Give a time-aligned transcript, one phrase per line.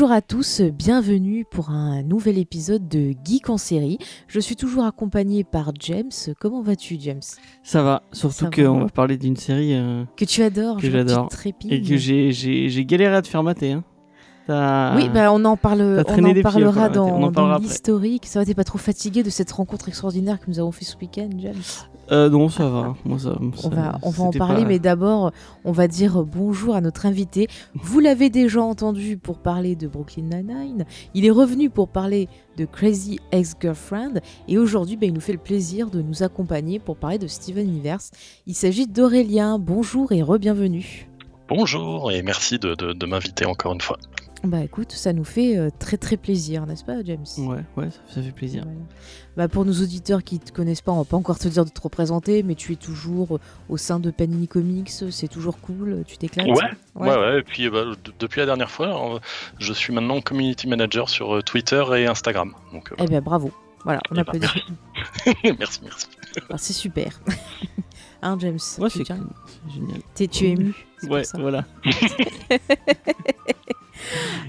[0.00, 3.98] Bonjour à tous, bienvenue pour un nouvel épisode de Geek en série.
[4.28, 6.08] Je suis toujours accompagné par James.
[6.40, 7.20] Comment vas-tu, James?
[7.62, 8.86] Ça va, surtout qu'on va.
[8.86, 11.28] parler d'une série euh, Que tu adores, Que j'adore.
[11.68, 13.72] et que j'ai- galéré à te faire mater.
[13.72, 13.84] Hein.
[14.96, 18.24] Oui, bah on en, parle, on en pieds, parlera dans, dans l'historique.
[18.24, 20.96] Ça va, t'es pas trop fatigué de cette rencontre extraordinaire que nous avons fait ce
[20.96, 21.60] week-end, James?
[22.10, 22.94] Euh, non, ça va.
[23.04, 25.30] Moi, ça, On ça- va, on va en parler, pas- mais d'abord,
[25.64, 27.46] on va dire bonjour à notre invité.
[27.74, 30.86] Vous l'avez déjà entendu pour parler de Brooklyn Nine-Nine.
[31.14, 34.14] Il est revenu pour parler de Crazy Ex-Girlfriend.
[34.48, 37.68] Et aujourd'hui, ben, il nous fait le plaisir de nous accompagner pour parler de Steven
[37.68, 38.10] Universe.
[38.46, 39.58] Il s'agit d'Aurélien.
[39.60, 41.06] Bonjour et re-bienvenue.
[41.48, 43.98] Bonjour et merci de, de- de m'inviter encore une fois.
[44.42, 47.26] Bah écoute, ça nous fait euh, très très plaisir, n'est-ce pas, James?
[47.38, 48.62] Ouais, ouais, ça, ça fait plaisir.
[48.64, 48.78] Voilà.
[49.36, 51.70] Bah, pour nos auditeurs qui te connaissent pas, on va pas encore te dire de
[51.70, 56.04] te représenter, mais tu es toujours euh, au sein de Panini Comics, c'est toujours cool,
[56.06, 56.46] tu t'éclates?
[56.46, 56.54] Ouais,
[56.94, 59.20] Ouais, ouais, et puis bah, de- depuis la dernière fois,
[59.58, 62.54] je suis maintenant community manager sur euh, Twitter et Instagram.
[62.72, 63.50] Donc, euh, Eh ben bravo.
[63.84, 64.46] Voilà, on Eh applaudit.
[65.58, 66.06] merci, merci.
[66.48, 67.20] Ah, c'est super.
[68.22, 70.00] hein, James Ouais, c'est génial.
[70.14, 70.74] T'es- Tu es ému
[71.10, 71.38] Ouais, ça.
[71.38, 71.66] voilà.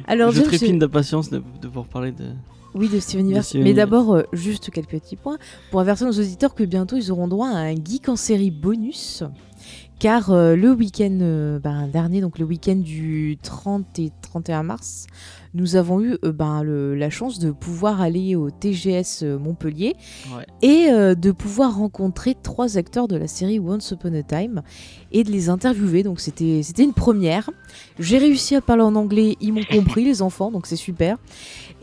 [0.07, 2.25] Alors, je James, trépigne d'impatience de, de pouvoir parler de.
[2.73, 3.55] oui, de Steven Universe.
[3.55, 5.37] Mais d'abord, euh, juste quelques petits points
[5.69, 9.23] pour avertir nos auditeurs que bientôt ils auront droit à un geek en série bonus.
[9.99, 15.05] Car euh, le week-end euh, ben, dernier, donc le week-end du 30 et 31 mars,
[15.53, 19.95] nous avons eu euh, ben, le- la chance de pouvoir aller au TGS euh, Montpellier
[20.35, 20.45] Ouais.
[20.61, 24.61] et euh, de pouvoir rencontrer trois acteurs de la série Once Upon a Time
[25.11, 26.03] et de les interviewer.
[26.03, 27.49] Donc c'était c'était une première.
[27.99, 31.17] J'ai réussi à parler en anglais, ils m'ont compris les enfants, donc c'est super.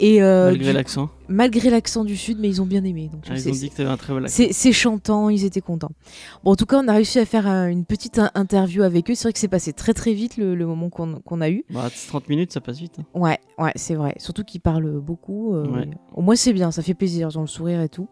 [0.01, 1.11] Et euh, Malgré l'accent.
[1.29, 3.11] malgré l'accent du sud, mais ils ont bien aimé.
[3.13, 4.45] Donc Ah, ils ont dit que t'avais un très bel accent.
[4.51, 5.91] c'est chantant, ils étaient contents.
[6.45, 9.11] Bon, en tout cas, on a réussi à faire euh, une petite in- interview avec
[9.11, 9.15] eux.
[9.17, 11.65] C'est vrai que c'est passé très très vite le, le moment qu'on a eu.
[11.71, 12.95] Bah, 30 minutes, ça passe vite.
[13.01, 13.05] hein.
[13.15, 14.15] Ouais, ouais, c'est vrai.
[14.19, 15.55] Surtout qu'ils parlent beaucoup.
[15.55, 15.89] euh, Ouais.
[16.15, 18.09] Au moins, c'est bien, ça fait plaisir, ils ont le sourire et tout.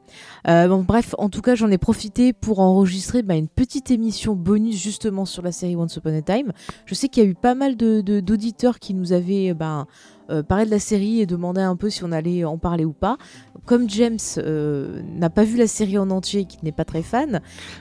[0.48, 4.34] Euh, bon, bref, en tout cas, j'en ai profité pour enregistrer bah, une petite émission
[4.34, 6.52] bonus justement sur la série Once Upon a Time.
[6.84, 9.86] Je sais qu'il y a eu pas mal de- de- d'auditeurs qui nous avaient ben,
[10.30, 12.92] euh, parlé de la série et demandé un peu si on allait en parler ou
[12.92, 13.16] pas.
[13.64, 17.02] Comme James euh, n'a pas vu la série en entier et qu'il n'est pas très
[17.02, 17.40] fan,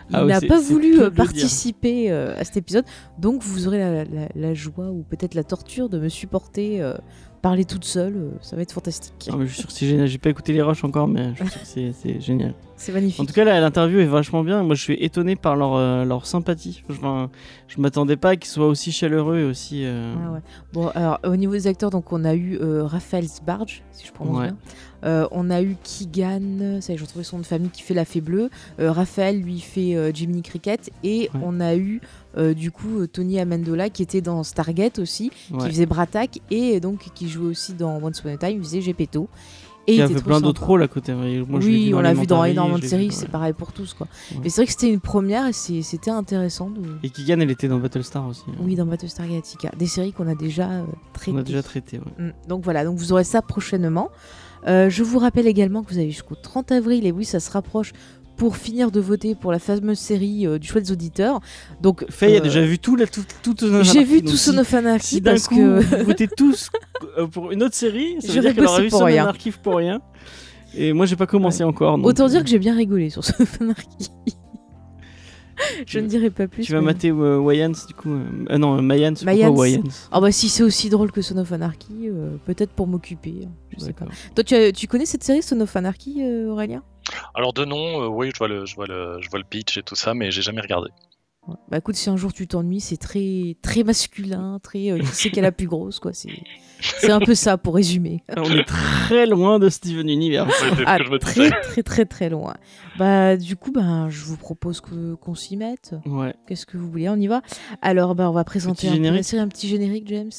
[0.09, 2.85] il Ah oui, n'a pas voulu euh, participer à cet épisode.
[3.19, 6.81] Donc, vous aurez la, la- la joie ou peut-être la torture de me supporter.
[7.41, 9.29] parler toute seule, ça va être fantastique.
[9.37, 10.07] Mais je suis sûr que c'est génial.
[10.07, 12.55] J'ai pas écouté les rushs encore, mais je suis sûr que c'est génial.
[12.77, 13.21] C'est magnifique.
[13.21, 14.61] En tout cas, l'interview est vachement bien.
[14.63, 16.83] Moi, je suis étonné par leur, euh, leur sympathie.
[16.89, 16.95] Je,
[17.67, 19.83] je m'attendais pas qu'ils soient aussi chaleureux et aussi.
[19.85, 20.39] euh, Ah ouais.
[20.73, 24.11] Bon, alors au niveau des acteurs, donc on a eu euh, Raphaël Sbarge, si je
[24.11, 24.47] prononce Ouais.
[24.47, 25.27] bien.
[25.31, 27.93] On a eu Keegan, ça y est, j'ai retrouvé son nom de famille, qui fait
[27.93, 28.49] la fée bleue.
[28.79, 30.89] Raphaël, lui, fait Jiminy Cricket.
[31.03, 31.41] Et Ouais.
[31.43, 32.01] on a eu,
[32.55, 37.29] du coup, Tony Amendola, qui était dans Stargate aussi, qui faisait Bratak, et donc qui
[37.29, 39.29] jouait aussi dans Once Upon a Time, il faisait Gepetto.
[39.87, 41.13] Et Il il a était fait trop plein d'autres rôles à côté.
[41.13, 41.25] Moi,
[41.61, 43.93] oui, on l'a vu dans énormément de séries, c'est pareil pour tous.
[43.93, 44.07] quoi.
[44.41, 46.69] Mais c'est vrai que c'était une première et c'était intéressant.
[46.71, 46.81] De...
[47.03, 48.43] Et Keegan, elle était dans Battlestar aussi.
[48.49, 48.53] hein.
[48.61, 49.71] Oui, dans Battlestar Galactica.
[49.77, 51.31] Des séries qu'on a déjà euh, traitées.
[51.35, 51.99] On a déjà traité.
[51.99, 52.25] ouais.
[52.25, 52.33] Mm.
[52.47, 54.09] Donc voilà, donc vous aurez ça prochainement.
[54.67, 57.51] Euh, je vous rappelle également que vous avez jusqu'au 30 avril, et oui, ça se
[57.51, 57.93] rapproche,
[58.37, 61.39] pour finir de voter pour la fameuse série euh, du choix des auditeurs.
[61.81, 63.23] Donc, Faye a euh, déjà vu tout, la, tout,
[63.81, 65.79] J'ai vu tout Son of Anarchy Si parce coup que.
[65.99, 66.69] vous votez tous
[67.17, 69.05] euh, pour une autre série, ça veut dire qu'elle aura vu Son.
[69.05, 70.01] Anarchy pour rien.
[70.77, 71.97] Et moi, j'ai pas commencé encore.
[71.97, 74.09] donc, Autant dire que j'ai bien rigolé sur Son of Anarchy.
[75.87, 76.63] Je ne dirai pas plus.
[76.63, 78.11] Tu vas mais- mater euh, Wayans, du coup.
[78.13, 79.53] euh, euh, non, Mayans, pourquoi Mayans.
[79.55, 83.33] Wayans Ah bah si c'est aussi drôle que Son of Anarchy, euh, peut-être pour m'occuper.
[83.45, 84.05] hein, Je sais pas.
[84.35, 86.83] Toi, tu, as- tu connais cette série Son of Anarchy, euh, Aurélien?
[87.35, 89.77] Alors de nom, euh, oui, je vois, le, je, vois le, je vois le pitch
[89.77, 90.89] et tout ça, mais j'ai jamais regardé.
[91.47, 91.55] Ouais.
[91.69, 95.29] Bah écoute, si un jour tu t'ennuies, c'est très très masculin, très euh, qui c'est
[95.29, 96.11] qu'elle a la plus grosse quoi.
[96.13, 96.29] C'est
[96.81, 98.23] c'est un peu ça pour résumer.
[98.37, 100.49] On est très loin de Steven Universe.
[100.63, 102.55] Ouais, Ah, que je me très très très très loin.
[102.97, 105.95] Bah du coup, bah je vous propose que qu'on s'y mette.
[106.05, 106.33] Ouais.
[106.47, 107.41] Qu'est-ce que vous voulez On y va?
[107.81, 109.33] Alors bah on va présenter Petit un, générique.
[109.35, 110.31] un petit générique, James.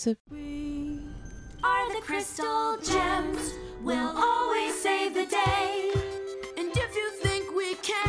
[1.63, 3.53] are the crystal gems.
[3.85, 5.93] We'll always save the day.
[6.59, 8.06] And if you think we can,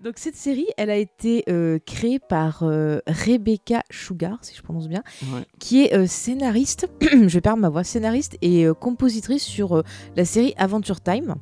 [0.00, 4.86] Donc cette série, elle a été euh, créée par euh, Rebecca Sugar, si je prononce
[4.86, 5.02] bien,
[5.34, 5.42] ouais.
[5.58, 9.82] qui est euh, scénariste, je vais perdre ma voix, scénariste et compositrice sur
[10.14, 11.34] la série Adventure Time.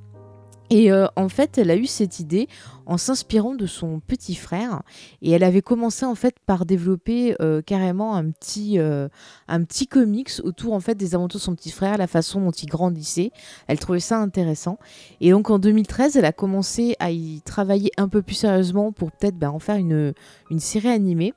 [0.70, 2.48] Et euh, en fait, elle a eu cette idée
[2.86, 4.82] en s'inspirant de son petit frère.
[5.22, 9.08] Et elle avait commencé en fait par développer euh, carrément un petit, euh,
[9.48, 12.52] un petit comics autour en fait des aventures de son petit frère, la façon dont
[12.52, 13.32] il grandissait.
[13.66, 14.78] Elle trouvait ça intéressant.
[15.20, 19.12] Et donc en 2013, elle a commencé à y travailler un peu plus sérieusement pour
[19.12, 20.14] peut-être ben, en faire une,
[20.50, 21.34] une série animée.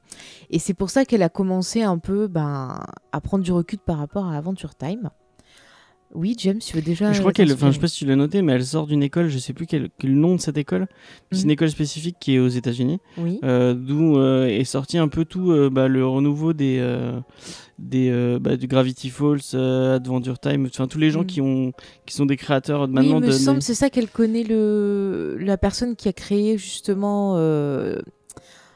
[0.50, 2.80] Et c'est pour ça qu'elle a commencé un peu ben,
[3.12, 5.10] à prendre du recul par rapport à Adventure Time.
[6.16, 7.12] Oui, James, tu veux déjà.
[7.14, 9.04] je crois qu'elle, enfin, je sais pas si tu l'as noté, mais elle sort d'une
[9.04, 10.88] école, je sais plus quel, quel nom de cette école.
[11.32, 11.52] C'est une Mhm.
[11.52, 13.40] école spécifique qui est aux États-Unis, Oui.
[13.44, 17.20] euh, d'où euh, est sorti un peu tout euh, bah, le renouveau des, euh,
[17.78, 21.26] des euh, bah, du Gravity Falls, euh, Adventure Time, enfin tous les gens Mhm.
[21.28, 21.74] qui ont,
[22.08, 23.32] qui sont des créateurs de Oui, maintenant il me de.
[23.32, 27.36] semble, c'est ça qu'elle connaît le la personne qui a créé justement.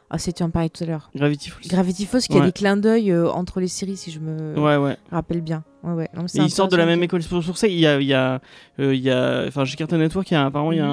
[0.10, 1.10] Ah, c'est tu en parlais tout à l'heure.
[1.16, 1.68] Gravity Falls.
[1.68, 4.78] Gravity Falls, qui a des clins d'œil euh, entre les séries, si je me Ouais,
[4.78, 4.96] ouais.
[5.10, 5.64] rappelle bien.
[5.84, 6.10] Ouais, ouais.
[6.14, 7.24] Non, mais c'est Et ils sortent de la même école.
[7.24, 8.40] C'est pour ça qu'il y a, il y a,
[8.80, 10.86] euh, il y a, enfin, chez Cartoon Network, il y a apparemment il y a
[10.86, 10.92] Mhm.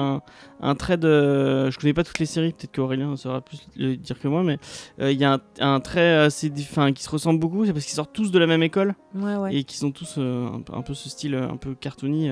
[0.61, 3.95] un, un trait de, je connais pas toutes les séries, peut-être qu'Aurélien saura plus le
[3.95, 4.57] dire que moi, mais
[4.99, 7.63] euh, il y a un, un trait assez, enfin, qui se ressemble beaucoup.
[7.65, 9.55] C'est parce qu'ils sortent tous de la même école Ouais, ouais.
[9.55, 12.31] et qu'ils ont tous un, peu- un peu ce style un peu cartoony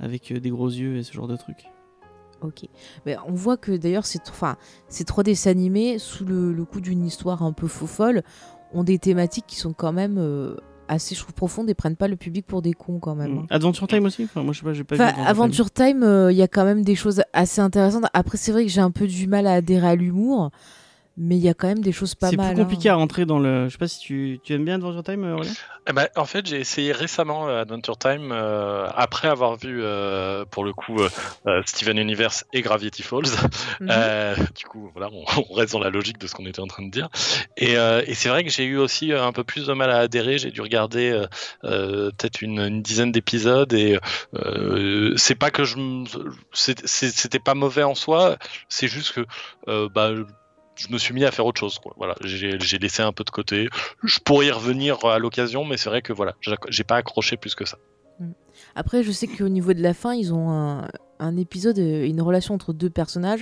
[0.00, 1.66] avec des gros yeux et ce genre de trucs.
[2.46, 2.68] Ok.
[3.04, 4.56] Mais on voit que d'ailleurs, ces, enfin,
[4.88, 8.22] ces trois dessins animés, sous le, le coup d'une histoire un peu faux folle,
[8.72, 10.56] ont des thématiques qui sont quand même euh,
[10.88, 13.38] assez, je trouve, profondes et prennent pas le public pour des cons quand même.
[13.38, 13.46] hein.
[13.50, 14.24] Adventure Time aussi?
[14.24, 16.48] Enfin, moi, je sais pas, j'ai pas Enfin, vu Adventure Time, euh, il y a
[16.48, 18.04] quand même des choses assez intéressantes.
[18.12, 20.50] Après, c'est vrai que j'ai un peu du mal à adhérer à l'humour,
[21.16, 22.54] mais il y a quand même des choses pas C'est mal.
[22.54, 22.92] plus compliqué hein.
[22.94, 23.66] à rentrer dans le.
[23.68, 25.52] Je sais pas si tu, tu aimes bien Adventure Time, Aurélien
[25.88, 30.44] Eh ben, en fait, j'ai essayé récemment euh, Adventure Time euh, après avoir vu euh,
[30.44, 30.98] pour le coup
[31.46, 33.22] euh, Steven Universe et Gravity Falls.
[33.80, 33.88] Mhm.
[33.90, 36.66] Euh, du coup, voilà, on, on reste dans la logique de ce qu'on était en
[36.66, 37.08] train de dire.
[37.56, 39.98] Et, euh, et c'est vrai que j'ai eu aussi un peu plus de mal à
[39.98, 40.38] adhérer.
[40.38, 41.24] J'ai dû regarder
[41.62, 43.98] peut-être une, une dizaine d'épisodes et
[44.34, 45.76] euh, c'est pas que je,
[46.52, 48.36] c'est- c'est- c'était pas mauvais en soi.
[48.68, 49.26] C'est juste que
[49.68, 50.10] euh, bah
[50.76, 51.78] je me suis mis à faire autre chose.
[51.78, 51.92] Quoi.
[51.96, 53.68] Voilà, j'ai laissé un peu de côté.
[54.04, 56.34] Je pourrais y revenir à l'occasion, mais c'est vrai que voilà,
[56.68, 57.78] j'ai- pas accroché plus que ça.
[58.74, 60.88] Après, je sais qu'au niveau de la fin, ils ont un,
[61.18, 63.40] un épisode, euh, une relation entre deux personnages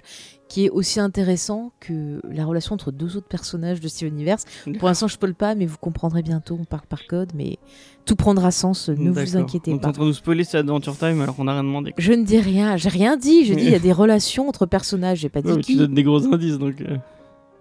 [0.49, 4.45] qui est aussi intéressant que la relation entre deux autres personnages de Steven Universe.
[4.79, 6.59] Pour l'instant, je ne le pas, mais vous comprendrez bientôt.
[6.61, 7.59] On parle par code, mais
[8.05, 8.89] tout prendra sens.
[8.89, 9.89] Ne vous inquiétez Donc, t'es pas.
[9.91, 11.95] en train de nous spoiler cette Adventure Time alors qu'on a rien demandé.
[11.97, 12.77] Je ne dis rien.
[12.77, 13.45] J'ai rien dit.
[13.45, 15.19] Je dis il y a des relations entre personnages.
[15.19, 15.73] J'ai pas dit Ouais, qui.
[15.75, 16.81] tu donnes des gros indices donc.
[16.81, 16.97] euh,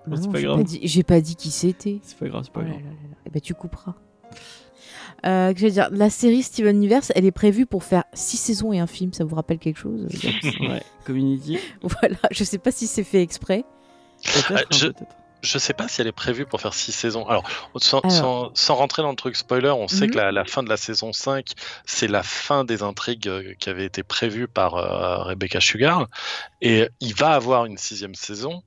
[0.07, 0.57] Bah c'est non, pas j'ai grave.
[0.57, 1.99] pas dit- J'ai pas dit qui c'était.
[2.03, 2.83] C'est pas grave, c'est pas Oh là grave.
[2.83, 3.15] là là là.
[3.25, 3.93] Eh ben, tu couperas.
[5.25, 8.35] Euh, que je veux dire, la série Steven Universe, elle est prévue pour faire six
[8.37, 9.13] saisons et un film.
[9.13, 10.07] Ça vous rappelle quelque chose
[10.59, 11.57] ouais, Community.
[11.81, 13.63] Voilà, je sais pas si c'est fait exprès.
[14.23, 14.51] Peut-être.
[14.53, 15.15] Ah, hein, je- peut-être.
[15.41, 17.27] Je sais pas si elle est prévue pour faire six saisons.
[17.27, 17.43] Alors,
[17.75, 18.11] sans, Alors.
[18.13, 20.11] sans- sans rentrer dans le truc spoiler, on sait Mhm.
[20.11, 21.47] que la, la fin de la saison 5,
[21.85, 26.07] c'est la fin des intrigues euh, qui avaient été prévues par euh, Rebecca Sugar.
[26.61, 28.63] Et il va avoir une sixième saison.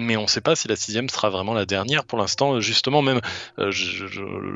[0.00, 2.04] Mais on ne sait pas si la sixième sera vraiment la dernière.
[2.04, 3.20] Pour l'instant, justement, même,
[3.58, 3.72] euh,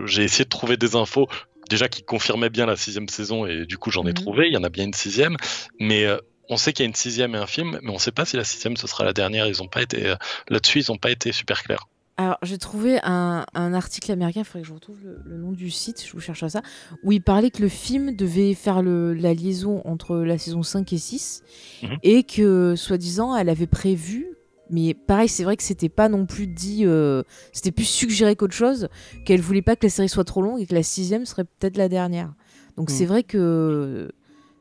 [0.06, 1.26] j'ai essayé de trouver des infos
[1.68, 4.14] déjà qui confirmaient bien la sixième saison, et du coup, j'en ai Mhm.
[4.14, 4.46] trouvé.
[4.46, 5.36] Il y en a bien une sixième.
[5.80, 6.16] Mais euh,
[6.48, 8.24] on sait qu'il y a une sixième et un film, mais on ne sait pas
[8.24, 9.46] si la sixième, ce sera la dernière.
[9.48, 10.14] Ils ont pas été, euh,
[10.48, 11.88] là-dessus, ils n'ont pas été super clairs.
[12.18, 15.50] Alors, j'ai trouvé un, un article américain, il faudrait que je retrouve le, le nom
[15.50, 16.62] du site, je vous cherche à ça,
[17.02, 20.92] où il parlait que le film devait faire le- la liaison entre la saison 5
[20.92, 21.42] et 6,
[21.82, 21.96] Mhm.
[22.02, 24.26] et que, soi-disant, elle avait prévu,
[24.72, 28.54] mais pareil, c'est vrai que c'était pas non plus dit, euh, c'était plus suggéré qu'autre
[28.54, 28.88] chose,
[29.24, 31.76] qu'elle voulait pas que la série soit trop longue et que la sixième serait peut-être
[31.76, 32.32] la dernière.
[32.76, 32.96] Donc Mhm.
[32.96, 34.10] c'est vrai que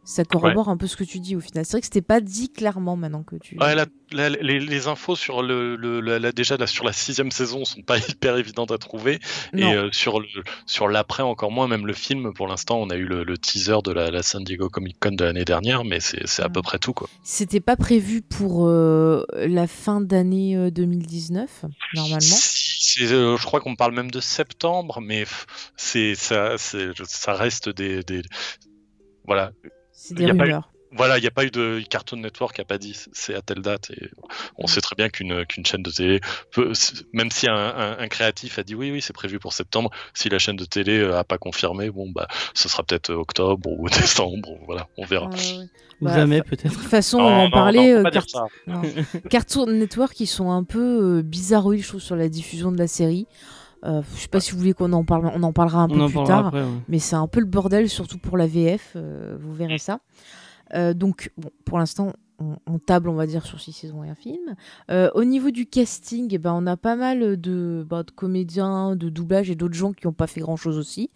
[0.04, 1.64] ça corrobore un peu ce que tu dis au final.
[1.66, 3.58] C'est vrai que c'était pas dit clairement maintenant que tu...
[3.60, 7.32] Ouais, la- la- les, les infos sur le, le- la- déjà là, sur la sixième
[7.32, 9.20] saison sont pas hyper évidentes à trouver
[9.54, 9.72] Non.
[9.72, 10.28] et euh, sur le
[10.66, 11.68] sur l'après encore moins.
[11.68, 14.70] Même le film, pour l'instant, on a eu le, le teaser de la, San Diego
[14.70, 16.52] Comic Con de l'année dernière, mais c'est à Ouais.
[16.52, 17.08] peu près tout quoi.
[17.24, 21.66] C'était pas prévu pour euh, la fin d'année euh, 2019,
[21.96, 22.20] normalement.
[22.20, 25.26] Si, c'est, euh, je crois qu'on parle même de septembre, mais
[25.78, 28.24] c'est ça, ça reste des, des-
[29.26, 29.52] voilà,
[30.04, 30.68] C'est des eu- rumeurs.
[30.94, 33.42] Voilà, il n'y a pas eu de Cartoon Network qui a pas dit c'est à
[33.42, 33.92] telle date.
[33.92, 34.10] Et
[34.58, 36.20] on sait très bien qu'une qu'une chaîne de télé,
[36.52, 36.74] peut,
[37.14, 40.28] même si un, un- un créatif a dit oui, oui, c'est prévu pour septembre, si
[40.28, 43.88] la chaîne de télé euh, a pas confirmé, bon, bah, ce sera peut-être octobre ou
[44.02, 45.30] décembre, voilà, on verra.
[45.30, 45.66] Ouais.
[46.02, 46.72] Ou Bah, jamais peut-être.
[46.72, 47.94] De toute façon, Non, on en non, parlait.
[48.04, 48.84] non, euh.
[49.30, 52.88] Cartoon Network, ils sont un peu euh, bizarroïdes, je trouve, sur la diffusion de la
[52.88, 53.28] série.
[53.84, 56.08] Euh, je sais pas si vous voulez qu'on en parle, on en parlera un On
[56.08, 56.48] peu plus tard.
[56.48, 56.62] après.
[56.62, 56.68] ouais.
[56.88, 60.00] Mais c'est un peu le bordel, surtout pour la VF, euh, vous verrez ça.
[60.74, 64.10] Euh, donc, bon, pour l'instant, on, on table, on va dire, sur six saisons et
[64.10, 64.56] un film.
[64.90, 68.96] Euh, au niveau du casting, eh ben, on a pas mal de, bah, de comédiens,
[68.96, 71.10] de doublage et d'autres gens qui n'ont pas fait grand-chose aussi.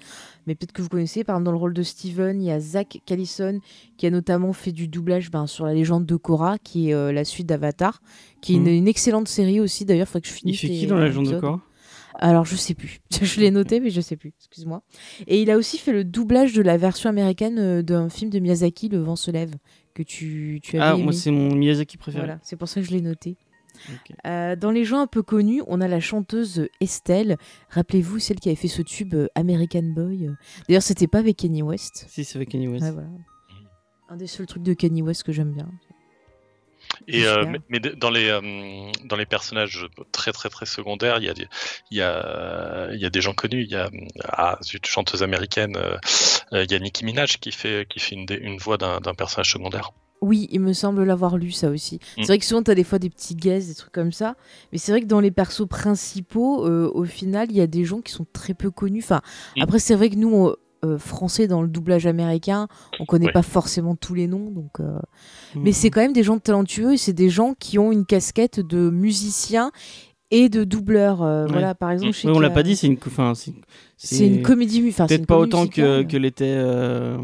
[0.45, 1.24] Mais peut-être que vous connaissez.
[1.24, 3.60] Par exemple, dans le rôle de Steven, il y a Zach Callison
[3.98, 7.12] qui a notamment fait du doublage ben, sur la légende de Korra, qui est euh,
[7.12, 8.01] la suite d'Avatar,
[8.41, 8.69] qui est une, Mhm.
[8.69, 9.86] une excellente série aussi.
[9.86, 10.60] D'ailleurs, il faudrait que je Il finisse.
[10.62, 11.39] fait les- qui dans la légende de.
[11.39, 11.62] Korra?
[12.19, 13.00] Alors, je sais plus.
[13.22, 14.34] je l'ai noté, mais je sais plus.
[14.39, 14.84] Excuse-moi.
[15.27, 18.39] Et il a aussi fait le doublage de la version américaine euh, d'un film de
[18.39, 19.53] Miyazaki, Le vent se lève,
[19.93, 21.03] que tu, tu avais Ah, aimé.
[21.03, 22.25] moi c'est mon Miyazaki préféré.
[22.25, 23.38] Voilà, c'est pour ça que je l'ai noté.
[24.25, 27.36] Euh, dans les gens un peu connus, on a la chanteuse Estelle.
[27.69, 30.29] Rappelez-vous, celle qui avait fait ce tube euh, American Boy.
[30.69, 32.05] D'ailleurs, c'était pas avec Kanye West.
[32.07, 32.86] Si, c'est avec Kanye West.
[32.93, 33.07] Voilà.
[34.07, 35.69] Un des seuls trucs de Kanye West que j'aime bien.
[37.07, 41.29] Et euh, mais, dans les euh, dans les personnages très très très secondaires, il y
[41.29, 41.47] a des
[41.91, 43.63] il y a il y a des gens connus.
[43.63, 43.89] Il y a
[44.27, 45.77] ah zut, chanteuse américaine,
[46.51, 49.51] il y a Nicki Minaj qui fait qui fait une, une voix d'un d'un personnage
[49.51, 49.91] secondaire.
[50.21, 51.95] Oui, il me semble l'avoir lu ça aussi.
[51.95, 51.99] Mm.
[52.21, 54.35] C'est vrai que souvent, tu as des fois des petits guests, des trucs comme ça.
[54.71, 57.83] Mais c'est vrai que dans les persos principaux, euh, au final, il y a des
[57.83, 59.01] gens qui sont très peu connus.
[59.03, 59.21] Enfin,
[59.57, 59.61] Mm.
[59.61, 62.67] après, c'est vrai que nous, on- euh, français, dans le doublage américain,
[62.99, 63.31] on connaît Ouais.
[63.33, 64.51] pas forcément tous les noms.
[64.51, 64.97] Donc, euh,
[65.55, 65.63] Mhm.
[65.63, 68.59] Mais c'est quand même des gens talentueux et c'est des gens qui ont une casquette
[68.59, 69.71] de musicien
[70.31, 71.21] et de doubleur.
[71.21, 71.51] euh, Ouais.
[71.51, 72.97] Voilà, par exemple, sais Ouais, on l'a a- pas dit, c'est une.
[73.05, 73.53] Enfin, c'est
[73.97, 76.07] C'est une comédie mu- enfin, c'est Peut-être pas autant que, musicale.
[76.07, 77.17] que l'était euh,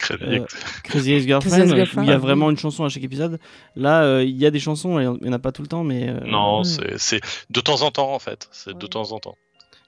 [0.00, 3.38] Crazy Euh, Ex- Crazy Ex-Girlfriend, il y a vraiment une chanson à chaque épisode.
[3.76, 5.84] Là, euh, il y a des chansons, il y en a pas tout le temps,
[5.84, 6.08] mais.
[6.08, 6.64] euh, Non, Mm.
[6.64, 7.20] c'est c'est
[7.50, 8.48] de temps en temps en fait.
[8.50, 9.36] C'est de temps en temps.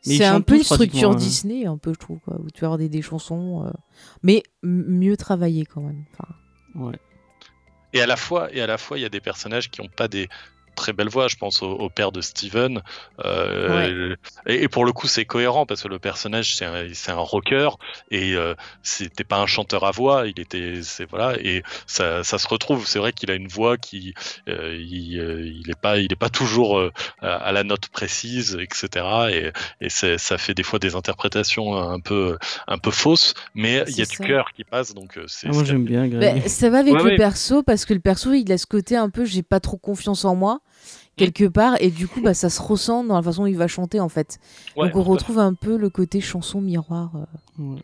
[0.05, 1.15] C'est un peu une structure hein.
[1.17, 3.71] Disney, un peu, je trouve, quoi, où tu vas avoir des, des chansons, euh,
[4.23, 6.05] mais m- mieux travaillées quand même.
[6.13, 6.35] Enfin,
[6.75, 6.99] Ouais.
[7.93, 9.89] Et à la fois, et à la fois, il y a des personnages qui n'ont
[9.89, 10.29] pas des
[10.75, 11.29] très belles voix.
[11.29, 12.83] Je pense au, au père de Steven.
[13.25, 14.17] Euh,
[14.47, 17.17] et, et pour le coup, c'est cohérent parce que le personnage, c'est un, c'est un
[17.17, 17.71] rocker
[18.11, 20.27] et euh, c'était pas un chanteur à voix.
[20.27, 22.87] Il était, c'est voilà, et ça, ça se retrouve.
[22.87, 24.15] C'est vrai qu'il a une voix qui,
[24.49, 26.91] euh, il, euh, il est pas, il est pas toujours euh,
[27.21, 29.31] à, la note précise, etc.
[29.31, 33.85] Et, et c'est- ça fait des fois des interprétations un peu, un peu fausses, mais
[33.89, 34.95] il y a du cœur qui passe.
[34.95, 37.17] Donc c'est Ah, moi j'aime bien bah, ça va avec Ouais, le ouais.
[37.17, 40.25] perso parce que le perso, il a ce côté un peu, j'ai pas trop confiance
[40.25, 40.61] en moi.
[41.17, 43.69] Quelque part, et du coup, bah, ça se ressent dans la façon dont il va
[43.69, 44.39] chanter en fait.
[44.77, 47.13] Ouais, Donc, on retrouve un peu le côté chanson miroir.
[47.15, 47.81] euh, Ouais.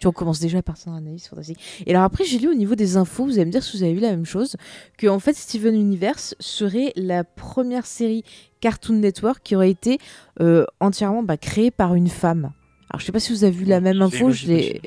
[0.00, 1.58] Tu on commence déjà par ça, analyse fantastique.
[1.86, 3.82] Et alors après, j'ai lu au niveau des infos, vous allez me dire si vous
[3.82, 4.56] avez vu la même chose,
[4.98, 8.22] que en fait Steven Universe serait la première série
[8.60, 9.98] Cartoon Network qui aurait été
[10.40, 12.52] euh, entièrement bah, créée par une femme.
[12.90, 14.80] Alors je sais pas si vous avez vu la même info, je l'ai,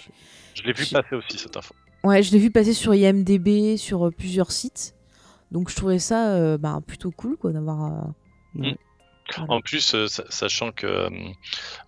[0.53, 1.73] Je l'ai vu passer aussi cette info.
[2.03, 4.93] ouais, je l'ai vu passer sur IMDb, sur euh, plusieurs sites.
[5.51, 7.85] Donc je trouvais ça euh, bah, plutôt cool quoi d'avoir.
[7.85, 8.07] euh,
[8.55, 8.75] voilà.
[9.49, 11.09] En plus, euh, sa- sachant que euh,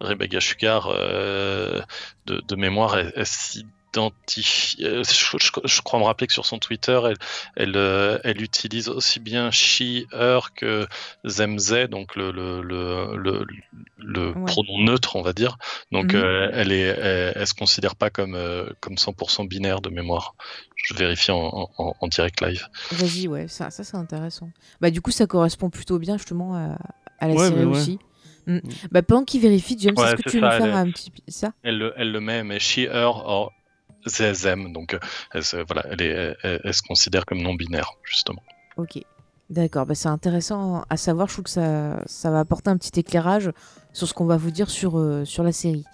[0.01, 1.81] Rebecca Sugar, euh,
[2.25, 3.67] de, de mémoire, elle, elle s'identifie.
[3.97, 7.17] Euh, je, je- je crois me rappeler que sur son Twitter, elle,
[7.55, 10.87] elle, euh, elle utilise aussi bien she, her que
[11.23, 13.45] they, donc le, le, le, le,
[13.97, 14.45] le Ouais.
[14.45, 15.57] pronom neutre, on va dire.
[15.91, 16.21] Donc, Mhm.
[16.21, 20.35] euh, elle, est, elle, elle se considère pas comme, euh, comme 100% binaire de mémoire.
[20.75, 22.65] Je vérifie en, en, en direct live.
[22.91, 24.49] Vas-y, ouais, ça, ça c'est intéressant.
[24.81, 26.77] Bah du coup, ça correspond plutôt bien justement à,
[27.19, 27.71] à la Ouais, série bah ouais.
[27.71, 27.99] aussi.
[28.47, 28.59] Mm.
[28.91, 31.11] Bah pendant qu'il vérifie, James, Ouais, est-ce que tu veux nous faire elle un petit
[31.27, 31.51] ça?
[31.63, 33.51] Elle le, elle le met, mais she, her, or
[34.05, 34.71] them.
[34.73, 34.99] Donc, euh,
[35.33, 38.41] elle, se- voilà, elle, est, elle, elle se considère comme non-binaire, justement.
[38.77, 38.99] Ok.
[39.49, 41.27] D'accord, bah c'est intéressant à savoir.
[41.27, 43.49] Je trouve que ça, ça va apporter un petit éclairage
[43.93, 45.85] sur ce qu'on va vous dire sur, euh, sur la série.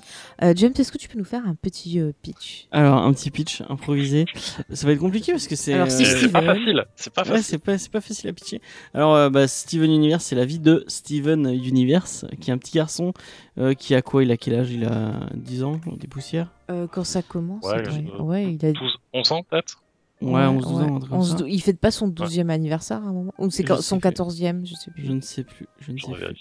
[0.44, 2.68] Euh, James, est-ce que tu peux nous faire un petit euh, pitch?
[2.74, 4.26] Alors, un petit pitch improvisé.
[4.74, 5.72] Ça va être compliqué parce que c'est.
[5.74, 6.46] Alors, si euh, c'est pas Steven.
[6.58, 6.86] facile.
[6.98, 7.44] C'est pas Ouais, facile.
[7.46, 8.62] c'est pas, c'est pas facile à pitcher.
[8.94, 12.74] Alors, euh, bah, Steven Universe, c'est la vie de Steven Universe, qui est un petit
[12.76, 13.14] garçon
[13.58, 14.22] euh, qui a quoi?
[14.26, 14.70] Il a quel âge?
[14.72, 16.52] Il a 10 ans, des poussières?
[16.72, 19.82] Euh, Quand ça commence Ouais, ouais, je- ouais, il a 12, 11 ans, peut-être
[20.22, 20.84] Ouais, 11 12 ouais.
[20.84, 21.44] ans, un truc comme 11, ça.
[21.48, 24.10] Il fête pas son 12e anniversaire à un moment Ou c'est son plus.
[24.10, 25.06] 14e, je sais plus.
[25.06, 25.68] Je ne sais plus.
[25.80, 26.36] Je ne sais plus.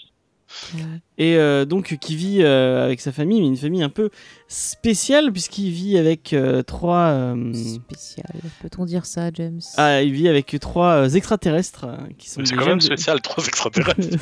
[1.17, 4.09] Et euh, donc qui vit euh, avec sa famille, mais une famille un peu
[4.47, 7.07] spéciale puisqu'il vit avec euh, trois.
[7.07, 8.27] euh, Spécial.
[8.61, 9.59] Peut-on dire ça, James?
[9.77, 12.77] Ah, il vit avec trois euh, extraterrestres euh, qui sont C'est des quand gemmes même
[12.79, 14.17] de- spécial, trois extraterrestres.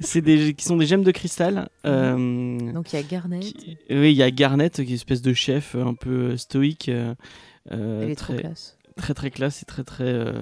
[0.00, 1.68] C'est des qui sont des gemmes de cristal.
[1.84, 3.40] euh, Donc il y a Garnet.
[3.40, 6.88] qui- Oui, il y a Garnet qui est une espèce de chef un peu stoïque.
[7.70, 8.77] Elle est trop très, classe.
[8.98, 10.32] Très très classe et très très euh,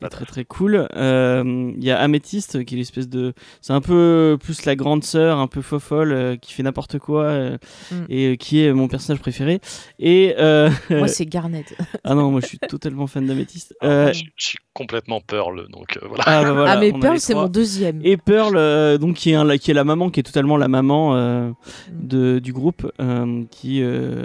[0.00, 0.88] Pas très très cool.
[0.96, 5.04] Euh, Il y a Améthyste qui est l'espèce de, c'est un peu plus la grande
[5.04, 7.58] sœur, un peu fofolle euh, qui fait n'importe quoi euh,
[7.90, 7.94] Mm.
[8.08, 9.60] et euh, qui est mon personnage préféré.
[9.98, 11.64] Et euh, Moi, c'est Garnet.
[12.04, 13.74] ah non, moi je suis totalement fan d'Améthyste.
[13.80, 16.24] Ah, Euh, je, je suis complètement Pearl, donc euh, voilà.
[16.26, 18.00] ah, bah, voilà, ah, mais Pearl, c'est mon deuxième.
[18.04, 20.68] Et Pearl, euh, donc qui est, un- qui est la maman, qui est totalement la
[20.68, 21.48] maman euh,
[21.92, 22.06] Mm.
[22.08, 24.24] de, du groupe, euh, qui euh,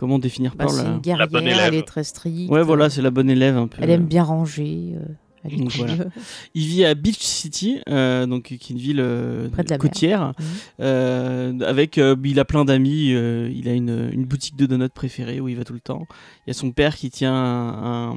[0.00, 1.74] comment définir Bah, Pearl c'est euh, La bonne guerrière, elle élève.
[1.82, 2.50] est très stricte.
[2.50, 3.76] Ouais, Ouais, voilà, c'est la bonne élève un peu.
[3.82, 4.94] Elle aime bien ranger.
[5.44, 5.94] Donc, voilà.
[6.54, 9.74] Il vit à Beach City, euh, donc qui est une ville euh, Près de la
[9.74, 9.78] mer.
[9.78, 10.44] côtière, Mhm.
[10.80, 13.12] euh, avec euh, il a plein d'amis.
[13.12, 16.06] euh, il a une, une boutique de donuts préférée où il va tout le temps.
[16.46, 18.16] Il y a son père qui tient un, un,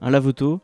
[0.00, 0.60] un lave-auto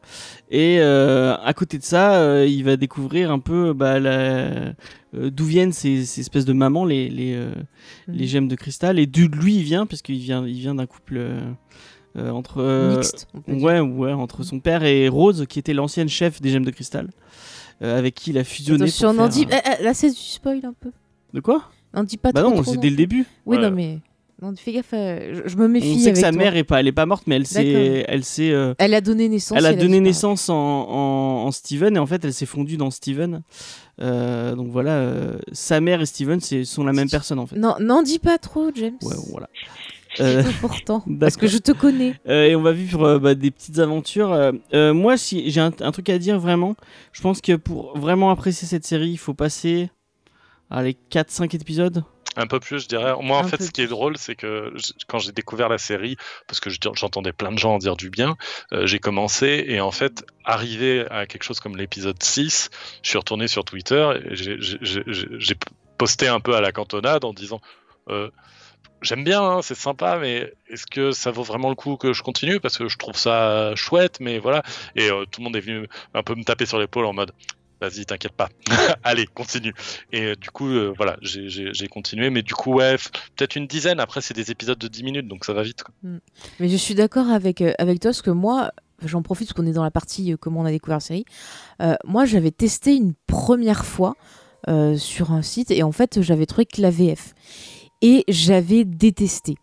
[0.50, 4.72] et euh, à côté de ça, euh, il va découvrir un peu bah, la-
[5.14, 7.52] euh, d'où viennent ces, ces espèces de mamans, les les, euh,
[8.08, 8.14] Mhm.
[8.16, 10.86] les gemmes de cristal, et d'où lui il vient parce qu'il vient il vient d'un
[10.86, 11.40] couple euh,
[12.16, 13.60] euh, entre Mixte, on.
[13.60, 17.08] Ouais, ouais, entre son père et Rose, qui était l'ancienne chef des Gemmes de Cristal,
[17.82, 18.84] euh, avec qui il a fusionné.
[18.84, 20.90] Attention, pour euh, eh, eh, là c'est du spoil un peu.
[21.32, 21.64] De quoi?
[21.94, 22.50] N'en dis pas Bah trop.
[22.50, 23.24] non, trop c'est dès le début.
[23.46, 23.98] Oui, non mais
[24.40, 24.92] non, fais gaffe.
[24.92, 26.38] euh, je, je me méfie On sait que sa toi.
[26.38, 29.00] mère est pas, elle est pas morte, mais elle s'est, elle s'est, euh, Elle a
[29.00, 29.56] donné naissance.
[29.56, 30.00] elle a donné disparu.
[30.02, 33.42] naissance en, en, en Steven et en fait elle s'est fondue dans Steven.
[34.00, 37.56] Euh, donc voilà, euh, sa mère et Steven c'est, sont la même personne en fait.
[37.56, 38.96] Non, n'en dis pas trop, James.
[39.02, 39.48] Ouais, voilà.
[40.14, 40.98] C'est Euh, important.
[41.06, 41.16] d'accord.
[41.20, 42.14] Parce que je te connais.
[42.28, 44.32] Euh, et on va vivre euh, bah, des petites aventures.
[44.32, 46.76] Euh, moi, si j'ai un, un truc à dire vraiment,
[47.12, 49.90] je pense que pour vraiment apprécier cette série, il faut passer
[50.70, 52.04] à les 4-5 épisodes.
[52.34, 53.12] Un peu plus, je dirais.
[53.20, 54.72] Moi, en Un fait, ce qui est drôle, c'est que
[55.06, 56.16] quand j'ai découvert la série,
[56.46, 58.36] parce que je- j'entendais plein de gens en dire du bien,
[58.72, 62.70] euh, j'ai commencé et en fait, arrivé à quelque chose comme l'épisode 6,
[63.02, 65.56] je suis retourné sur Twitter et j'ai-
[65.98, 67.60] posté un peu à la cantonade en disant
[68.08, 68.30] euh,
[69.02, 72.22] J'aime bien, hein, c'est sympa, mais est-ce que ça vaut vraiment le coup que je
[72.22, 72.60] continue?
[72.60, 74.62] Parce que je trouve ça chouette, mais voilà.
[74.96, 77.32] Et euh, tout le monde est venu un peu me taper sur l'épaule en mode
[77.80, 78.48] Vas-y, t'inquiète pas.
[79.02, 79.74] Allez, continue.
[80.12, 82.30] Et euh, du coup, euh, voilà, j'ai- continué.
[82.30, 82.94] Mais du coup, ouais,
[83.34, 83.98] peut-être une dizaine.
[83.98, 85.82] Après, c'est des épisodes de 10 minutes, donc ça va vite.
[85.82, 85.92] quoi.
[86.60, 88.70] Mais je suis d'accord avec, avec toi, parce que moi,
[89.04, 91.24] j'en profite parce qu'on est dans la partie comment on a découvert la série.
[92.04, 94.14] Moi, j'avais testé une première fois
[94.96, 97.34] sur un site et en fait, j'avais trouvé que la VF.
[98.02, 99.54] Et j'avais détesté.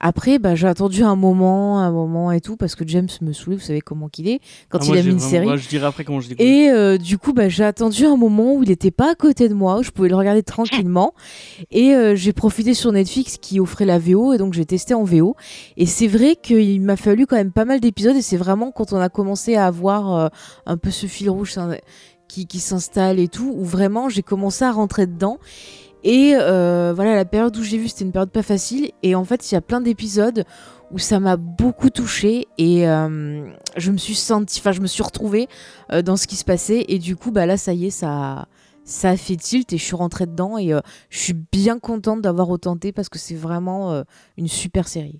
[0.00, 3.56] Après, bah, j'ai attendu un moment, un moment et tout, parce que James me saoulait,
[3.56, 5.44] vous savez comment qu'il est, quand Ah, il a mis une série.
[5.44, 6.48] moi, je dirai après comment je découvre.
[6.48, 9.48] Et euh, du coup, bah, j'ai attendu un moment où il n'était pas à côté
[9.48, 11.14] de moi, où je pouvais le regarder tranquillement.
[11.72, 15.02] Et euh, j'ai profité sur Netflix qui offrait la VO, et donc j'ai testé en
[15.02, 15.34] VO.
[15.76, 18.92] Et c'est vrai qu'il m'a fallu quand même pas mal d'épisodes, et c'est vraiment quand
[18.92, 20.28] on a commencé à avoir euh,
[20.66, 21.74] un peu ce fil rouge s'in-
[22.28, 25.38] qui, qui s'installe et tout, où vraiment j'ai commencé à rentrer dedans.
[26.04, 28.90] Et euh, voilà, la période où j'ai vu, c'était une période pas facile.
[29.02, 30.44] Et en fait, il y a plein d'épisodes
[30.90, 35.02] où ça m'a beaucoup touchée et euh, je me suis sentie, enfin, je me suis
[35.02, 35.46] retrouvée
[35.92, 36.84] euh, dans ce qui se passait.
[36.88, 38.46] Et du coup, bah là, ça y est, ça,
[39.16, 40.56] fait tilt et je suis rentrée dedans.
[40.56, 40.72] Et
[41.10, 44.04] je suis bien contente d'avoir autenté parce que c'est vraiment
[44.36, 45.18] une super série.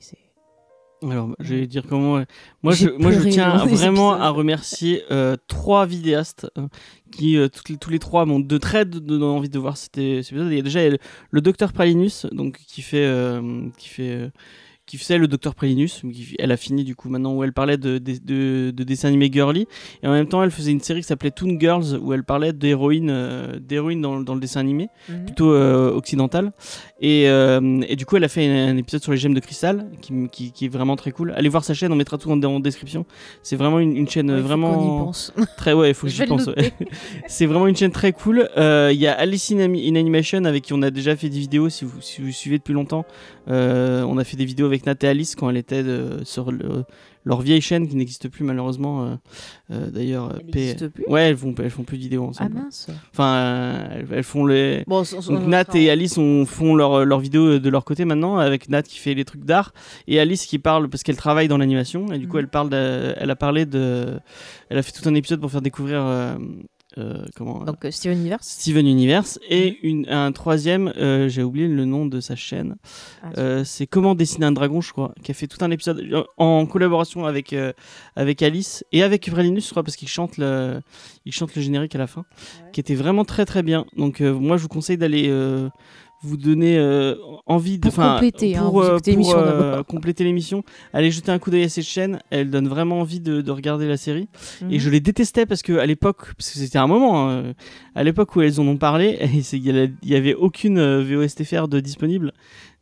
[1.03, 2.25] Alors, je vais dire comment.
[2.63, 6.67] Moi, je, moi, je tiens vraiment à remercier euh, trois vidéastes euh,
[7.13, 9.77] qui, euh, toutes les- tous les trois, m'ont de très de- donné envie de voir
[9.77, 10.51] cet, épisode.
[10.51, 10.99] Il y a déjà le,
[11.31, 14.29] le docteur Pralinus, donc qui fait, euh, qui fait, euh,
[14.89, 16.01] qui faisait le docteur Pralinus.
[16.13, 19.07] qui- elle a fini du coup maintenant où elle parlait de, de, de, de dessins
[19.09, 19.69] animés girly
[20.03, 22.53] et en même temps elle faisait une série qui s'appelait Toon Girls où elle parlait
[22.53, 24.89] d'héroïnes, euh, d'héroïnes dans, dans le dessin animé
[25.27, 26.53] plutôt euh, occidentale.
[27.01, 29.41] Et, euh, et du coup, elle a fait un, un épisode sur les gemmes de
[29.41, 31.33] cristal qui, qui, qui est vraiment très cool.
[31.37, 33.05] Allez voir sa chaîne, on mettra tout en, en description.
[33.43, 35.33] C'est vraiment une, une chaîne Ouais, y vraiment pense.
[35.59, 36.47] très ouais, il faut que j'y pense.
[36.47, 36.73] ouais.
[37.29, 38.49] C'est vraiment une chaîne très cool.
[38.57, 41.69] Il y a Alice in, Animation avec qui on a déjà fait des vidéos.
[41.69, 43.05] Si vous, si vous suivez depuis longtemps,
[43.47, 46.85] on a fait des vidéos avec Nat et Alice quand elle était de- sur le-
[47.25, 49.05] leur vieille chaîne qui n'existe plus malheureusement.
[49.05, 49.15] euh,
[49.73, 51.05] euh, D'ailleurs, Elle P- n'existe plus?
[51.09, 52.55] Ouais, elles font, elles font plus de vidéos Ah ensemble.
[52.55, 52.87] mince.
[53.13, 54.85] enfin, euh, elles, elles font les.
[54.87, 58.39] Bon, Donc on- Nat et Alice on, font leurs leur vidéos de leur côté maintenant
[58.39, 59.73] avec Nat qui fait les trucs d'art
[60.07, 62.45] et Alice qui parle parce qu'elle travaille dans l'animation et du coup Mhm.
[62.45, 64.19] elle parle de- elle a parlé de
[64.71, 66.37] elle a fait tout un épisode pour faire découvrir euh,
[66.97, 68.49] euh, comment Donc euh, Steven Universe.
[68.49, 69.77] Steven Universe et Mhm.
[69.83, 72.77] une, un troisième euh, j'ai oublié le nom de sa chaîne
[73.23, 76.03] Ah, c'est comment dessiner un dragon je crois qui a fait tout un épisode
[76.39, 77.55] en collaboration avec
[78.17, 80.81] avec Alice et avec Vrelinus je crois parce qu'il chante le
[81.27, 82.25] il chante le générique à la fin
[82.65, 82.71] Ouais.
[82.73, 85.29] qui était vraiment très très bien donc moi je vous conseille d'aller
[86.23, 87.15] vous donner euh,
[87.47, 91.51] envie de enfin, compléter, hein, pour, euh, pour, euh, compléter l'émission allez jeter un coup
[91.51, 94.29] d'œil à cette chaîne elle donne vraiment envie de, de regarder la série
[94.63, 94.79] et Mhm.
[94.81, 97.53] je les détestais parce que à l'époque, parce que c'était un moment, hein,
[97.95, 99.19] à l'époque où elles en ont parlé,
[99.53, 102.33] il y avait aucune VOSTFR de disponible.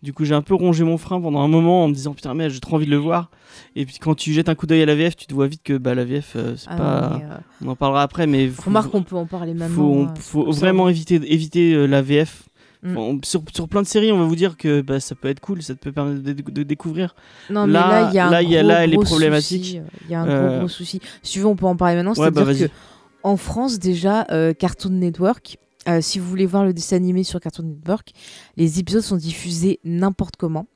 [0.02, 2.32] Du coup, j'ai un peu rongé mon frein pendant un moment en me disant putain
[2.34, 3.30] mais j'ai trop envie de le voir.
[3.74, 5.62] Et puis quand tu jettes un coup d'œil à la VF, tu te vois vite
[5.62, 7.20] que bah la VF c'est Ah, pas.
[7.64, 9.74] On en parlera après, mais faut, Remarque, on peut en parler maintenant.
[9.74, 12.44] faut, faut vraiment éviter éviter la VF.
[12.92, 12.96] Mm.
[12.98, 15.40] On- sur, sur plein de séries, on va vous dire que bah, ça peut être
[15.40, 17.14] cool, ça te peut permettre de, de découvrir.
[17.50, 18.92] Non, mais Là- là, il y a un là, il y a- gros, là, elle
[18.92, 19.78] est gros problématique.
[19.82, 21.00] euh, Il y a un Euh, gros, gros souci.
[21.22, 22.12] Si tu veux, on peut en parler maintenant.
[22.12, 22.68] Ouais, bah, C'est-à-dire vas-y.
[22.68, 22.74] que
[23.22, 27.40] en France, déjà, euh, Cartoon Network, euh, si vous voulez voir le dessin animé sur
[27.40, 28.12] Cartoon Network,
[28.56, 30.66] les épisodes sont diffusés n'importe comment.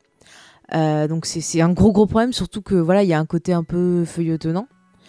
[0.73, 3.65] Donc c'est un gros gros problème, surtout que voilà, il y a un côté un
[3.65, 4.69] peu feuilletonnant.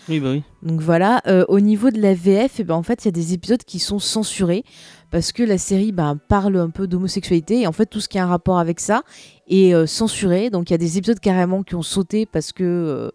[0.10, 0.42] Oui, bah oui.
[0.64, 3.34] Donc voilà, au niveau de la VF, eh ben, en fait, il y a des
[3.34, 4.64] épisodes qui sont censurés
[5.12, 8.18] parce que la série ben, parle un peu d'homosexualité et en fait, tout ce qui
[8.18, 9.04] a un rapport avec ça
[9.48, 10.50] est euh, censuré.
[10.50, 13.12] Donc il y a des épisodes carrément qui ont sauté parce que euh,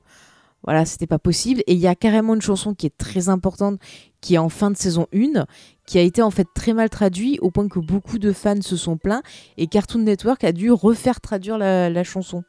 [0.62, 1.62] voilà, c'était pas possible.
[1.66, 3.80] Et il y a carrément une chanson qui est très importante
[4.20, 5.46] qui est en fin de saison 1
[5.87, 8.76] qui a été en fait très mal traduit au point que beaucoup de fans se
[8.76, 9.22] sont plaints
[9.56, 12.42] et Cartoon Network a dû refaire traduire la chanson.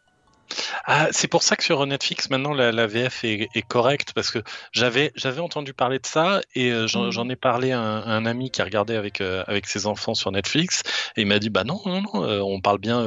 [0.85, 4.31] Ah, c'est pour ça que sur Netflix maintenant la, la VF est, est correcte parce
[4.31, 4.39] que
[4.71, 7.11] j'avais j'avais entendu parler de ça et euh, j'en Mhm.
[7.11, 9.85] j'en ai parlé à un, à un ami qui a regardé avec euh, avec ses
[9.87, 10.83] enfants sur Netflix
[11.15, 13.03] et il m'a dit bah non non non euh, on parle bien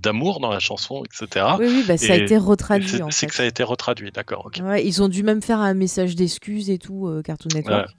[0.00, 1.46] d'amour dans la chanson etc.
[1.58, 4.50] Oui, oui, bah, ça a été Et retraduit C'est que ça a été retraduit d'accord.
[4.62, 7.90] Ouais, ils ont dû même faire un message d'excuses et tout, Cartoon Network.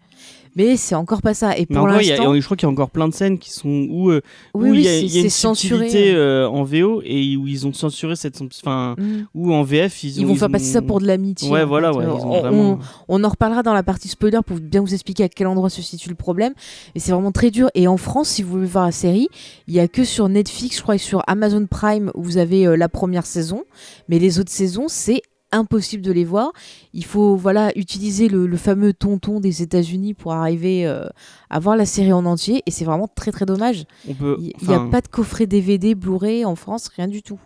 [0.56, 1.58] Mais c'est encore pas ça.
[1.58, 4.12] Et pour l'instant, je crois qu'il y a encore plein de scènes qui sont où,
[4.12, 4.22] euh,
[4.54, 7.66] oui, où il oui, y a, y une subtilité euh, en VO et où ils
[7.68, 8.40] ont censuré cette.
[8.42, 9.26] Enfin, Mm.
[9.34, 11.50] où en VF, ils, Ils ont, vont faire passer ça pour de l'amitié.
[11.50, 12.04] Ouais, voilà, ouais.
[12.06, 12.80] Ils on, vraiment.
[13.08, 15.82] on en reparlera dans la partie spoiler pour bien vous expliquer à quel endroit se
[15.82, 16.54] situe le problème.
[16.96, 17.70] Et c'est vraiment très dur.
[17.76, 19.28] Et en France, si vous voulez voir la série,
[19.68, 22.68] il y a que sur Netflix, je crois, et sur Amazon Prime où vous avez
[22.68, 23.64] euh, la première saison.
[24.10, 25.22] Mais les autres saisons, c'est
[25.54, 26.52] impossible de les voir.
[26.94, 31.08] Il faut voilà utiliser le, le fameux tonton des États-Unis pour arriver euh,
[31.50, 32.64] à voir la série en entier.
[32.66, 33.86] Et c'est vraiment très très dommage.
[34.08, 34.38] On peut.
[34.40, 37.40] Il n'y a pas de coffret DVD, Blu-ray en France, rien du tout.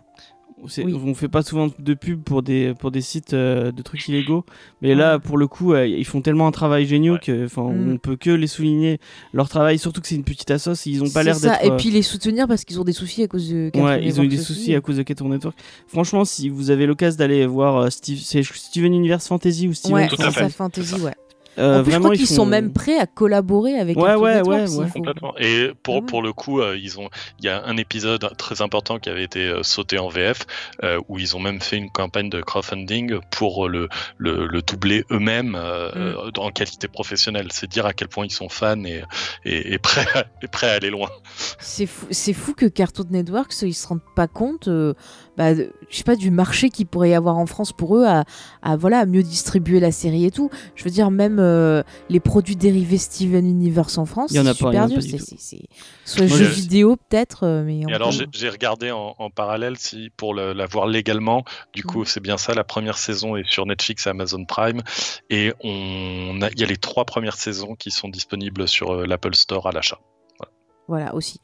[0.84, 0.94] Oui.
[1.04, 4.44] On fait pas souvent de pub pour des pour des sites euh, de trucs illégaux,
[4.82, 7.18] mais là, pour le coup, euh, ils font tellement un travail génial Ouais.
[7.20, 7.92] que, enfin, Mm.
[7.92, 8.98] on peut que les souligner
[9.32, 9.78] leur travail.
[9.78, 11.50] Surtout que c'est une petite assoce, ils ont pas l'air ça.
[11.58, 11.64] d'être.
[11.64, 13.70] Et puis les soutenir parce qu'ils ont des soucis à cause de.
[13.70, 15.56] Cartoon Ouais, ils ont eu des soucis à cause de Cartoon Network.
[15.86, 20.08] Franchement, si vous avez l'occasion d'aller voir euh, Steve, Steven Universe Fantasy ou Steven Ouais,
[20.50, 21.12] fantasy, ouais.
[21.58, 24.04] Euh, en plus, je vraiment, crois ils qu'ils sont même prêts à collaborer avec Ouais,
[24.04, 24.90] Cartoon ouais, Network, ouais, ouais.
[24.90, 25.34] Complètement.
[25.38, 26.06] Et pour, Ah ouais.
[26.06, 29.24] pour le coup, euh, ils ont, il y a un épisode très important qui avait
[29.24, 30.46] été euh, sauté en VF,
[30.84, 35.04] euh, où ils ont même fait une campagne de crowdfunding pour le, le, le doubler
[35.10, 36.30] eux-mêmes euh, Mm.
[36.38, 37.48] en qualité professionnelle.
[37.50, 39.02] C'est dire à quel point ils sont fans et,
[39.44, 41.08] et, et prêts, à, et prêts à aller loin.
[41.58, 44.94] C'est fou, c'est fou que Cartoon Network, ils se rendent pas compte, euh,
[45.38, 45.62] bah, je
[45.96, 48.24] sais pas, du marché qu'il pourrait y avoir en France pour eux à,
[48.60, 50.50] à, voilà, à mieux distribuer la série et tout.
[50.74, 54.46] Je veux dire, même euh, les produits dérivés Steven Universe en France, Il y en
[54.46, 55.00] a c'est super dur.
[56.04, 57.80] Soit jeux je- vidéo peut-être, euh, mais.
[57.88, 61.44] Et alors j'ai j'ai regardé en, en parallèle si pour le- la voir légalement.
[61.72, 62.04] Du coup Mhm.
[62.06, 62.52] c'est bien ça.
[62.54, 64.82] La première saison est sur Netflix et Amazon Prime
[65.30, 69.06] et on a, il y a les trois premières saisons qui sont disponibles sur euh,
[69.06, 69.98] l'Apple Store à l'achat.
[70.88, 71.38] Voilà, aussi.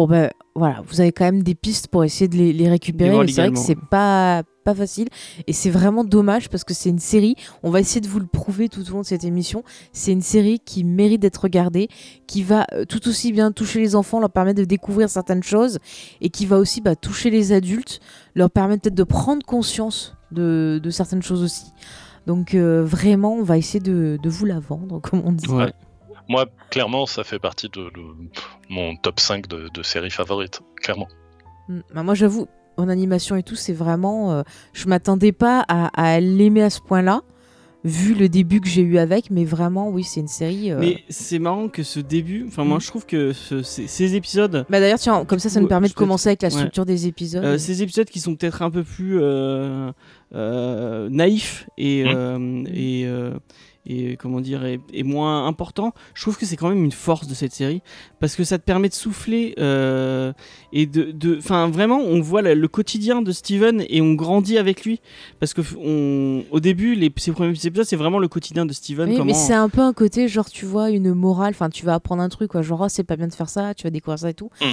[0.00, 3.18] Bon, ben voilà, vous avez quand même des pistes pour essayer de les, les récupérer,
[3.18, 5.08] mais c'est vrai que c'est pas, pas facile.
[5.46, 8.24] Et c'est vraiment dommage parce que c'est une série, on va essayer de vous le
[8.24, 11.88] prouver tout au long de cette émission, c'est une série qui mérite d'être regardée,
[12.26, 15.78] qui va euh, tout aussi bien toucher les enfants, leur permettre de découvrir certaines choses,
[16.22, 18.00] et qui va aussi bah, toucher les adultes,
[18.34, 21.74] leur permettre peut-être de prendre conscience de, de certaines choses aussi.
[22.26, 25.46] Donc euh, vraiment, on va essayer de, de vous la vendre, comme on dit.
[25.46, 25.74] Ouais.
[26.30, 28.02] Moi clairement ça fait partie de, de
[28.68, 30.60] mon top 5 de, de séries favorites.
[30.82, 31.08] Clairement.
[31.68, 31.80] Mm.
[31.94, 34.32] Bah, moi, j'avoue, en animation et tout, c'est vraiment.
[34.32, 37.22] euh, je m'attendais pas à, à l'aimer à ce point-là,
[37.84, 40.70] vu le début que j'ai eu avec, mais vraiment, oui, c'est une série.
[40.70, 42.80] euh, Mais c'est marrant que ce début, enfin moi Mhm.
[42.82, 45.68] je trouve que ce- ces, ces épisodes, Bah d'ailleurs, tiens, comme ça, ça nous Ouais,
[45.70, 46.54] permet de commencer avec la ouais.
[46.54, 47.44] structure des épisodes.
[47.44, 49.90] euh, ces épisodes qui sont peut-être un peu plus euh,
[50.34, 53.32] euh, naïfs et euh, et, euh,
[53.86, 57.34] et comment dire et moins importants, je trouve que c'est quand même une force de
[57.34, 57.82] cette série
[58.18, 60.32] parce que ça te permet de souffler euh,
[60.72, 64.84] et de de enfin vraiment on voit le quotidien de Steven et on grandit avec
[64.84, 65.00] lui
[65.38, 69.08] parce que on au début les ces premiers épisodes c'est vraiment le quotidien de Steven
[69.08, 71.84] Oui, comment mais c'est un peu un côté, genre, tu vois, une morale, enfin, tu
[71.84, 73.90] vas apprendre un truc, quoi, genre, oh, c'est pas bien de faire ça, tu vas
[73.90, 74.50] découvrir ça et tout.
[74.60, 74.72] Mm.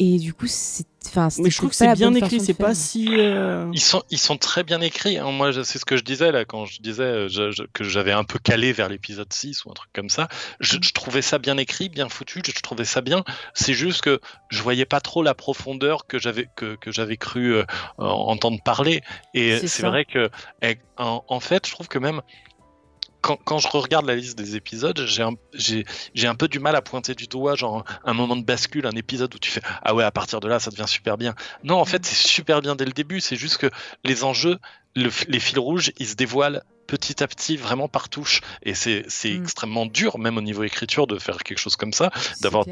[0.00, 0.86] Et du coup, c'est.
[1.06, 4.18] Enfin, mais je trouve que c'est bien écrit c'est pas si euh, Ils sont, ils
[4.18, 5.16] sont très bien écrits.
[5.16, 5.30] hein.
[5.30, 8.12] Moi, c'est ce que je disais là quand je disais euh, je- je- que j'avais
[8.12, 10.28] un peu calé vers l'épisode 6 ou un truc comme ça.
[10.60, 12.42] Je, je trouvais ça bien écrit, bien foutu.
[12.44, 13.24] Je trouvais ça bien.
[13.54, 17.54] C'est juste que je voyais pas trop la profondeur que j'avais que, que j'avais cru
[17.54, 17.64] euh,
[17.96, 19.00] entendre parler.
[19.34, 20.28] Et C'est vrai que
[20.62, 22.20] eh, en, en fait, je trouve que même
[23.20, 27.14] quand, quand je regarde la liste des épisodes, j'ai un, peu du mal à pointer
[27.14, 30.10] du doigt, genre un moment de bascule, un épisode où tu fais Ah ouais, à
[30.10, 31.34] partir de là, ça devient super bien.
[31.64, 33.20] Non, en fait, c'est super bien dès le début.
[33.20, 33.70] C'est juste que
[34.04, 34.58] les enjeux,
[34.94, 38.40] le les fils rouges, ils se dévoilent petit à petit, vraiment par touche.
[38.62, 39.42] Et c'est, Mm.
[39.42, 42.64] extrêmement dur, même au niveau écriture, de faire quelque chose comme ça, d'avoir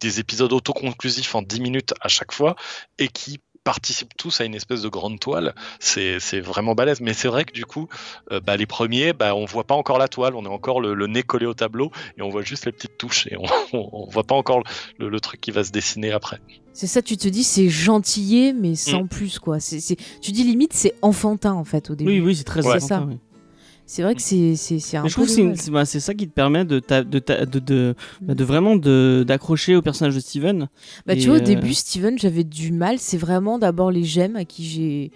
[0.00, 2.56] des épisodes autoconclusifs en 10 minutes à chaque fois
[2.98, 5.54] et qui participent tous à une espèce de grande toile.
[5.78, 7.00] C'est c'est vraiment balèze.
[7.00, 7.88] Mais c'est vrai que du coup,
[8.32, 10.94] euh, bah, les premiers, bah, on voit pas encore la toile, on est encore le,
[10.94, 13.88] le nez collé au tableau et on voit juste les petites touches et on, on,
[13.92, 14.62] on voit pas encore
[14.98, 16.40] le, le truc qui va se dessiner après.
[16.72, 19.60] C'est ça, tu te dis, c'est gentillé, mais sans plus, quoi.
[19.60, 22.10] C'est, c'est- Tu dis limite, c'est enfantin, en fait, au début.
[22.10, 22.78] Oui, oui, c'est très Ouais.
[22.80, 23.04] C'est ça.
[23.06, 23.18] oui.
[23.92, 26.14] C'est vrai que c'est, c'est, c'est un Mais je trouve que c'est bah, c'est ça
[26.14, 28.36] qui te permet de, ta- de, ta- de, de, bah, Mm.
[28.36, 30.68] de vraiment de- d'accrocher au personnage de Steven.
[31.06, 33.00] Bah, tu vois, au euh, début, Steven, j'avais du mal.
[33.00, 35.10] C'est vraiment d'abord les gemmes à qui j'ai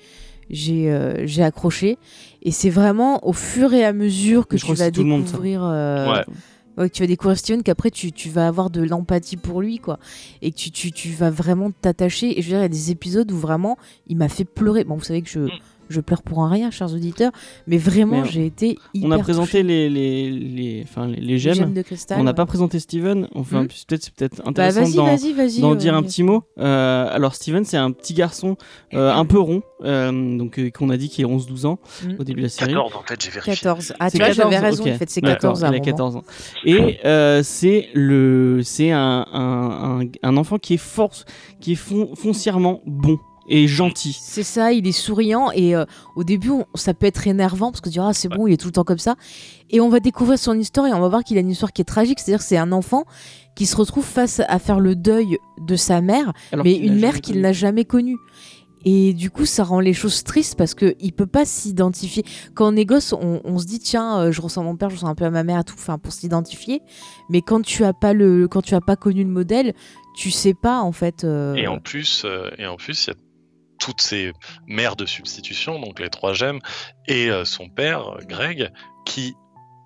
[0.50, 1.98] j'ai euh, j'ai accroché.
[2.42, 5.22] Et c'est vraiment au fur et à mesure que je tu que vas le monde,
[5.24, 5.62] découvrir.
[5.62, 6.24] euh, Ouais.
[6.78, 9.78] ouais, que tu vas découvrir Steven, qu'après tu, tu vas avoir de l'empathie pour lui,
[9.78, 10.00] quoi.
[10.42, 12.36] Et que tu, tu, tu vas vraiment t'attacher.
[12.36, 14.82] Et je veux dire, il y a des épisodes où vraiment il m'a fait pleurer.
[14.82, 15.50] Bon, vous savez que je, Mm.
[15.88, 17.32] Je pleure pour un rien, chers auditeurs.
[17.66, 19.08] Mais vraiment, Mais j'ai été hyper.
[19.08, 19.62] On a présenté touchée.
[19.62, 21.54] les, les, les, enfin, les, les Les gemmes.
[21.54, 22.18] gemmes de cristal.
[22.20, 22.34] On n'a ouais.
[22.34, 23.28] pas présenté Steven.
[23.34, 23.68] Enfin, Mm.
[23.88, 25.60] peut-être c'est peut-être Bah, intéressant vas-y, d'en vas-y, vas-y.
[25.60, 26.42] d'en euh, dire un petit mot.
[26.58, 28.56] Euh, alors Steven, c'est un petit garçon
[28.94, 32.12] euh, un peu rond, euh, donc euh, qu'on a dit qu'il a 11-12 ans Mm.
[32.18, 32.72] au début de la série.
[32.72, 33.54] 14 en fait, j'ai vérifié.
[33.54, 33.92] 14.
[34.00, 34.90] Ah, C'est tu vois, 14, j'avais raison, ok.
[34.90, 35.84] en fait, c'est D'accord, 14 à un il a moment.
[35.84, 36.24] 14 ans.
[36.64, 41.24] Et euh, c'est le, c'est un, un, un, un enfant qui est force,
[41.60, 44.18] qui est fon- foncièrement bon et gentil.
[44.20, 45.84] C'est ça, il est souriant et euh,
[46.16, 48.52] au début, on- ça peut être énervant parce que tu dis ah c'est bon, il
[48.54, 49.16] est tout le temps comme ça.
[49.70, 51.82] Et on va découvrir son histoire et on va voir qu'il a une histoire qui
[51.82, 53.04] est tragique, c'est-à-dire que c'est un enfant
[53.56, 57.20] qui se retrouve face à faire le deuil de sa mère, Alors mais une mère
[57.20, 58.16] qu'il n'a jamais connue.
[58.86, 62.22] Et du coup, ça rend les choses tristes parce que il peut pas s'identifier.
[62.54, 64.96] Quand on est gosse, on, on se dit tiens, euh, je ressens mon père, je
[64.96, 66.82] ressens un peu à ma mère, et tout, enfin pour s'identifier.
[67.30, 69.72] Mais quand tu as pas le, quand tu as pas connu le modèle,
[70.14, 71.24] tu sais pas en fait.
[71.24, 73.16] euh, Et en plus, euh, et en plus, il y a
[73.84, 74.32] toutes ces
[74.66, 76.60] mères de substitution, donc les trois gemmes,
[77.06, 78.70] et euh, son père, euh, Greg,
[79.04, 79.34] qui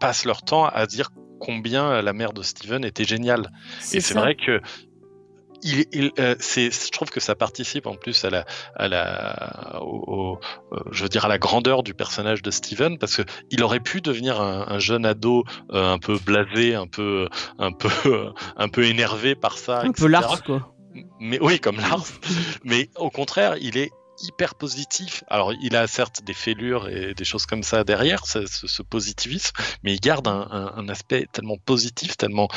[0.00, 3.50] passent leur temps à dire combien la mère de Steven était géniale.
[3.92, 4.60] Et c'est vrai que
[5.62, 8.44] il, il, euh, je trouve que ça participe en plus à la,
[8.76, 10.40] à la, au, au-
[10.72, 13.80] euh, je veux dire à la grandeur du personnage de Steven parce que il aurait
[13.80, 17.90] pu devenir un, un jeune ado euh, un peu blasé, un peu, un peu,
[18.56, 19.94] un peu énervé par ça, Un etc.
[20.04, 20.74] peu Lars, quoi.
[21.20, 22.06] Mais oui, comme Lars.
[22.64, 25.22] mais au contraire, il est hyper positif.
[25.28, 29.94] Alors, il a certes des fêlures et des choses comme ça derrière, ce, positivisme, mais
[29.94, 32.48] il garde un aspect tellement positif, tellement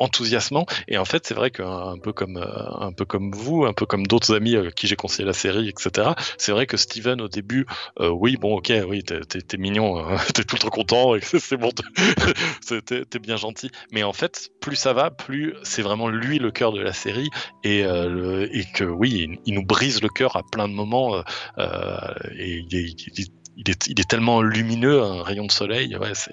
[0.00, 3.64] enthousiasmant et en fait c'est vrai qu'un un peu comme euh, un peu comme vous
[3.64, 6.76] un peu comme d'autres amis euh, qui j'ai conseillé la série etc c'est vrai que
[6.76, 7.66] Steven au début
[8.00, 11.70] euh, oui bon ok oui t'es- mignon hein, t'es tout le temps content c'est bon
[12.66, 16.72] t'es- bien gentil mais en fait plus ça va plus c'est vraiment lui le cœur
[16.72, 17.28] de la série
[17.62, 21.22] et, et que oui, il, nous brise le cœur à plein de moments
[21.58, 22.74] et il
[23.56, 25.94] il est tellement lumineux, un rayon de soleil.
[25.96, 26.32] Ouais, c'est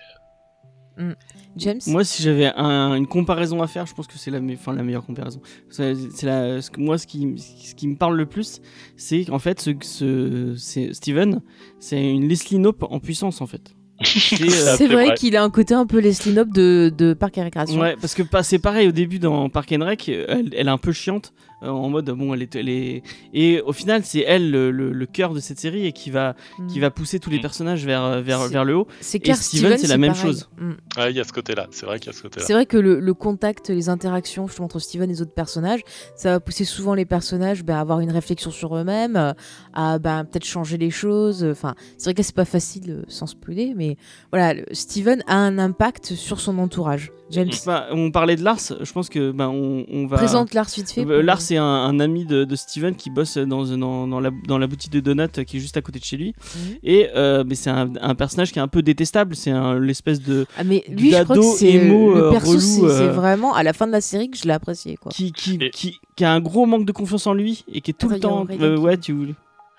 [1.57, 1.79] James.
[1.87, 4.73] Moi, si j'avais un- une comparaison à faire, je pense que c'est la, me- enfin,
[4.73, 5.41] la meilleure comparaison.
[5.69, 8.61] C'est ce que- moi, ce qui, ce qui me parle le plus,
[8.95, 11.41] c'est qu'en fait, ce, ce- c'est Steven,
[11.79, 13.73] c'est une Leslie Knope en puissance, en fait.
[14.03, 15.15] C'est, euh, vrai, vrai.
[15.15, 17.79] qu'il a un côté un peu Leslie Knope de, de Parc et Récréation.
[17.81, 20.77] Ouais, parce que c'est pareil au début dans Park and Rec, elle, elle est un
[20.77, 23.01] peu chiante en mode bon, elle est, elle est-
[23.33, 26.35] et au final c'est elle le, le- le cœur de cette série et qui va
[26.59, 26.67] Mm.
[26.67, 27.41] qui va pousser tous les Mm.
[27.41, 28.87] personnages vers vers, C'est- vers le haut.
[29.01, 30.25] C'est clair, Steven, c'est la même pareil.
[30.25, 30.49] chose.
[30.59, 30.71] Mm.
[30.97, 31.67] ouais, il y a ce côté-là.
[31.71, 32.45] C'est vrai qu'il y a ce côté-là.
[32.45, 35.81] C'est vrai que le, le contact, les interactions justement, entre Steven et les autres personnages,
[36.15, 39.33] ça va pousser souvent les personnages ben, à avoir une réflexion sur eux-mêmes, euh,
[39.73, 41.43] à ben, peut-être changer les choses.
[41.43, 43.97] Enfin, c'est vrai que c'est pas facile euh, sans spoiler, mais
[44.31, 47.11] voilà, Steven a un impact sur son entourage.
[47.29, 50.67] James, Bah, on parlait de Lars, je pense que ben on, on va présente Lars
[50.73, 51.01] vite fait.
[51.01, 54.19] Euh, pour- Lars c'est un, un ami de, de Steven qui bosse dans, dans, dans
[54.19, 56.33] la, dans la boutique de donuts qui est juste à côté de chez lui.
[56.55, 56.75] Mhm.
[56.83, 59.35] Et euh, mais c'est un, un personnage qui est un peu détestable.
[59.35, 62.59] C'est l'espèce de Ah, mais lui, je crois d'ado que c'est émo, le euh, perso,
[62.59, 64.95] c'est euh, vraiment à la fin de la série que je l'ai apprécié.
[64.95, 65.11] Quoi.
[65.11, 67.91] qui, qui, Et- qui, qui a un gros manque de confiance en lui et qui
[67.91, 68.45] est tout le temps.
[68.61, 69.13] Euh, ouais, tu.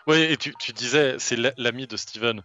[0.07, 2.43] Ouais, et tu, tu disais, c'est la- l'ami de Steven.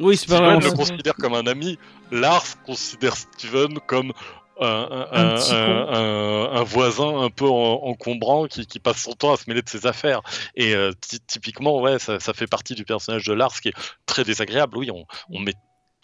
[0.00, 1.76] Oui, c'est pas Steven le considère comme un ami.
[2.12, 4.12] Lars considère Steven comme
[4.60, 9.68] un, voisin un peu en- encombrant qui, qui passe son temps à se mêler de
[9.68, 10.20] ses affaires.
[10.54, 13.74] Et euh, ty- typiquement, ouais, ça, ça fait partie du personnage de Lars qui est
[14.06, 14.76] très désagréable.
[14.78, 15.54] Oui, on, on, met,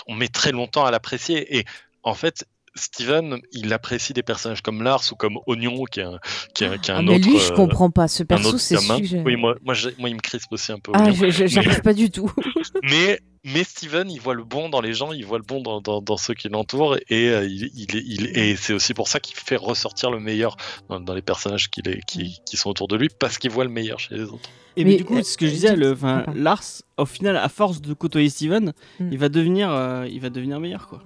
[0.07, 1.57] on met très longtemps à l'apprécier.
[1.59, 1.64] Et
[2.03, 6.19] en fait, Steven, il apprécie des personnages comme Lars ou comme Oignon, qui est un,
[6.55, 7.29] qui est qui est Ah, un mais autre.
[7.29, 8.09] lui, je euh, comprends pas.
[8.09, 10.90] Ce perso, c'est j'ai- Oui, moi, moi, moi, il me crispe aussi un peu.
[10.95, 12.33] Ah, je- j'arrive pas du tout.
[12.83, 15.80] Mais, mais Steven, il voit le bon dans les gens, il voit le bon dans,
[15.80, 19.09] dans, dans ceux qui l'entourent, et, euh, il, il, est- il- et c'est aussi pour
[19.09, 20.57] ça qu'il fait ressortir le meilleur
[20.88, 23.64] dans, dans les personnages qui, les- qui, qui sont autour de lui, parce qu'il voit
[23.64, 24.48] le meilleur chez les autres.
[24.76, 26.33] Et mais, Mais, du coup, euh, ce que je euh, disais, le, pardon.
[26.35, 26.64] Lars,
[26.96, 29.09] au final, à force de côtoyer Steven, Mm.
[29.12, 31.00] il va devenir, euh, il va devenir meilleur quoi.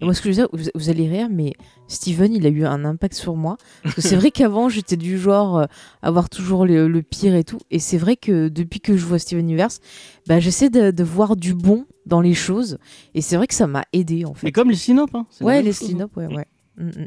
[0.00, 1.54] Et moi, ce que je veux dire, vous, vous allez rire, mais
[1.86, 3.56] Steven, il a eu un impact sur moi.
[3.82, 5.64] Parce que c'est vrai qu'avant, j'étais du genre euh,
[6.02, 7.58] à voir toujours le, le pire et tout.
[7.70, 9.80] Et c'est vrai que depuis que je vois Steven Universe,
[10.26, 12.78] bah, j'essaie de, de voir du bon dans les choses.
[13.14, 14.46] Et c'est vrai que ça m'a aidé en fait.
[14.46, 15.26] Mais comme les Sinop, hein.
[15.40, 16.10] Ouais, les chose, hein.
[16.16, 16.46] Ouais, ouais.
[16.78, 17.06] Mm, mm.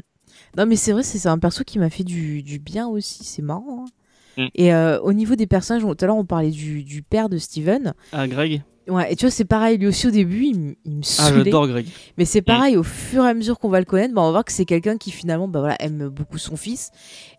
[0.56, 3.24] Non, mais c'est vrai, c'est c'est un perso qui m'a fait du, du bien aussi,
[3.24, 3.84] c'est marrant.
[3.84, 4.42] hein.
[4.44, 4.48] Mm.
[4.54, 7.28] Et euh, au niveau des personnages, on- tout à l'heure on parlait du, du père
[7.28, 7.94] de Steven.
[8.12, 8.62] Ah, Greg.
[8.88, 11.44] Ouais, et tu vois, c'est pareil, lui aussi au début, il, me Ah, saoulait.
[11.44, 11.86] j'adore Greg.
[12.16, 14.30] mais c'est pareil, au fur et à mesure qu'on va le connaître, bah, on va
[14.30, 16.90] voir que c'est quelqu'un qui finalement bah, voilà, aime beaucoup son fils.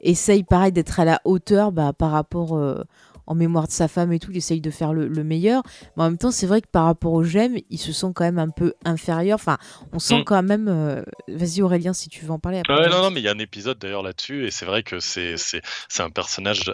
[0.01, 2.83] Essaye pareil d'être à la hauteur bah, par rapport euh,
[3.25, 5.61] en mémoire de sa femme et tout, il essaye de faire le, le meilleur.
[5.97, 8.23] Mais en même temps, c'est vrai que par rapport aux gemmes, il se sent quand
[8.23, 9.35] même un peu inférieur.
[9.35, 9.57] Enfin,
[9.93, 10.23] on sent Mm.
[10.23, 10.67] quand même.
[10.67, 12.59] euh, Vas-y Aurélien, si tu veux en parler.
[12.59, 12.73] après.
[12.73, 14.99] Ouais, non, non, mais il y a un épisode d'ailleurs là-dessus, et c'est vrai que
[14.99, 16.71] c'est c'est c'est un personnage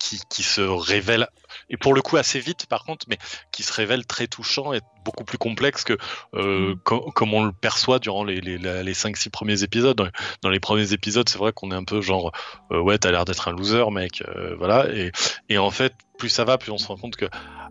[0.00, 1.28] qui, qui se révèle,
[1.68, 3.18] et pour le coup assez vite par contre, mais
[3.52, 5.96] qui se révèle très touchant et beaucoup plus complexe que
[6.34, 9.96] euh, co- comme on le perçoit durant les, les, les 5-6 premiers épisodes.
[9.96, 10.08] Dans,
[10.42, 12.32] dans les premiers épisodes, c'est vrai qu'on est un peu genre,
[12.72, 15.12] euh, ouais, t'as l'air d'être un loser, mec, euh, voilà, et,
[15.48, 17.26] et en fait, plus ça va, plus on se rend compte que,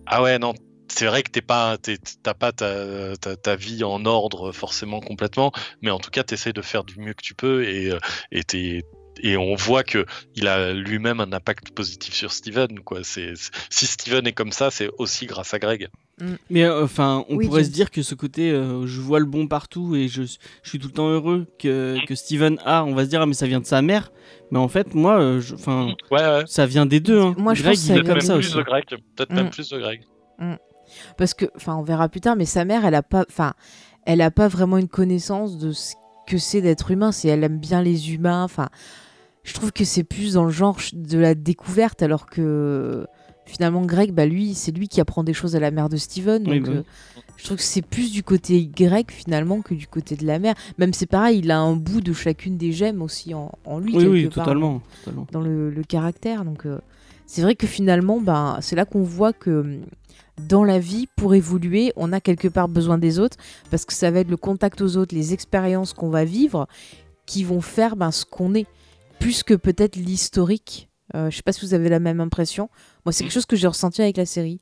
[0.06, 0.54] ah ouais, non.
[0.92, 1.78] C'est vrai que t'es pas,
[2.24, 5.52] t'as pas ta, ta, ta vie en ordre forcément complètement,
[5.84, 8.00] mais en tout cas, t'essayes de faire du mieux que tu peux et, euh,
[8.32, 8.84] et t'es-
[9.22, 10.06] et on voit que
[10.36, 12.80] il a lui-même un impact positif sur Steven.
[12.82, 13.00] Quoi.
[13.04, 13.34] C'est,
[13.70, 15.90] si Steven est comme ça, c'est aussi grâce à Greg.
[16.50, 19.26] Mais euh, enfin, on Oui, pourrait se dire que ce côté, euh, je vois le
[19.26, 22.84] bon partout et je, je suis tout le temps heureux que, que Steven a.
[22.84, 24.12] On va se dire, ah, mais ça vient de sa mère.
[24.52, 26.44] Mais en fait, moi, euh, enfin, Ouais, ouais.
[26.46, 27.20] ça vient des deux.
[27.22, 27.36] Hein.
[27.38, 28.50] Moi, je Greg, pense que il ça est vient comme ça aussi.
[28.52, 28.84] plus de Greg.
[29.16, 29.36] Peut-être Mm.
[29.36, 30.02] même plus de Greg.
[31.18, 33.54] Parce que, enfin, on verra plus tard, mais sa mère, elle a pas, enfin,
[34.06, 35.94] elle a pas vraiment une connaissance de ce
[36.28, 37.12] que c'est d'être humain.
[37.12, 38.44] C'est, elle aime bien les humains.
[38.44, 38.70] Enfin,
[39.43, 43.06] je trouve que c'est plus dans le genre de la découverte, alors que
[43.45, 46.43] finalement, Greg, bah lui, c'est lui qui apprend des choses à la mère de Steven.
[46.43, 46.84] Donc, Oui, bah euh,
[47.38, 50.56] je trouve que c'est plus du côté Greg finalement que du côté de la mère.
[50.78, 53.95] Même c'est pareil, il a un bout de chacune des gemmes aussi en, en lui.
[53.95, 54.82] Oui, oui, part, totalement.
[55.04, 55.28] totalement.
[55.32, 56.45] dans le, le caractère.
[56.45, 56.80] Donc, euh,
[57.25, 59.82] c'est vrai que finalement, ben, c'est là qu'on voit que hum,
[60.47, 63.38] dans la vie, pour évoluer, on a quelque part besoin des autres,
[63.71, 66.67] parce que ça va être le contact aux autres, les expériences qu'on va vivre,
[67.25, 68.65] qui vont faire ben, ce qu'on est,
[69.20, 70.90] plus que peut-être l'historique.
[71.16, 72.70] Euh, je sais pas si vous avez la même impression.
[73.06, 74.60] Moi, c'est quelque chose que j'ai ressenti avec la série.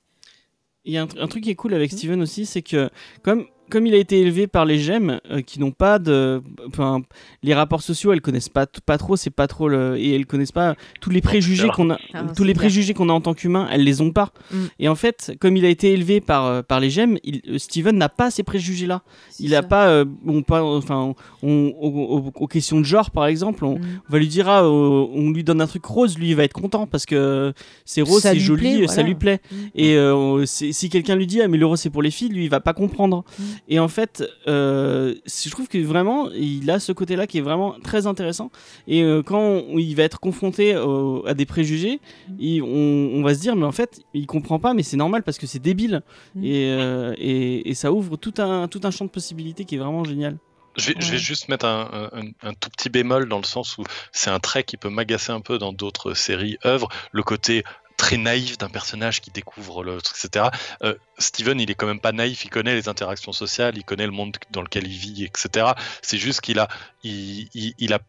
[0.85, 2.89] Il y a un, tr- un truc qui est cool avec Steven aussi, c'est que
[3.21, 6.41] comme, comme il a été élevé par les gemmes euh, qui n'ont pas de.
[6.67, 7.01] Enfin,
[7.43, 9.97] les rapports sociaux, elles connaissent pas, trop, c'est pas trop le.
[9.97, 11.97] Et elles connaissent pas tous les préjugés qu'on a.
[12.13, 12.63] Ah, tous les clair.
[12.63, 14.31] préjugés qu'on a en tant qu'humain, elles les ont pas.
[14.51, 14.57] Mm.
[14.79, 17.57] Et en fait, comme il a été élevé par, euh, par les gemmes, il- euh,
[17.57, 19.01] Steven n'a pas ces préjugés-là.
[19.39, 19.67] Il a ça.
[19.67, 19.87] pas.
[19.89, 23.81] euh, on, pas enfin, on- aux, questions de genre, par exemple, on, Mm.
[24.09, 26.53] on va lui dire ah, on lui donne un truc rose, lui il va être
[26.53, 27.53] content parce que
[27.85, 29.39] c'est rose, c'est joli, plaît, ça lui plaît.
[29.51, 29.55] Mm.
[29.75, 32.43] Et euh, si quelqu'un lui dit ah mais le rose c'est pour les filles, lui
[32.45, 33.23] il va pas comprendre.
[33.67, 37.75] Et en fait, euh, je trouve que vraiment il a ce côté-là qui est vraiment
[37.83, 38.51] très intéressant.
[38.87, 41.99] Et euh, quand on- il va être confronté au- à des préjugés,
[42.39, 45.23] il- on, on va se dire mais en fait il comprend pas, mais c'est normal
[45.23, 46.01] parce que c'est débile.
[46.35, 46.43] Mm.
[46.43, 49.79] Et, euh, et, et ça ouvre tout un tout un champ de possibilités qui est
[49.79, 50.37] vraiment génial.
[50.75, 51.17] Je vais, je vais Ouais.
[51.17, 54.63] juste mettre un, un- un tout petit bémol dans le sens où c'est un trait
[54.63, 57.63] qui peut m'agacer un peu dans d'autres séries, œuvres, le côté
[57.97, 60.45] très naïf d'un personnage qui découvre le truc, etc.
[60.83, 64.05] Euh, Steven, il est quand même pas naïf, il connaît les interactions sociales, il connaît
[64.05, 65.67] le monde dans lequel il vit, etc.
[66.01, 66.67] C'est juste qu'il a,
[67.03, 67.99] il, il- il a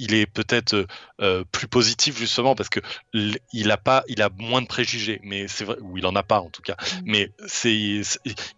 [0.00, 0.86] il est peut-être
[1.20, 2.78] euh, plus positif justement parce que
[3.52, 6.22] il a pas, il a moins de préjugés, mais c'est vrai, ou il en a
[6.22, 6.76] pas en tout cas.
[6.78, 7.00] Mm.
[7.04, 7.72] Mais c'est,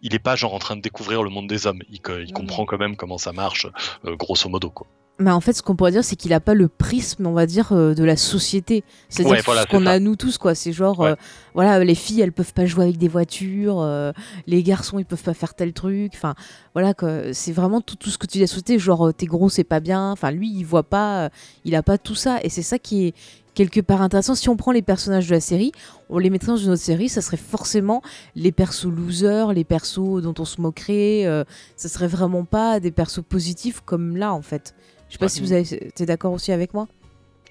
[0.03, 1.81] il est pas genre en train de découvrir le monde des hommes.
[1.89, 3.65] Il, Non, comprend quand même comment ça marche,
[4.05, 4.85] euh, grosso modo quoi.
[5.19, 7.45] Mais en fait, ce qu'on pourrait dire, c'est qu'il a pas le prisme, on va
[7.45, 8.83] dire, euh, de la société.
[9.07, 10.55] C'est-à-dire Ouais, voilà, ce qu'on a nous tous, quoi.
[10.55, 11.11] C'est genre, Ouais.
[11.11, 11.15] euh,
[11.53, 14.11] voilà, les filles, elles peuvent pas jouer avec des voitures, euh,
[14.47, 16.13] les garçons, ils peuvent pas faire tel truc.
[16.15, 16.33] Enfin,
[16.73, 16.93] voilà.
[17.33, 18.79] C'est vraiment tout, tout ce que tu dis à la société.
[18.79, 20.11] Genre, t'es gros, c'est pas bien.
[20.11, 21.29] Enfin, lui, il voit pas,
[21.65, 22.39] il a pas tout ça.
[22.41, 23.13] Et c'est ça qui est
[23.53, 24.33] quelque part intéressant.
[24.33, 25.71] Si on prend les personnages de la série,
[26.09, 28.01] on les mettrait dans une autre série, ça serait forcément
[28.35, 31.27] les persos losers, les persos dont on se moquerait.
[31.75, 34.73] ça serait vraiment pas des persos positifs comme là, en fait.
[35.11, 35.29] Je sais pas Ouais.
[35.29, 35.65] si vous avez,
[36.05, 36.87] d'accord aussi avec moi?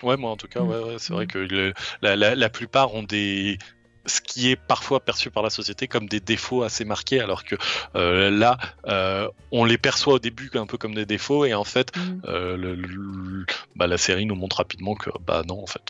[0.03, 0.69] Ouais, moi en tout cas, Mm.
[0.69, 1.29] ouais, ouais, c'est vrai Mm.
[1.29, 3.59] que le- la, la- la plupart ont des
[4.07, 7.55] ce qui est parfois perçu par la société comme des défauts assez marqués, alors que
[7.97, 11.65] euh, là, euh, on les perçoit au début un peu comme des défauts, et en
[11.65, 12.21] fait, Mm.
[12.25, 13.45] euh, le- le-
[13.77, 15.83] bah, la série nous montre rapidement que bah non, en fait.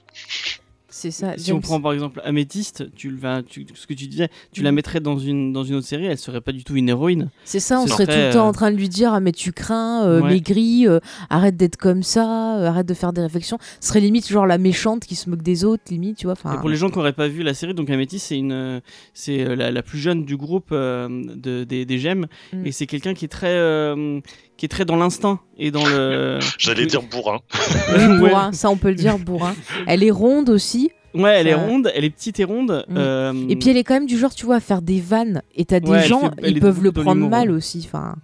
[0.91, 1.35] C'est ça.
[1.39, 4.63] Si on prend par exemple Améthyste, tu, le vas- tu- ce que tu disais, tu
[4.63, 4.75] la Mhm.
[4.77, 7.31] mettrais dans une, dans une autre série, elle serait pas du tout une héroïne.
[7.45, 9.33] C'est ça, on serait tout le temps euh, en train de lui dire Ah, mais
[9.33, 10.31] tu crains, euh, Ouais.
[10.31, 10.99] maigris, euh,
[11.31, 13.59] arrête d'être comme ça, euh, arrête de faire des réflexions.
[13.81, 16.35] Ce serait limite genre la méchante qui se moque des autres, limite, tu vois.
[16.53, 18.81] Et pour les gens qui n'auraient pas vu la série, donc Améthyste, c'est une, euh,
[19.15, 22.67] c'est euh, la, la plus jeune du groupe euh, de, des, des gemmes, Mm.
[22.67, 24.21] et c'est quelqu'un qui est très, euh,
[24.61, 26.39] qui est très dans l'instinct et dans le.
[26.59, 27.39] J'allais dire bourrin.
[27.97, 28.19] Oui, Ouais.
[28.29, 29.55] bourrin, ça on peut le dire, bourrin.
[29.87, 30.91] Elle est ronde aussi.
[31.15, 32.85] Ouais, elle est ronde, elle est petite et ronde.
[32.89, 32.95] Mm.
[32.97, 35.41] euh, Et puis elle est quand même du genre, tu vois, à faire des vannes.
[35.57, 37.57] Et t'as des Ouais, gens, fait- ils peuvent le prendre mal ouais.
[37.57, 37.83] aussi.
[37.87, 38.15] Enfin,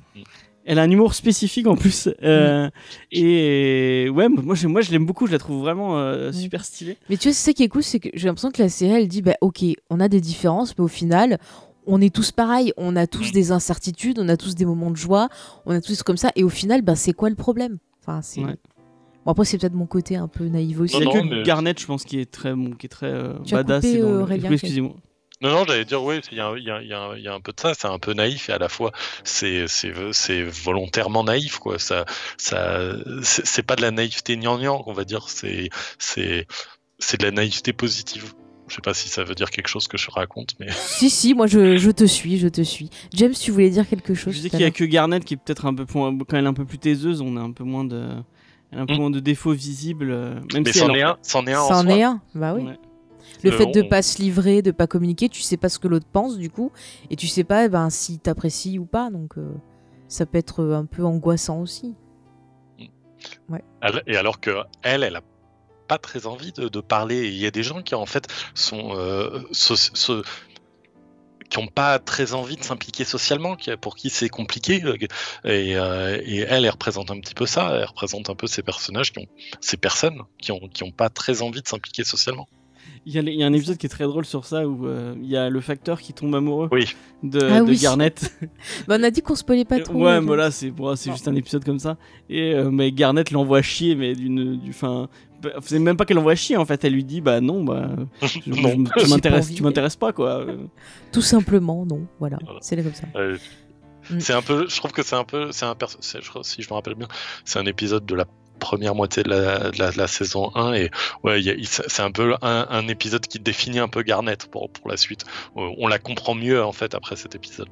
[0.66, 2.09] Elle a un humour spécifique en plus.
[2.22, 2.68] euh,
[3.12, 6.32] Et ouais, moi je, moi, je l'aime beaucoup, je la trouve vraiment euh, Mm.
[6.34, 6.97] super stylée.
[7.09, 8.93] Mais tu vois, c'est ça qui est cool, c'est que j'ai l'impression que la série,
[9.01, 11.39] elle dit, bah ok, on a des différences, mais au final,
[11.87, 13.32] on est tous pareils, on a tous Mm.
[13.32, 15.28] des incertitudes, on a tous des moments de joie,
[15.66, 17.78] on a tous comme ça, et au final, bah c'est quoi le problème?
[18.03, 18.41] Enfin, c'est...
[18.45, 18.57] Ouais.
[19.24, 20.97] Bon, après, c'est peut-être mon côté un peu naïf aussi.
[20.97, 22.89] Il y a Non, que mais- Garnet, je pense, qui est très, bon, qui est
[22.89, 23.84] très euh, Tu as badass.
[23.84, 24.95] coupé, dans euh, le- excusez-moi.
[25.43, 27.41] Non, non, j'allais dire, oui, il y y y a un- il y a un
[27.41, 28.91] peu de ça, c'est un peu naïf et à la fois
[29.22, 31.78] c'est c'est c'est volontairement naïf, quoi.
[31.78, 32.07] Ça,
[32.39, 32.80] ça,
[33.22, 35.68] c'est c'est pas de la naïveté gnangnan, on va dire, c'est
[35.99, 36.47] c'est
[37.01, 38.32] c'est de la naïveté positive.
[38.69, 41.35] Je sais pas si ça veut dire quelque chose que je raconte, mais Si, si,
[41.35, 42.91] moi je, je te suis, je te suis.
[43.14, 45.37] James, tu voulais dire quelque chose Je à qu'il y a que Garnet qui est
[45.37, 47.85] peut-être un peu quand elle est un peu plus taiseuse, on a un peu moins
[47.85, 48.09] de,
[48.73, 48.99] elle a un peu Mm.
[48.99, 50.11] moins de défauts visibles.
[50.11, 51.97] euh, Même mais si c'en est en- un, c'en est un en Ça en soi.
[51.97, 52.62] est un Bah oui.
[52.64, 52.79] Ouais.
[53.45, 55.79] Le Euh, fait de on- pas se livrer, de pas communiquer, tu sais pas ce
[55.79, 56.73] que l'autre pense du coup,
[57.11, 59.53] et tu sais pas eh ben, si t'apprécies ou pas, donc euh,
[60.09, 61.95] ça peut être un peu angoissant aussi.
[63.83, 64.51] Elle- Et alors que
[64.83, 65.21] elle, elle a
[65.87, 67.28] pas très envie de, parler.
[67.28, 69.41] Il y a des gens qui en fait sont euh,
[71.49, 74.82] qui ont pas très envie de s'impliquer socialement, pour qui c'est compliqué.
[74.84, 74.97] euh,
[75.45, 77.70] Et, elle, elle représente un petit peu ça.
[77.72, 79.28] Elle représente un peu ces personnages qui ont,
[79.61, 82.49] ces personnes qui ont, qui ont pas très envie de s'impliquer socialement.
[83.09, 84.84] Il y, a, il y a un épisode qui est très drôle sur ça où
[84.87, 86.87] euh, il y a le facteur qui tombe amoureux Oui.
[87.22, 87.78] de, Ah de oui.
[87.78, 88.12] Garnet.
[88.89, 89.95] Bah, on a dit qu'on spoilait pas trop.
[90.05, 91.97] ouais, mais là c'est bon, c'est juste un épisode comme ça.
[92.28, 95.09] Et euh, mais Garnet l'envoie chier, mais d'une, du, fin,
[95.41, 96.84] bah, c'est même pas qu'elle l'envoie chier en fait.
[96.84, 97.91] Elle lui dit bah non, bah
[98.22, 98.57] je- je- Non.
[98.68, 100.45] je- J'ai tu m'intéresses, tu m'intéresses pas quoi.
[101.12, 102.07] Tout simplement, non.
[102.18, 102.59] Voilà, Voilà.
[102.62, 103.07] c'est là comme ça.
[103.16, 103.37] Euh,
[104.09, 104.20] Mm.
[104.20, 106.68] C'est un peu, je trouve que c'est un peu, c'est un perso- je si je
[106.70, 107.09] me rappelle bien,
[107.45, 108.24] c'est un épisode de la
[108.59, 110.91] première moitié de la, saison 1 et
[111.25, 115.25] ouais, c'est un peu un, épisode qui définit un peu Garnet pour, pour la suite.
[115.57, 117.69] Euh, On la comprend mieux en fait après cet épisode.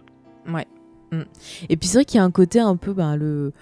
[1.68, 3.53] Et puis c'est vrai qu'il y a un côté un peu, ben, le,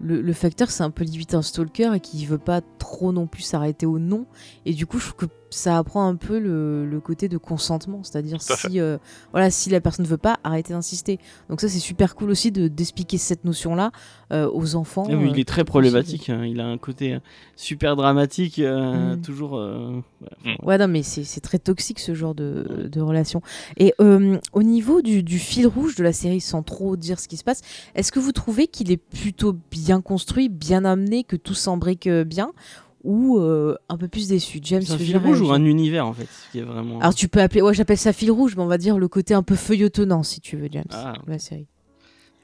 [0.00, 3.42] le, facteur, c'est un peu limite un stalker et qui veut pas trop non plus
[3.42, 4.26] s'arrêter au non.
[4.66, 8.02] Et du coup, je trouve que ça apprend un peu le, le côté de consentement,
[8.02, 8.98] c'est-à-dire si, euh,
[9.32, 11.18] voilà, si la personne veut pas, arrêtez d'insister.
[11.48, 13.90] Donc ça, c'est super cool aussi de d'expliquer cette notion-là
[14.32, 15.04] euh, aux enfants.
[15.08, 16.28] ah oui, euh, il est très problématique.
[16.30, 16.44] hein.
[16.44, 17.18] Il a un côté euh,
[17.56, 19.22] super dramatique, euh, Mm.
[19.22, 19.56] toujours.
[19.56, 20.00] euh,
[20.44, 20.56] ouais.
[20.62, 23.40] Ouais, non, mais c'est c'est très toxique ce genre de, de relation.
[23.78, 27.28] Et euh, au niveau du, du fil rouge de la série, sans trop dire ce
[27.28, 27.62] qui se passe,
[27.94, 32.24] est-ce que vous trouvez qu'il est plutôt bien construit, bien amené, que tout s'embrique euh,
[32.24, 32.52] bien?
[33.10, 36.12] Ou euh, un peu plus déçu James, C'est un fil rouge ou un univers en
[36.12, 37.00] fait, qui est vraiment.
[37.00, 39.32] Alors tu peux appeler, ouais, j'appelle ça fil rouge, mais on va dire le côté
[39.32, 41.14] un peu feuilletonnant, si tu veux, James, Ah.
[41.26, 41.66] de la série.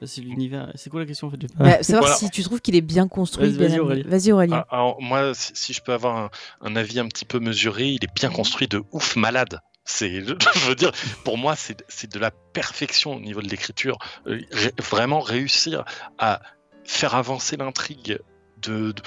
[0.03, 0.71] C'est l'univers.
[0.75, 2.15] C'est quoi la question en fait Bah, savoir Voilà.
[2.17, 3.51] si tu trouves qu'il est bien construit.
[3.51, 3.79] Vas-y.
[3.79, 4.03] Aurélien.
[4.07, 4.65] Vas-y, Aurélien.
[4.69, 6.29] Ah, Alors moi, si, si je peux avoir un,
[6.61, 9.59] un avis un petit peu mesuré, il est bien construit de ouf malade.
[9.85, 10.21] C'est,
[10.55, 10.91] je veux dire,
[11.23, 13.97] pour moi, c'est c'est de la perfection au niveau de l'écriture.
[14.25, 15.85] Euh, ré- vraiment réussir
[16.17, 16.41] à
[16.83, 18.17] faire avancer l'intrigue
[18.63, 19.01] de, de-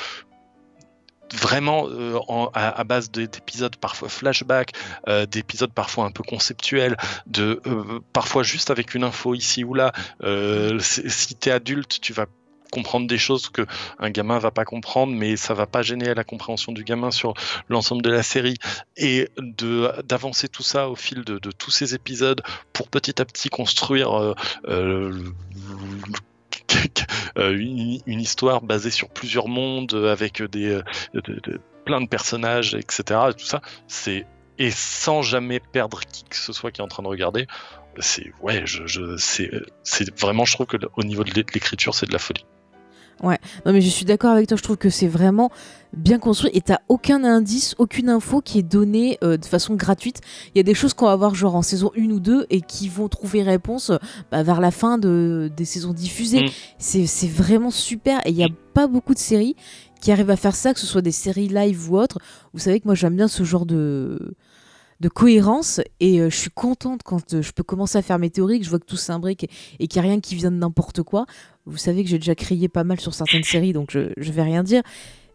[1.35, 2.18] vraiment euh,
[2.55, 4.72] à, à base de- d'épisodes parfois flashback,
[5.09, 9.74] euh, d'épisodes parfois un peu conceptuels, de euh, parfois juste avec une info ici ou
[9.74, 9.93] là.
[10.81, 12.26] Si tu es adulte, tu vas
[12.70, 13.66] comprendre des choses que
[13.99, 17.33] un gamin va pas comprendre, mais ça va pas gêner la compréhension du gamin sur
[17.68, 18.59] l'ensemble de la série
[18.97, 22.43] et de d'avancer tout ça au fil de, tous ces épisodes
[22.74, 24.35] pour petit à petit construire
[27.36, 30.82] une, une histoire basée sur plusieurs mondes euh, avec des euh,
[31.14, 33.20] de- plein de personnages, etc.
[34.58, 37.46] Et sans jamais perdre qui que ce soit qui est en train de regarder.
[38.00, 42.18] C'est ouais, je, c'est vraiment, je trouve que au niveau de l'écriture, c'est de la
[42.18, 42.44] folie.
[43.66, 45.50] Non mais je suis d'accord avec toi, je trouve que c'est vraiment
[45.92, 50.20] bien construit et t'as aucun indice, aucune info qui est donnée euh, de façon gratuite.
[50.54, 52.60] Il y a des choses qu'on va voir genre en saison 1 ou 2 et
[52.60, 53.98] qui vont trouver réponse euh,
[54.30, 56.44] bah, vers la fin de, des saisons diffusées.
[56.44, 56.50] Mm.
[56.78, 59.56] C'est c'est vraiment super et il n'y a pas beaucoup de séries
[60.00, 62.18] qui arrivent à faire ça, que ce soit des séries live ou autres.
[62.52, 64.34] Vous savez que moi j'aime bien ce genre de
[65.01, 68.30] de cohérence et euh, je suis contente quand euh, je peux commencer à faire mes
[68.30, 70.51] théories, que je vois que tout s'imbrique et, et qu'il n'y a rien qui vient
[70.51, 71.24] de n'importe quoi.
[71.66, 74.42] Vous savez que j'ai déjà crié pas mal sur certaines séries, donc je, je vais
[74.42, 74.82] rien dire.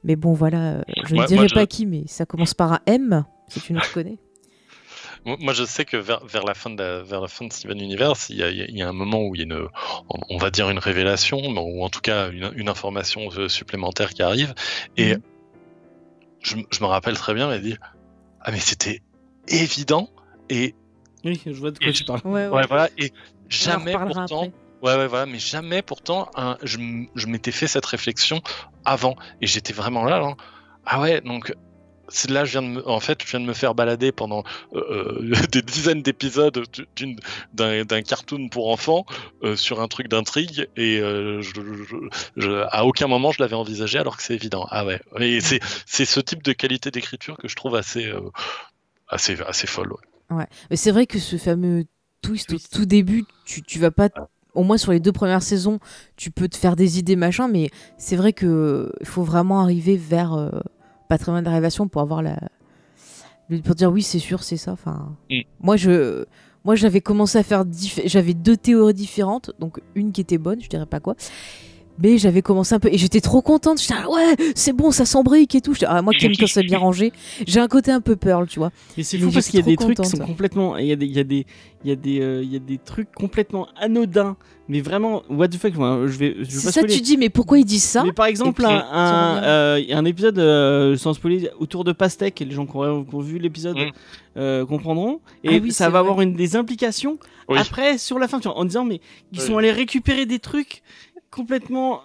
[0.04, 2.80] Mais bon, voilà, euh, je ne dirai je- pas qui, mais ça commence par un
[2.88, 4.18] M, si tu nous connais.
[5.26, 7.80] Moi, je sais que vers, vers la fin de la- vers la fin de Steven
[7.80, 9.68] Universe, il y a, il y un moment où il y a une,
[10.30, 14.54] on, va dire une révélation, ou en tout cas une, une information supplémentaire qui arrive.
[14.98, 15.22] Et Mhm.
[16.42, 17.78] je, je me rappelle très bien, elle dit
[18.42, 19.02] ah mais c'était
[19.48, 20.10] évident
[20.50, 20.76] et
[21.24, 22.22] Oui, je vois de quoi Et tu parles.
[22.26, 23.12] Ouais, ouais, voilà et
[23.50, 24.52] jamais pourtant après.
[24.82, 26.30] Ouais, ouais, voilà, mais jamais pourtant
[26.64, 26.78] je,
[27.28, 28.42] m'étais fait cette réflexion
[28.84, 30.20] avant et j'étais vraiment là.
[30.20, 30.36] là.
[30.86, 31.54] Ah ouais, donc
[32.10, 34.44] c'est là je viens de me, en fait je viens de me faire balader pendant
[34.76, 34.82] euh,
[35.32, 36.62] euh, des dizaines d'épisodes
[36.98, 37.18] d'une-
[37.54, 39.06] d'un cartoon pour enfants
[39.44, 41.96] euh, sur un truc d'intrigue et euh, je, je-
[42.36, 44.68] je- à aucun moment je l'avais envisagé alors que c'est évident.
[44.70, 48.20] Ah ouais, et c'est c'est ce type de qualité d'écriture que je trouve assez euh,
[49.14, 49.92] assez assez folle.
[49.94, 50.36] ouais.
[50.38, 50.48] Ouais.
[50.70, 51.86] Mais c'est vrai que ce fameux
[52.22, 52.74] twist, Twist.
[52.74, 54.10] au tout début, tu, tu vas pas.
[54.56, 55.80] Au moins sur les deux premières saisons,
[56.16, 60.34] tu peux te faire des idées, machin, mais c'est vrai que faut vraiment arriver vers
[60.34, 60.50] euh,
[61.10, 62.38] pas très loin de la révélation pour avoir la.
[63.66, 64.72] pour dire oui, c'est sûr, c'est ça.
[64.72, 65.42] Enfin, Mm.
[65.60, 66.26] moi, je.
[66.66, 67.66] Moi, j'avais commencé à faire.
[68.06, 71.16] J'avais deux théories différentes, donc une qui était bonne, je dirais pas quoi.
[72.00, 73.80] Mais j'avais commencé un peu et j'étais trop contente.
[73.80, 75.74] J'étais ah ouais, c'est bon, ça s'embrique et tout.
[75.86, 77.12] Ah, moi qui aime quand c'est bien rangé,
[77.46, 78.72] j'ai un côté un peu pearl, tu vois.
[78.98, 80.78] Mais c'est fou parce qu'il y a des trucs qui sont complètement.
[80.78, 81.46] Il y a des, il y a des,
[81.84, 84.38] il y a des, euh, il y a des trucs complètement anodins.
[84.70, 86.96] Mais vraiment, what the fuck, moi, je vais, je vais pas ça, spoiler.
[86.96, 89.80] tu dis, mais pourquoi ils disent ça Mais par exemple, Et puis, un, un, euh,
[89.82, 92.78] il y a un épisode, euh, sans spoiler, autour de Pastèque, et les gens qui
[92.78, 93.92] ont, qui ont vu l'épisode Mm.
[94.38, 95.20] euh, comprendront.
[95.44, 96.00] Et Ah oui, ça va vrai.
[96.00, 97.18] avoir une des implications
[97.50, 97.60] Oui.
[97.60, 99.02] après, sur la fin, tu vois, en disant, mais
[99.34, 99.46] ils Oui.
[99.46, 100.82] sont allés récupérer des trucs
[101.36, 102.02] complètement.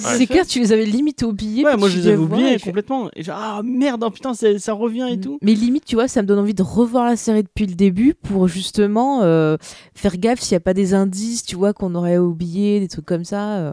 [0.00, 1.64] C'est clair, tu les avais limite oubliés.
[1.64, 3.08] Ouais, moi je les avais oubliés complètement.
[3.16, 5.38] Et genre, ah merde, oh, putain, ça, ça revient et tout.
[5.40, 8.12] Mais limite, tu vois, ça me donne envie de revoir la série depuis le début
[8.14, 9.56] pour justement euh,
[9.94, 13.06] faire gaffe s'il n'y a pas des indices, tu vois, qu'on aurait oublié, des trucs
[13.06, 13.56] comme ça.
[13.58, 13.72] euh.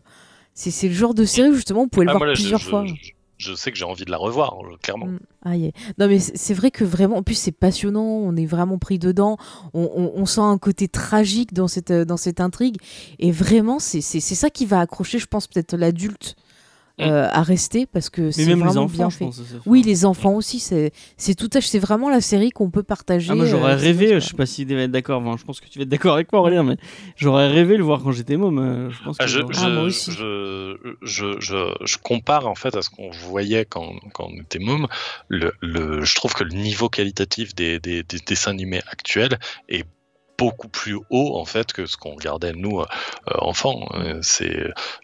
[0.54, 2.34] C'est c'est le genre de série où justement on pouvait le Ah, voir moi, là,
[2.34, 2.86] je- plusieurs je, fois.
[2.86, 3.12] je- je
[3.56, 5.08] sais que j'ai envie de la revoir, euh, clairement.
[5.08, 5.20] Mm.
[5.46, 5.72] Ah, yeah.
[5.98, 9.38] Non, mais c'est vrai que vraiment, en plus, c'est passionnant, on est vraiment pris dedans,
[9.74, 12.78] on, on- sent un côté tragique dans cette, euh, dans cette intrigue,
[13.20, 16.36] et vraiment, c'est ça qui va accrocher, je pense, peut-être l'adulte
[17.02, 19.26] euh, à rester, parce que c'est même les vraiment enfants, bien je fait.
[19.26, 19.38] pense.
[19.38, 22.70] ça, ça- Oui, les enfants aussi, c'est c'est tout à c'est vraiment la série qu'on
[22.70, 23.32] peut partager.
[23.32, 25.38] Ah, moi j'aurais euh, rêvé, c'est- je sais pas si tu vas être d'accord, enfin,
[25.38, 26.78] je pense que tu vas être d'accord avec moi Aurélien, mais
[27.16, 28.60] j'aurais rêvé le voir quand j'étais môme.
[28.60, 30.12] euh, Je pense que Ah, je, j'aurais- Ah, moi je, aussi.
[30.12, 34.60] je, je, je, je compare en fait à ce qu'on voyait quand, quand on était
[34.60, 34.88] môme.
[35.28, 39.38] Le, le, je trouve que le niveau qualitatif des, des, des dessins animés actuels
[39.68, 39.86] est
[40.40, 42.86] beaucoup plus haut en fait que ce qu'on regardait nous euh,
[43.30, 43.88] euh, enfants.
[43.96, 44.58] Euh, C'est,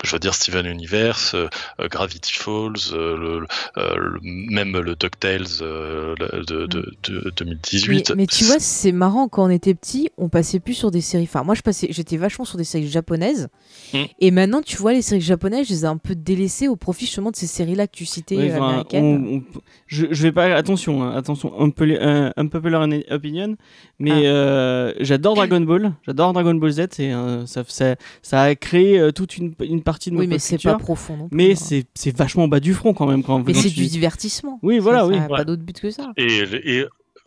[0.03, 1.47] je veux dire, Steven Universe, euh,
[1.89, 7.21] Gravity Falls, euh, le, le- euh, le- même le Ducktales euh, le- de, de, de
[7.45, 8.13] Mais, 2018.
[8.15, 11.23] mais tu vois, c'est marrant, quand on était petit, on passait plus sur des séries.
[11.29, 13.47] Enfin, moi, je passais, j'étais vachement sur des séries japonaises.
[13.93, 13.97] Mm.
[14.19, 17.05] Et maintenant, tu vois, les séries japonaises, je les ai un peu délaissées au profit
[17.05, 19.03] justement de ces séries-là que tu citais, Ouais, enfin, américaines.
[19.03, 19.43] on- on-
[19.87, 20.45] je, je vais pas.
[20.55, 23.55] Attention, hein, attention, un peu un, un popular opinion,
[23.99, 24.29] mais Ah.
[24.29, 24.93] euh,
[25.25, 29.11] j'adore Dragon Ball, j'adore Dragon Ball Z, c'est euh, ça, ça, ça a créé euh,
[29.11, 31.35] toute une, une partie de Oui, notre mais c'est pas profond non plus.
[31.35, 31.55] mais hein.
[31.55, 34.59] c'est c'est vachement bas du front quand même quand Mais quand c'est tu- du divertissement.
[34.61, 35.13] Oui, voilà, Ça- oui.
[35.15, 35.37] Ça n'a Ouais.
[35.37, 36.11] pas d'autre but que ça.
[36.17, 36.27] Et,
[36.63, 36.85] et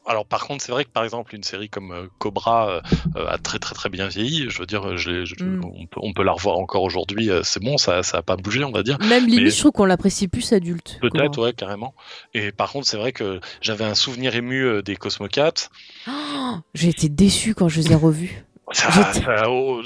[0.09, 2.81] alors par contre, c'est vrai que par exemple une série comme euh, Cobra euh,
[3.17, 4.47] euh, a très très très bien vieilli.
[4.49, 5.61] Je veux dire, je l'ai- je- Mm.
[5.65, 7.31] on, peut, on peut la revoir encore aujourd'hui.
[7.45, 8.99] C'est bon, ça ça a pas bougé, on va dire.
[9.09, 10.99] Même limite, Mais- je trouve qu'on l'apprécie plus adulte.
[11.01, 11.95] Peut-être, ouais, carrément.
[12.35, 15.69] Et par contre, c'est vrai que j'avais un souvenir ému des Cosmocats.
[16.09, 16.11] Oh,
[16.75, 18.45] J'ai été déçu quand je les ai revus.
[18.73, 19.81] Ça, J'étais- ça, oh,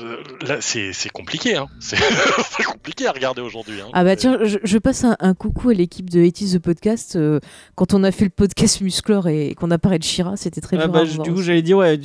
[0.46, 1.66] là, c'est c'est compliqué, hein.
[1.80, 3.80] C'est compliqué à regarder aujourd'hui.
[3.80, 3.88] Hein.
[3.92, 7.16] Ah bah tiens, je, je passe un, un coucou à l'équipe de 80 The Podcast.
[7.16, 7.38] euh,
[7.76, 10.76] quand on a fait le podcast Musclor et qu'on a parlé de Shira, c'était très
[10.76, 10.88] Ah bien.
[10.88, 11.96] bah, voir du coup, j'allais dire, ouais,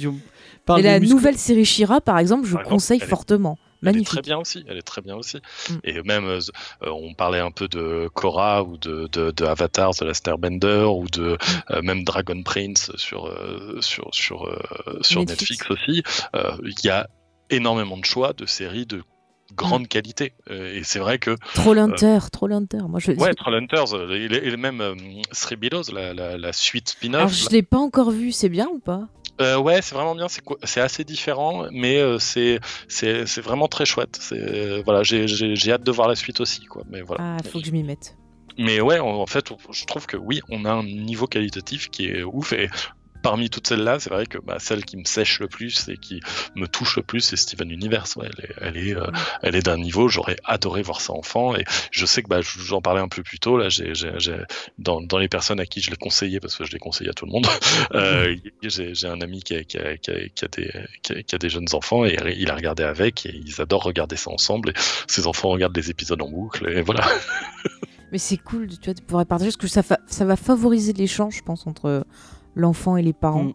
[0.65, 3.05] parles Et la muscles- nouvelle série Shira, par exemple, je Par exemple, conseille est-
[3.85, 4.63] Elle est très bien aussi.
[4.67, 5.37] Elle est très bien aussi.
[5.69, 5.73] Mm.
[5.83, 6.39] Et même, euh,
[6.83, 10.85] euh, on parlait un peu de Korra ou de, de, de Avatar, de la Starbender
[10.89, 11.37] ou de Mm.
[11.71, 14.49] euh, même Dragon Prince sur euh, sur sur
[15.01, 15.69] sur Netflix.
[15.69, 16.03] Netflix, aussi.
[16.63, 17.07] Il y a
[17.49, 19.03] énormément de choix de séries de
[19.55, 19.87] grande Mm.
[19.87, 20.33] qualité.
[20.49, 22.81] Euh, et c'est vrai que Trollhunter, Trollhunter.
[22.87, 24.95] Moi, je, ouais, Trollhunters euh, et, et même euh,
[25.57, 27.49] Belows, la, la, la suite Alors, spin-off.
[27.49, 29.07] je l'ai pas encore vu, c'est bien ou pas?
[29.39, 30.27] Euh, ouais, c'est vraiment bien.
[30.63, 34.17] C'est assez différent, mais euh, c'est c'est c'est vraiment très chouette.
[34.19, 36.81] C'est euh, voilà, j'ai j'ai j'ai hâte de voir la suite aussi, quoi.
[36.89, 37.35] Mais voilà.
[37.39, 38.17] Ah, faut que je m'y mette.
[38.57, 42.07] Mais ouais, en, en fait, je trouve que oui, on a un niveau qualitatif qui
[42.07, 42.53] est ouf.
[42.53, 42.67] Et
[43.21, 46.21] parmi toutes celles-là, c'est vrai que bah, celle qui me sèche le plus et qui
[46.55, 48.15] me touche le plus, c'est Steven Universe.
[48.15, 49.11] Ouais, elle est, elle est, euh,
[49.41, 50.07] elle est d'un niveau.
[50.07, 51.55] J'aurais adoré voir ça enfant.
[51.55, 53.57] Et je sais que bah, j'en parlais un peu plus tôt.
[53.57, 53.93] Là, j'ai,
[54.77, 57.13] dans, dans les personnes à qui je l'ai conseillé, parce que je l'ai conseillé à
[57.13, 57.47] tout le monde,
[57.93, 61.23] euh, j'ai, un ami qui a, qui, a, qui, a, qui a des, qui, a,
[61.23, 64.31] qui a des jeunes enfants et il a regardé avec et ils adorent regarder ça
[64.31, 64.69] ensemble.
[64.69, 64.73] Et
[65.07, 66.67] ses enfants regardent les épisodes en boucle.
[66.69, 67.05] Et voilà.
[68.11, 71.41] Mais c'est cool, tu vois, de pouvoir partager parce que ça va favoriser l'échange, je
[71.41, 72.05] pense, entre
[72.57, 73.43] l'enfant et les parents.
[73.45, 73.53] Mm.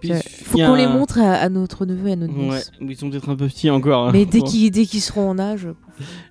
[0.00, 2.48] Puis, Euh, il faut qu'on les montre à, à notre neveu et à notre Ouais,
[2.48, 2.72] nièce.
[2.80, 4.08] ils sont peut-être un peu petits encore.
[4.08, 4.10] hein.
[4.12, 5.68] Mais dès qu'ils dès qu'ils seront en âge,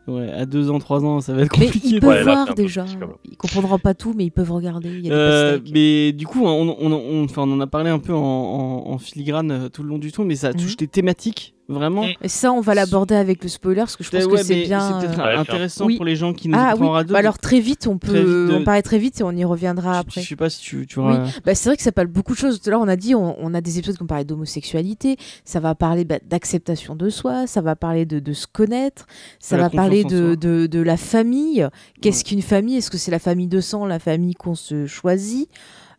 [0.07, 1.87] ouais, à 2 ans, 3 ans, ça va être mais compliqué.
[1.87, 2.83] ils peuvent Ouais, voir déjà.
[3.23, 4.89] Ils comprendront pas tout, mais ils peuvent regarder.
[4.89, 7.89] Il y a des Euh, mais du coup, on, on, on, on en a parlé
[7.89, 10.71] un peu en, en- en filigrane euh, tout le long du tour, mais ça touche
[10.71, 10.77] Mhm.
[10.79, 12.05] des thématiques vraiment.
[12.21, 14.63] Et ça, on va l'aborder avec le spoiler parce que je pense Ouais, que c'est
[14.63, 14.99] bien.
[14.99, 15.95] peut-être euh, intéressant Oui.
[15.97, 17.13] pour les gens qui nous Ah écoutent oui, en radio.
[17.13, 19.31] bah alors très vite, on Très peut vite de- en parler très vite et on
[19.31, 20.21] y reviendra je, après.
[20.21, 22.37] je sais pas si tu, tu auras- Bah, c'est vrai que ça parle beaucoup de
[22.37, 22.59] choses.
[22.61, 25.17] Tout à l'heure, on a dit, on, on a des épisodes qui vont parler d'homosexualité,
[25.45, 29.05] ça va parler bah, d'acceptation de soi, ça va parler de, de se connaître,
[29.39, 31.67] ça va parler de, de, de la famille.
[32.01, 32.23] Qu'est-ce Ouais.
[32.29, 32.77] qu'une famille?
[32.77, 35.49] Est-ce que c'est la famille de sang, la famille qu'on se choisit?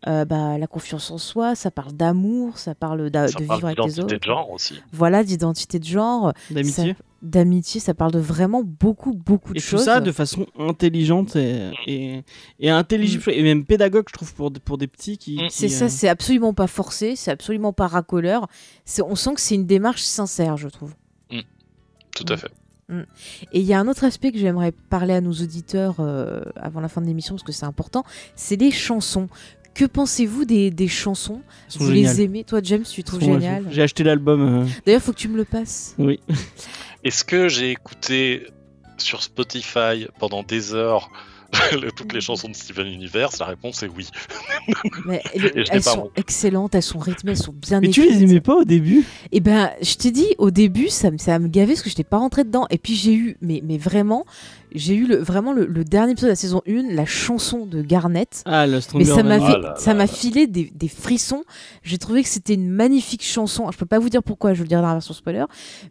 [0.07, 3.65] Euh, bah, La confiance en soi, ça parle d'amour, ça parle Ça de parle vivre
[3.67, 4.15] avec les d'identité autres.
[4.17, 4.75] de genre aussi.
[4.93, 6.93] Voilà, d'identité de genre, d'amitié.
[6.93, 9.83] ça- d'amitié, ça parle de vraiment beaucoup, beaucoup de Et tout choses.
[9.83, 12.23] ça de façon intelligente et, et,
[12.61, 15.35] et intelligible, et même pédagogue, je trouve, pour, pour des petits qui.
[15.35, 15.47] Mm.
[15.47, 18.47] qui, C'est euh, ça, c'est absolument pas forcé, c'est absolument pas racoleur.
[18.85, 20.93] C'est- On sent que c'est une démarche sincère, je trouve.
[22.15, 22.33] Tout Mm.
[22.33, 22.51] à fait.
[23.51, 26.79] Et il y a un autre aspect que j'aimerais parler à nos auditeurs euh, avant
[26.81, 28.03] la fin de l'émission, parce que c'est important,
[28.35, 29.27] c'est les chansons.
[29.73, 31.41] Que pensez-vous des, des chansons
[31.77, 32.15] Vous géniales.
[32.17, 34.63] les aimez Toi, James, tu trouves sont- génial J'ai acheté l'album.
[34.63, 35.95] euh, D'ailleurs, faut que tu me le passes.
[35.97, 36.19] Oui.
[37.03, 38.47] Est-ce que j'ai écouté
[38.97, 41.09] sur Spotify pendant des heures
[41.95, 43.39] toutes les chansons de Steven Universe?
[43.39, 44.07] La réponse est oui.
[45.05, 45.21] Mais
[45.71, 48.65] elles sont excellentes, elles sont rythmées, elles sont bien Mais tu les aimais pas au
[48.65, 49.05] début?
[49.31, 51.93] Et ben, je t'ai dit, au début, ça, me- ça me gavait parce que je
[51.95, 52.67] n'étais pas rentrée dedans.
[52.69, 54.25] Et puis j'ai eu, mais, mais vraiment,
[54.73, 57.81] j'ai eu le, vraiment le, le dernier épisode de la saison 1, la chanson de
[57.81, 58.41] Garnett.
[58.45, 61.43] Ah, le Mais ça m'a fait, Ah là ça m'a filé des, des frissons.
[61.83, 63.69] J'ai trouvé que c'était une magnifique chanson.
[63.71, 65.45] Je peux pas vous dire pourquoi, je vais le dire dans la version spoiler,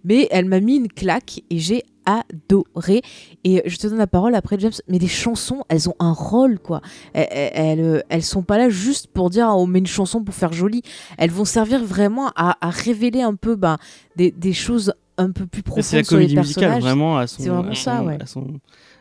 [0.05, 3.03] mais elle m'a mis une claque et j'ai adoré.
[3.45, 4.72] Et je te donne la parole après, James.
[4.89, 6.81] Mais les chansons, elles ont un rôle, quoi.
[7.12, 10.22] Elles, elles, elles- elles sont pas là juste pour dire ah, on met une chanson
[10.22, 10.83] pour faire joli.
[11.18, 13.76] Elles vont servir vraiment à, à révéler un peu ben,
[14.16, 16.83] des, des choses un peu plus C'est la sur les comédie musicale, personnages.
[16.83, 18.19] vraiment, à son, C'est vraiment à ça, son- ouais.
[18.23, 18.47] à son,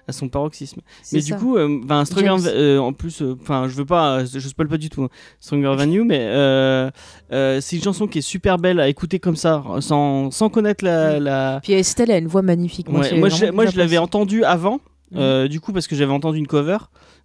[0.07, 0.81] à son paroxysme.
[1.13, 1.25] Mais ça.
[1.25, 2.41] du coup, euh, enfin, Stronger, James.
[2.47, 5.09] euh, en plus, enfin, je veux pas, je spoil pas du tout, hein,
[5.39, 6.89] Stronger Than You, mais euh,
[7.31, 10.83] euh, c'est une chanson qui est super belle à écouter comme ça, sans, sans connaître
[10.83, 11.19] la.
[11.19, 11.59] la...
[11.63, 12.89] Puis Estelle a une voix magnifique.
[12.89, 13.97] Moi, Ouais, moi, je, moi, je l'avais j'apprécie.
[13.99, 14.79] entendu avant.
[15.15, 16.77] Euh, du coup, parce que j'avais entendu une cover,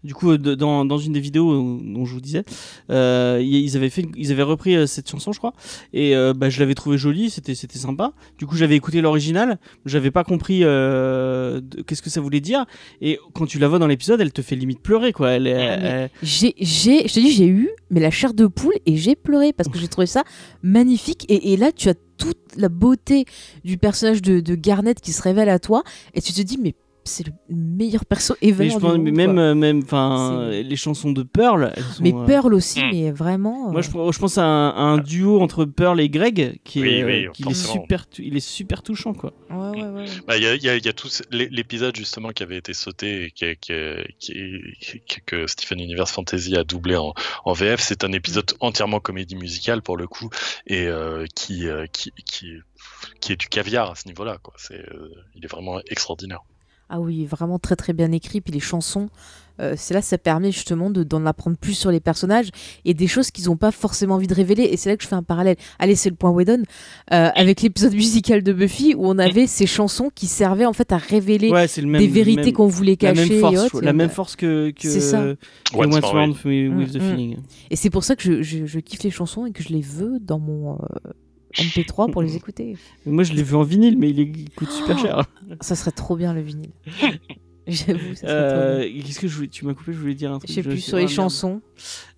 [0.04, 2.44] du coup, de- dans, dans une des vidéos euh, dont je vous disais,
[2.90, 5.52] euh, ils avaient fait, ils avaient repris euh, cette chanson, je crois,
[5.92, 8.12] et euh, bah, je l'avais trouvé jolie, c'était, c'était sympa.
[8.38, 12.66] Du coup, j'avais écouté l'original, j'avais pas compris euh, qu'est-ce que ça voulait dire,
[13.00, 15.30] et quand tu la vois dans l'épisode, elle te fait limite pleurer, quoi.
[15.32, 15.50] Elle, Ah,
[16.04, 19.14] elle- J'ai, j'ai, je te dis, j'ai eu mais la chair de poule et j'ai
[19.16, 20.22] pleuré parce que j'ai trouvé ça
[20.62, 21.26] magnifique.
[21.28, 23.24] Et, et là, tu as toute la beauté
[23.64, 25.82] du personnage de, de Garnet qui se révèle à toi
[26.14, 26.74] et tu te dis, mais
[27.05, 28.64] c'est le meilleur perso ever.
[28.64, 29.26] mais je du pense, monde, mais quoi.
[29.26, 32.80] même, euh, même, enfin, C'est- les chansons de Pearl, elles sont, mais euh, Pearl aussi,
[32.80, 32.90] Hmm.
[32.92, 33.70] mais vraiment.
[33.70, 36.80] Moi, euh, je, je pense à un, à un duo entre Pearl et Greg qui
[36.80, 39.32] est, oui, euh, qui est super, il est super touchant, quoi.
[39.50, 40.05] ouais, ouais, ouais.
[40.26, 42.42] Bah, Il y, a, y a- il y a tout ce- l'é- l'épisode justement qui
[42.42, 43.46] avait été sauté et qui,
[44.18, 47.80] qui- que Stephen Universe Fantasy a doublé en, en VF.
[47.80, 50.30] C'est un épisode entièrement comédie musicale pour le coup
[50.66, 52.53] et euh, qui, euh, qui, qui,
[53.20, 54.38] qui est du caviar à ce niveau-là.
[54.42, 54.55] Quoi.
[54.57, 56.40] C'est, euh, il est vraiment extraordinaire.
[56.95, 58.43] Ah oui, vraiment très très bien écrit.
[58.43, 59.09] Puis les chansons,
[59.61, 62.51] euh, c'est là ça permet justement de- d'en apprendre plus sur les personnages
[62.84, 64.64] et des choses qu'ils n'ont pas forcément envie de révéler.
[64.64, 65.57] Et c'est là que je fais un parallèle.
[65.78, 66.62] Allez, c'est le point Whedon
[67.12, 70.93] euh, avec l'épisode musical de Buffy où on avait ces chansons qui servaient en fait
[70.93, 71.99] à révéler Ouais, même.
[71.99, 73.80] des vérités qu'on voulait la cacher et autres.
[73.80, 75.18] la Et, même force que, que, c'est ça.
[75.72, 77.11] que What's Wrong with, with the Mm, mm.
[77.11, 77.36] Feeling.
[77.70, 79.80] Et c'est pour ça que je, je- je kiffe les chansons et que je les
[79.80, 80.76] veux dans mon euh,
[81.55, 82.76] MP3 pour les écouter.
[83.07, 85.24] Mais Moi, je l'ai vu en vinyle, mais il, est- il coûte super Oh, cher.
[85.61, 86.70] Ça serait trop bien le vinyle.
[87.68, 89.03] J'avoue, ça serait trop Euh, bien.
[89.03, 90.50] Qu'est-ce que je voulais Tu m'as coupé, je voulais dire un truc.
[90.50, 91.61] Je sais plus, sur les chansons.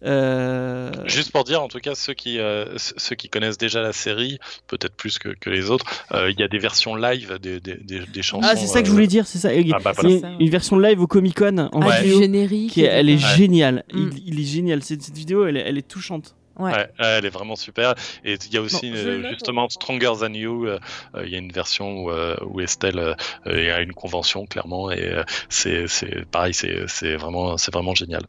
[0.03, 3.93] Euh, Juste pour dire, en tout cas, ceux qui, euh, ceux qui connaissent déjà la
[3.93, 7.61] série, peut-être plus que, que les autres, euh, il y a des versions live des,
[7.61, 8.47] des, des, des chansons.
[8.51, 9.51] Ah, c'est ça que je voulais dire, c'est ça.
[9.74, 9.93] Ah, bah,
[10.41, 12.20] une version live au Comic Con en Ah, vidéo.
[12.20, 12.70] générique.
[12.72, 13.37] Qui est- elle est Ouais.
[13.37, 13.85] géniale.
[13.93, 14.11] Mm.
[14.16, 14.82] Il, il est génial.
[14.82, 16.37] Cette, cette vidéo, elle est touchante.
[16.59, 16.70] Ouais.
[16.72, 16.86] Ouais, ouais,
[17.18, 17.94] elle est vraiment super.
[18.24, 20.66] Et il y a aussi Bon, euh, justement Stronger Than You.
[20.66, 20.78] euh,
[21.16, 22.11] euh, Il y a une version où,
[22.46, 27.57] où Estelle est à une convention clairement et euh, c'est c'est pareil, c'est c'est vraiment
[27.57, 28.22] c'est vraiment génial.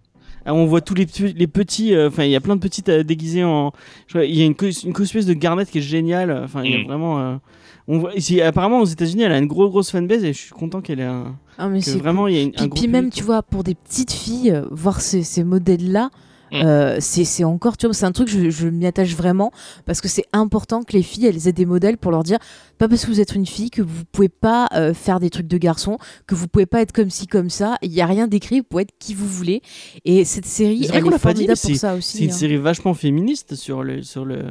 [0.48, 1.96] Ah, on voit tous les, petits- les petits.
[1.96, 3.72] euh, Enfin, il y a plein de petites euh, déguisées en.
[4.14, 4.54] Il y a une,
[4.84, 6.32] une de Garnet qui est géniale.
[6.44, 6.86] Enfin, il y a Mm.
[6.86, 7.20] vraiment.
[7.20, 7.36] euh,
[7.88, 10.52] on voit, ici, apparemment, aux États-Unis, elle a une grosse, grosse fanbase et je suis
[10.52, 11.36] content qu'elle ait un.
[11.58, 13.24] Ah, mais que c'est vraiment, il y a une, un Puis, puis même, public, tu
[13.24, 16.10] vois, pour des petites filles, voir ces, ces modèles-là,
[16.52, 16.56] Mm.
[16.64, 19.52] euh, c'est encore, tu vois, c'est un truc, je, je m'y attache vraiment,
[19.86, 22.38] parce que c'est important que les filles, elles aient des modèles pour leur dire,
[22.78, 25.48] pas parce que vous êtes une fille, que vous pouvez pas euh, faire des trucs
[25.48, 25.98] de garçon,
[26.28, 28.66] que vous pouvez pas être comme ci, comme ça, il y a rien d'écrit, vous
[28.70, 29.62] pouvez être qui vous voulez.
[30.06, 32.18] Et cette série, elle est dit, formidable mais pour ça aussi.
[32.18, 32.34] C'est une hein.
[32.34, 34.44] série vachement féministe sur le sur le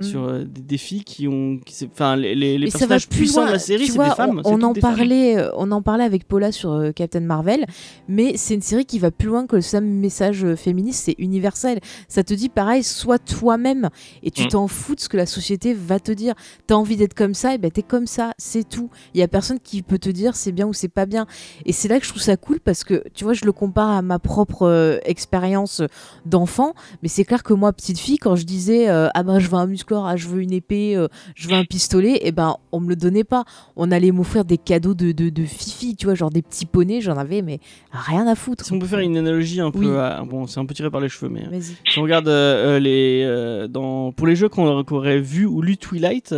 [0.00, 0.04] Mm.
[0.04, 1.58] sur euh, des, des filles qui ont
[1.92, 3.48] enfin les, les, les personnages plus puissants loin.
[3.48, 4.80] de la série c'est des femmes On, on en femmes.
[4.80, 7.64] parlait, euh, on en parlait avec Paula sur euh, Captain Marvel,
[8.08, 11.02] mais c'est une série qui va plus loin que le simple message féministe.
[11.04, 11.80] C'est universel.
[12.08, 13.90] Ça te dit pareil, sois toi-même
[14.22, 14.48] et tu Mm.
[14.48, 16.34] t'en fous de ce que la société va te dire.
[16.66, 18.90] T'as envie d'être comme ça, et ben t'es comme ça, c'est tout.
[19.14, 21.26] Il y a personne qui peut te dire c'est bien ou c'est pas bien.
[21.64, 23.88] Et c'est là que je trouve ça cool parce que tu vois, je le compare
[23.90, 25.80] à ma propre euh, expérience
[26.26, 29.48] d'enfant, mais c'est clair que moi, petite fille, quand je disais euh, ah ben je
[29.48, 32.56] veux un musclor, ah je veux une épée, euh, je veux un pistolet, et ben
[32.72, 33.44] on me le donnait pas.
[33.76, 37.00] On allait m'offrir des cadeaux de, de, de fifi, tu vois, genre des petits poneys,
[37.00, 37.60] j'en avais, mais
[37.92, 38.64] rien à foutre.
[38.64, 39.96] Si on peut faire une analogie un peu, Oui.
[39.96, 42.28] à- bon, c'est un peu tiré par les cheveux, mais si on regarde
[42.80, 46.34] les, dans, pour les jeux qu'on qu'on aurait vu ou lu Twilight,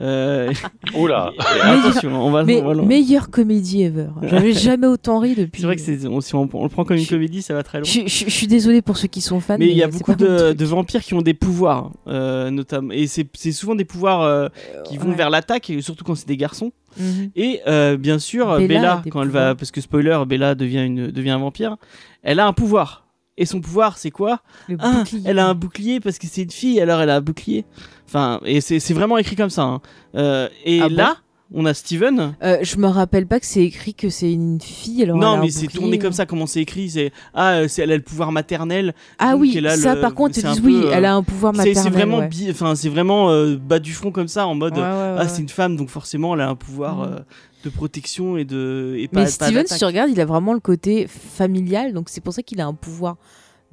[0.00, 0.52] euh,
[0.96, 1.32] Oula
[1.62, 4.08] attention, on va, Mais on va- meilleure comédie ever.
[4.22, 5.60] J'avais jamais autant ri depuis.
[5.62, 5.82] c'est vrai que
[6.20, 7.84] si on, on le prend comme une Je- comédie, ça va très loin.
[7.88, 9.56] Je, je- je suis désolée pour ceux qui sont fans.
[9.58, 13.26] Mais il y a beaucoup de, vampires qui ont des pouvoirs, euh, notamment, et c'est
[13.52, 14.48] souvent des pouvoirs euh,
[14.84, 15.14] qui vont Ouais.
[15.16, 16.72] vers l'attaque, surtout quand c'est des garçons.
[16.98, 17.30] Mhm.
[17.36, 21.30] Et euh, bien sûr, Bella quand elle va, parce que spoiler, Bella devient une devient
[21.30, 21.76] un vampire,
[22.22, 23.04] elle a un pouvoir.
[23.38, 24.40] Et son pouvoir, c'est quoi?
[24.66, 27.20] Le Ah, elle a un bouclier parce que c'est une fille, alors elle a un
[27.20, 27.66] bouclier.
[28.06, 29.62] Enfin, et c'est vraiment écrit comme ça.
[29.62, 29.80] hein.
[30.14, 30.94] Euh, et Ah bon?
[30.96, 31.16] là,
[31.54, 32.34] on a Steven.
[32.42, 35.02] Euh, je me rappelle pas que c'est écrit que c'est une fille.
[35.04, 36.90] Alors non, mais c'est tourné comme ça, comment c'est écrit.
[36.90, 38.94] C'est ah, euh, c'est elle a le pouvoir maternel.
[39.18, 41.22] Ah oui, elle a ça le- par contre, ils disent oui, euh, elle a un
[41.22, 41.82] pouvoir maternel.
[41.84, 42.28] c'est vraiment, ouais.
[42.50, 45.22] enfin, c'est vraiment euh, bas du front comme ça, en mode Ouais, ouais, ouais, ah,
[45.22, 45.28] ouais.
[45.28, 47.16] c'est une femme, donc forcément, elle a un pouvoir euh,
[47.64, 50.52] de protection et de et pas, Mais pas Steven, si tu regardes, il a vraiment
[50.52, 53.16] le côté familial, donc c'est pour ça qu'il a un pouvoir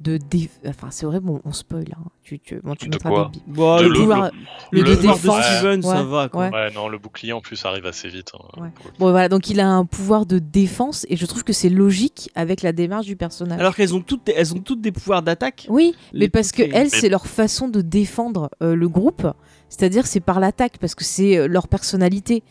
[0.04, 0.50] de dé...
[0.68, 1.86] Enfin, c'est vrai, bon, on spoil.
[1.92, 2.04] Hein.
[2.22, 3.40] Tu, tu, bon, tu De mettras quoi des
[3.88, 4.30] Le- pouvoir,
[4.70, 5.44] le le de pouvoir de défense.
[5.44, 6.44] Steven, ça va quoi.
[6.44, 6.50] ouais.
[6.52, 8.30] Ouais, non, le bouclier en plus arrive assez vite.
[8.34, 8.68] hein, Ouais.
[8.98, 12.30] Bon, voilà, donc il a un pouvoir de défense, et je trouve que c'est logique
[12.34, 13.58] avec la démarche du personnage.
[13.58, 15.66] Alors qu'elles ont toutes, des- elles ont toutes des pouvoirs d'attaque.
[15.70, 19.26] Oui, mais parce que elles, c'est leur façon de défendre euh, le groupe,
[19.68, 22.42] c'est-à-dire c'est par l'attaque, parce que c'est euh, leur personnalité.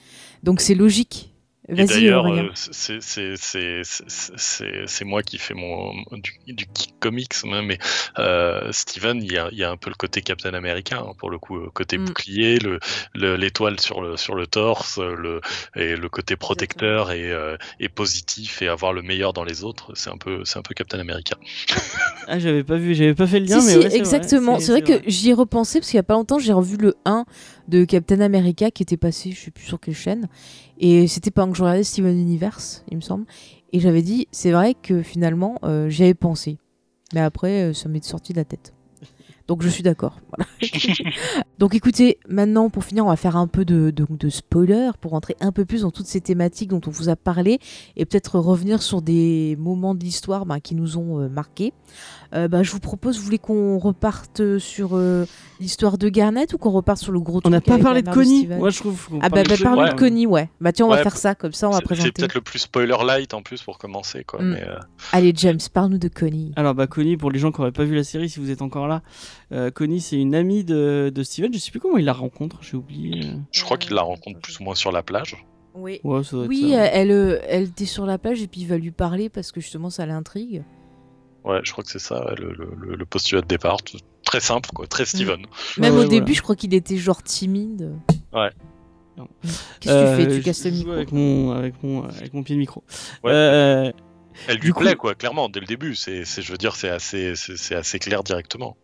[0.43, 1.32] Donc c'est logique.
[1.69, 6.65] Et d'ailleurs, euh, c'est- c'est- c'est- c'est c'est- c'est moi qui fais mon, du, du
[6.75, 7.77] geek comics, hein, mais
[8.19, 11.13] euh, Steven, il y, a, il y a un peu le côté Captain America, hein,
[11.17, 12.05] pour le coup, euh, côté Mm.
[12.05, 12.79] bouclier, le-
[13.15, 15.39] le- l'étoile sur le, sur le torse, le,
[15.77, 19.91] et le côté protecteur et, euh, et positif et avoir le meilleur dans les autres,
[19.95, 21.37] c'est un peu, c'est un peu Captain America.
[22.25, 23.97] Ah, j'avais pas vu, j'avais pas fait le lien, Si, mais si, ouais, c'est vrai,
[23.97, 24.57] exactement.
[24.59, 26.95] C'est vrai, que j'y ai repensé parce qu'il y a pas longtemps, j'ai revu le
[27.03, 27.25] 1
[27.67, 30.27] de Captain America qui était passé, je sais plus sur quelle chaîne.
[30.79, 33.25] Et c'était pendant que je regardais Steven Universe, il me semble.
[33.71, 36.57] Et j'avais dit, c'est vrai que finalement, euh, j'y avais pensé.
[37.13, 38.73] Mais après, euh, ça m'est sorti de la tête.
[39.47, 40.19] Donc je suis d'accord.
[40.29, 40.49] Voilà.
[41.59, 45.11] Donc écoutez, maintenant pour finir, on va faire un peu de, de, de spoiler pour
[45.11, 47.59] rentrer un peu plus dans toutes ces thématiques dont on vous a parlé
[47.97, 51.73] et peut-être revenir sur des moments de l'histoire bah, qui nous ont euh, marqués.
[52.33, 55.25] Euh, bah, je vous propose, vous voulez qu'on reparte sur euh,
[55.59, 58.09] l'histoire de Garnet ou qu'on reparte sur le gros On n'a truc pas parlé de
[58.09, 58.47] Connie.
[58.47, 59.07] Moi, je trouve.
[59.09, 59.89] qu'on Ah bah, parle bah Ouais.
[59.93, 60.49] de Connie, ouais.
[60.61, 62.11] Bah tiens, on va faire ça, comme ça on va C'est- C'est présenter.
[62.13, 64.41] peut-être le plus spoiler light en plus pour commencer, quoi.
[64.41, 64.51] Mm.
[64.53, 64.77] Mais, euh,
[65.11, 66.53] Allez James, parle-nous de Connie.
[66.55, 68.61] Alors bah Connie, pour les gens qui n'auraient pas vu la série, si vous êtes
[68.61, 69.01] encore là,
[69.53, 71.53] euh, Connie c'est une amie de, de Steven.
[71.53, 73.21] Je sais plus comment il la rencontre, j'ai oublié.
[73.51, 75.45] je crois qu'il la rencontre plus ou moins sur la plage.
[75.75, 75.99] Oui.
[76.03, 76.85] Ouais, Oui, ça.
[76.85, 79.59] elle, euh, elle était sur la plage et puis il va lui parler parce que
[79.61, 80.63] justement ça l'intrigue.
[81.43, 83.77] Ouais, je crois que c'est ça, ouais, le, le- le postulat de départ.
[84.23, 85.41] Très simple, quoi, très Steven.
[85.77, 86.33] Même Ouais, au ouais, début, voilà.
[86.35, 87.91] je crois qu'il était genre timide.
[88.33, 88.49] Ouais.
[89.79, 90.91] Qu'est-ce que Euh, tu fais Tu je- casses le micro.
[90.91, 92.83] avec mon, avec mon, avec mon pied de micro.
[93.23, 93.31] Ouais.
[93.33, 93.91] Euh,
[94.47, 95.93] Elle Du lui coup- plaît, quoi, clairement, dès le début.
[95.95, 98.77] C'est, c'est- je veux dire, c'est assez, c'est, c'est assez clair directement.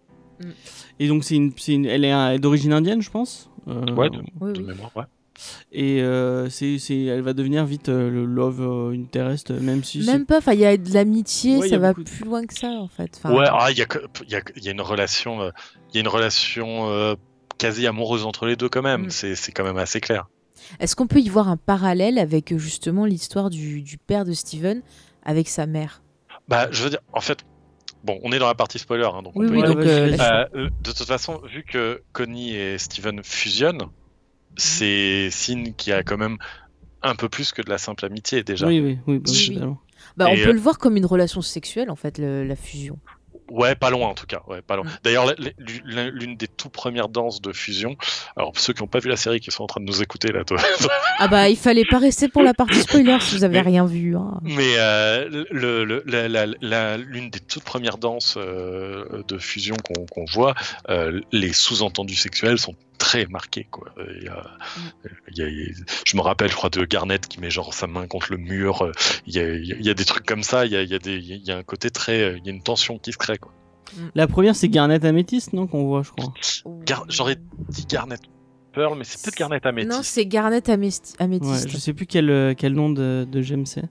[1.00, 3.50] Et donc c'est une, c'est une, elle est d'origine indienne, je pense.
[3.68, 4.66] Euh, Ouais, de, Oui, de oui.
[4.66, 5.04] mémoire, ouais.
[5.72, 10.04] Et euh, c'est, c'est, elle va devenir vite euh, le love euh, interest, même si
[10.04, 12.04] c'est- Même pas, enfin il y a de l'amitié, Ouais, y ça a va de-
[12.04, 13.12] plus loin que ça en fait.
[13.18, 15.42] Enfin, Ouais, ah, il y, a, que- il y, a, il y a une relation,
[15.42, 15.52] euh,
[15.90, 17.16] il y a une relation euh,
[17.58, 19.06] quasi amoureuse entre les deux quand même.
[19.06, 19.10] Mm.
[19.12, 20.28] C'est, c'est quand même assez clair.
[20.82, 24.82] Est-ce qu'on peut y voir un parallèle avec justement l'histoire du, du père de Steven
[25.24, 26.02] avec sa mère?
[26.50, 27.46] Bah, je veux dire, en fait,
[28.04, 29.78] bon, on est dans la partie spoiler, hein, donc on peut oui, y Ouais, donc
[29.78, 33.86] vas-y, euh, Euh, euh, de toute façon, vu que Connie et Steven fusionnent,
[34.58, 36.38] c'est signe qu'il y a quand même
[37.02, 38.68] un peu plus que de la simple amitié déjà.
[38.68, 39.54] Oui, oui, oui, bah, Oui, oui.
[39.56, 39.82] totalement.
[40.18, 42.98] bah, on peut euh, le voir comme une relation sexuelle en fait, le- la fusion.
[43.52, 44.42] Ouais, pas loin en tout cas.
[44.48, 44.86] Ouais, pas loin.
[45.04, 47.96] D'ailleurs, l'une des tout premières danses de fusion.
[48.36, 50.32] Alors, ceux qui n'ont pas vu la série, qui sont en train de nous écouter
[50.32, 50.58] là, toi.
[51.22, 53.86] Ah bah il fallait pas rester pour la partie spoiler si vous avez Mais- rien
[53.86, 54.16] vu.
[54.16, 54.40] hein.
[54.44, 59.76] Mais euh, le, le- la- la- la- l'une des toutes premières danses euh, de fusion
[59.84, 60.56] qu'on qu'on voit,
[60.90, 63.68] euh, les sous-entendus sexuels sont très marqués.
[63.72, 63.88] Quoi.
[64.20, 64.58] Il y a-
[65.32, 67.50] il y a- il y a- je me rappelle, je crois, de Garnett qui met
[67.50, 68.84] genre sa main contre le mur.
[68.84, 68.92] euh,
[69.26, 70.66] Il y a, il y a- des trucs comme ça.
[70.68, 72.46] Il y a, il y a des- il y a un côté très, euh, il
[72.46, 73.38] y a une tension qui se crée.
[73.40, 73.52] Quoi.
[74.14, 76.34] La première c'est Garnet Améthyste, non qu'on voit, je crois.
[76.86, 77.38] Gar- J'aurais
[77.70, 78.22] dit Garnett
[78.74, 79.92] Pearl, mais c'est peut-être Garnett Améthyste.
[79.96, 81.70] Non, c'est Garnet Amesti- Ouais, Améthyste.
[81.70, 83.86] je sais plus quel, euh, quel nom de, de gemme c'est.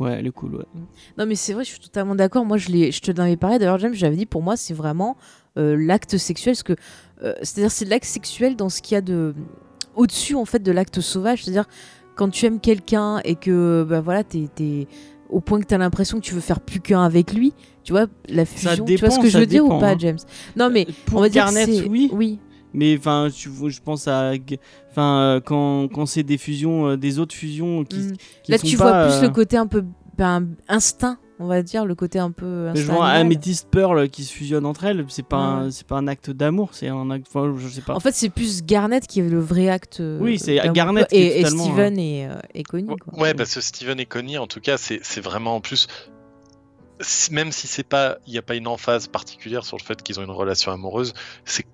[0.00, 0.64] Ouais, elle est cool, ouais.
[1.18, 2.44] Non, mais c'est vrai, je suis totalement d'accord.
[2.46, 3.58] Moi, je, l'ai- je te l'avais parlé.
[3.58, 6.54] D'ailleurs, James, j'avais dit, pour moi, c'est vraiment euh, l'acte sexuel.
[6.54, 6.74] Parce que,
[7.22, 9.34] euh, c'est-à-dire, c'est l'acte sexuel dans ce qu'il y a de.
[9.96, 11.44] Au-dessus, en fait, de l'acte sauvage.
[11.44, 11.66] C'est-à-dire,
[12.16, 14.48] quand tu aimes quelqu'un et que, bah voilà, t'es.
[14.54, 14.86] t'es
[15.32, 17.52] au point que tu as l'impression que tu veux faire plus qu'un avec lui,
[17.84, 19.96] tu vois, la fusion, tu vois ce que je veux dire ou pas, hein.
[19.96, 20.18] James?
[20.56, 21.46] Non, mais Pour on va dire
[21.88, 22.10] oui.
[22.12, 22.38] oui.
[22.74, 24.32] Mais enfin, je pense à,
[24.90, 28.12] enfin, euh, quand, quand c'est des fusions, euh, des autres fusions qui, Mm.
[28.42, 29.84] qui Là, sont tu pas, vois plus euh, le côté un peu
[30.18, 32.94] ben, instinct, on va dire, le côté un peu mais je instinct.
[32.94, 33.32] vois animal.
[33.36, 35.70] Amethyst Pearl qui se fusionnent entre elles, c'est pas, un- Ouais.
[35.72, 37.94] c'est pas un acte d'amour, c'est un acte, enfin, je sais pas.
[37.96, 40.00] En fait, c'est plus Garnet qui est le vrai acte.
[40.00, 42.94] euh, Oui, c'est Garnet qui est et, et totalement, Steven et, euh, et Connie.
[42.96, 43.18] quoi.
[43.18, 45.88] Ouais, parce que Steven et Connie, en tout cas, c'est c'est vraiment en plus.
[47.30, 50.20] Même si c'est pas, il n'y a pas une emphase particulière sur le fait qu'ils
[50.20, 51.14] ont une relation amoureuse,
[51.46, 51.64] c'est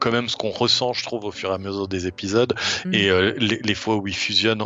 [0.00, 2.52] quand même ce qu'on ressent, je trouve, au fur et à mesure des épisodes.
[2.84, 2.92] Mm.
[2.94, 4.64] Et euh, les, les fois où ils fusionnent,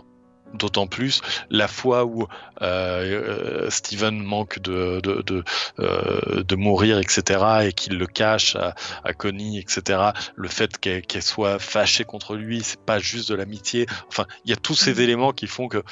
[0.55, 1.21] d'autant plus.
[1.51, 2.27] La fois où
[2.63, 5.45] euh, euh, Steven manque de, de, de,
[5.79, 8.75] euh, de mourir, etc., et qu'il le cache à,
[9.05, 13.35] à Connie, etc., le fait qu'elle qu'elle soit fâchée contre lui, c'est pas juste de
[13.35, 13.87] l'amitié.
[14.09, 15.01] Enfin, il y a tous ces Mm.
[15.01, 15.83] éléments qui font que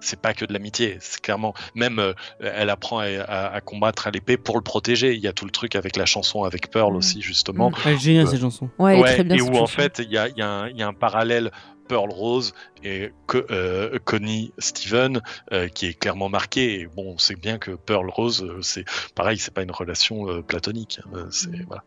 [0.00, 4.06] c'est pas que de l'amitié, c'est clairement même euh, elle apprend à, à- à combattre
[4.06, 5.14] à l'épée pour le protéger.
[5.14, 6.96] Il y a tout le truc avec la chanson avec Pearl Mm.
[6.96, 7.70] aussi justement.
[7.70, 7.74] Mm.
[7.86, 8.70] Elle est géniale Euh, cette chanson.
[8.78, 9.36] Ouais, très bien.
[9.36, 10.92] et où en fait il y a, il y a un- il y a un
[10.94, 11.50] parallèle
[11.88, 12.52] Pearl Rose
[12.84, 15.22] et Co- euh, Connie Steven
[15.52, 16.80] euh, qui est clairement marqué.
[16.80, 18.84] Et bon, on sait bien que Pearl Rose, c'est
[19.14, 21.00] pareil, c'est pas une relation euh, platonique.
[21.14, 21.82] hein, c'est voilà.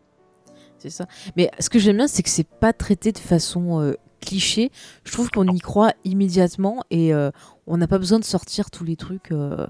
[0.78, 1.06] C'est ça.
[1.36, 3.80] Mais ce que j'aime bien, c'est que c'est pas traité de façon
[4.22, 4.70] cliché.
[5.04, 7.30] Je trouve qu'on y croit immédiatement et euh,
[7.66, 9.66] on n'a pas besoin de sortir tous les trucs euh,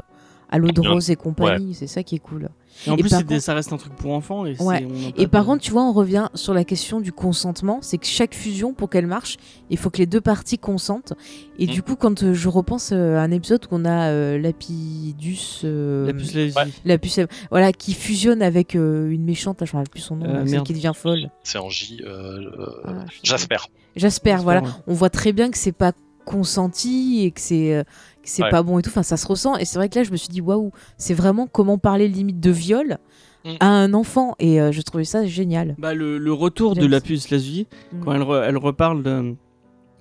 [0.52, 1.74] à l'eau de rose et compagnie.
[1.74, 2.48] C'est ça qui est cool.
[2.86, 4.46] Et en Et plus, par contre- ça reste un truc pour enfants.
[4.46, 4.86] Et, Ouais.
[5.30, 7.78] par de- contre, tu vois, on revient sur la question du consentement.
[7.82, 9.36] C'est que chaque fusion, pour qu'elle marche,
[9.68, 11.12] il faut que les deux parties consentent.
[11.58, 11.70] Et Mm.
[11.70, 15.60] du coup, quand euh, je repense euh, à un épisode où on a euh, Lapidus,
[15.64, 16.12] euh.
[16.12, 16.52] Ouais.
[16.86, 20.00] Lapus, euh, voilà, qui fusionne avec euh, une méchante, là, je ne me rappelle plus
[20.00, 21.30] son nom, Euh, là, celle qui devient folle.
[21.42, 22.00] C'est en J.
[22.04, 23.04] euh, euh, Ah.
[23.22, 23.56] Jasper.
[23.96, 24.62] Jasper, voilà.
[24.62, 24.68] Ouais.
[24.86, 25.92] On voit très bien que c'est pas
[26.24, 27.82] consenti et que c'est euh,
[28.24, 28.50] c'est Ouais.
[28.50, 28.90] pas bon et tout.
[28.90, 29.56] Enfin, ça se ressent.
[29.56, 32.40] Et c'est vrai que là, je me suis dit, waouh, c'est vraiment comment parler limite
[32.40, 32.98] de viol
[33.44, 33.50] Mm.
[33.60, 34.36] à un enfant.
[34.38, 35.74] Et euh, je trouvais ça génial.
[35.78, 38.00] Bah, le, le retour de la puce Lazy, Mm.
[38.04, 39.34] quand elle, re- elle reparle de.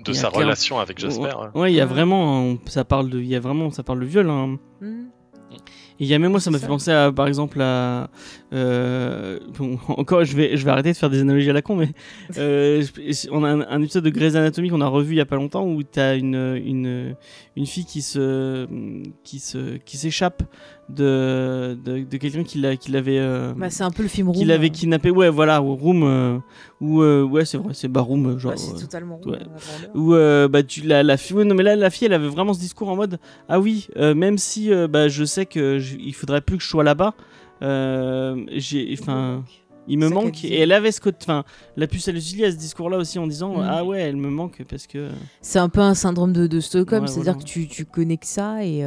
[0.05, 1.30] De sa clair- relation avec Jasper.
[1.39, 1.51] hein.
[1.53, 1.89] Ouais, il y a Ouais.
[1.89, 4.30] vraiment, ça parle de, il y a vraiment, ça parle de viol.
[4.30, 4.57] hein.
[4.82, 5.03] Mm.
[6.01, 8.09] Il y a même moi, ça m'a fait penser à, par exemple, à.
[8.53, 11.75] euh, bon, encore, je vais, je vais arrêter de faire des analogies à la con,
[11.75, 11.89] mais
[12.39, 12.83] euh,
[13.31, 15.35] on a un, un épisode de Grey's Anatomy qu'on a revu il y a pas
[15.35, 17.15] longtemps où t'as une, une,
[17.55, 18.65] une fille qui se,
[19.23, 20.41] qui se, qui s'échappe
[20.95, 23.17] de, de, de quelqu'un qui l'a, qui l'avait.
[23.19, 24.47] euh, Bah, c'est un peu le film qui Room.
[24.47, 24.71] l'avait euh.
[24.71, 26.37] kidnappé, ouais, voilà, ou Room, euh,
[26.79, 28.51] ou euh, ouais, c'est vrai, c'est bah Room, genre.
[28.53, 29.33] Bah, c'est totalement Room.
[29.33, 29.39] ouais.
[30.15, 32.53] euh, bah tu la, la fille ouais, non mais là la fille elle avait vraiment
[32.53, 33.19] ce discours en mode
[33.49, 36.83] ah oui même si bah je sais que je- il faudrait plus que je sois
[36.83, 37.13] là-bas
[37.61, 39.43] j'ai enfin
[39.87, 41.43] il me manque et elle avait ce côté enfin
[41.75, 44.29] la puce à l'usilie a ce discours là aussi en disant ah ouais elle me
[44.29, 45.09] manque parce que
[45.41, 47.03] C'est un peu un syndrome de, de Stockholm.
[47.03, 47.43] Ouais, C'est-à dire voilà.
[47.45, 48.83] que tu, tu connais que ça et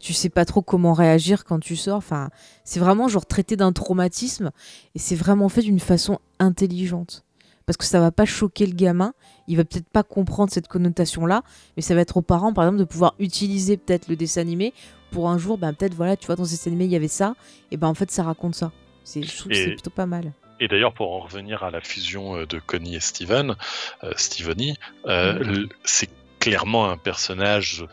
[0.00, 1.96] tu sais pas trop comment réagir quand tu sors.
[1.96, 2.30] Enfin,
[2.64, 4.50] c'est vraiment genre traité d'un traumatisme
[4.94, 7.24] et c'est vraiment fait d'une façon intelligente.
[7.66, 9.12] Parce que ça va pas choquer le gamin,
[9.46, 11.42] il va peut-être pas comprendre cette connotation-là,
[11.76, 14.72] mais ça va être aux parents, par exemple, de pouvoir utiliser peut-être le dessin animé
[15.10, 17.08] pour un jour, ben peut-être voilà, tu vois, dans ce dessin animé il y avait
[17.08, 17.34] ça,
[17.70, 18.72] et ben en fait ça raconte ça.
[19.04, 20.32] C'est, je trouve que Et- c'est plutôt pas mal.
[20.60, 23.54] Et d'ailleurs, pour en revenir à la fusion euh, de Connie et Steven,
[24.02, 24.76] euh, Stevenie,
[25.06, 27.84] euh, l- c'est clairement un personnage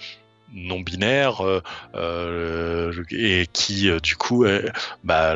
[0.55, 1.61] non binaire euh,
[1.95, 4.45] euh, et qui, euh, du coup,
[5.03, 5.35] bah,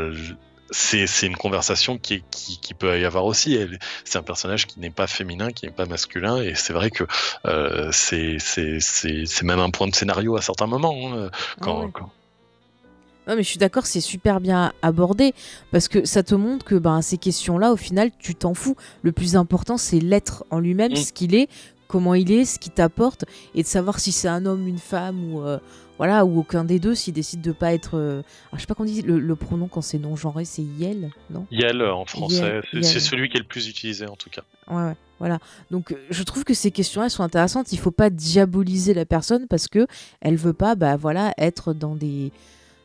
[0.72, 3.57] c'est c'est une conversation qui, qui, qui peut y avoir aussi.
[4.05, 7.05] C'est un personnage qui n'est pas féminin, qui n'est pas masculin, et c'est vrai que
[7.45, 10.95] euh, c'est c'est- c'est- c'est même un point de scénario à certains moments.
[11.13, 11.91] hein, quand, Ah ouais.
[11.93, 12.11] quand-
[13.28, 15.34] Non, mais je suis d'accord, c'est super bien abordé
[15.72, 18.76] parce que ça te montre que ben, ces questions-là, au final, tu t'en fous.
[19.03, 20.95] Le plus important, c'est l'être en lui-même, Mm.
[20.95, 21.47] ce qu'il est,
[21.90, 25.34] comment il est, ce qu'il t'apporte, et de savoir si c'est un homme, une femme
[25.34, 25.60] ou euh,
[25.98, 26.96] voilà ou aucun des deux.
[26.96, 29.68] S'il décide de pas être, euh, alors, je sais pas qu'on dit le, le pronom
[29.68, 31.46] quand c'est non genré, c'est Yel, non?
[31.52, 34.44] Yel en français, c'est celui qui est le plus utilisé en tout cas.
[34.70, 35.40] Ouais, ouais, voilà.
[35.72, 37.74] Donc, euh, je trouve que ces questions-là sont intéressantes.
[37.74, 39.88] Il faut pas diaboliser la personne parce que
[40.22, 42.32] elle veut pas, bah voilà, être dans des,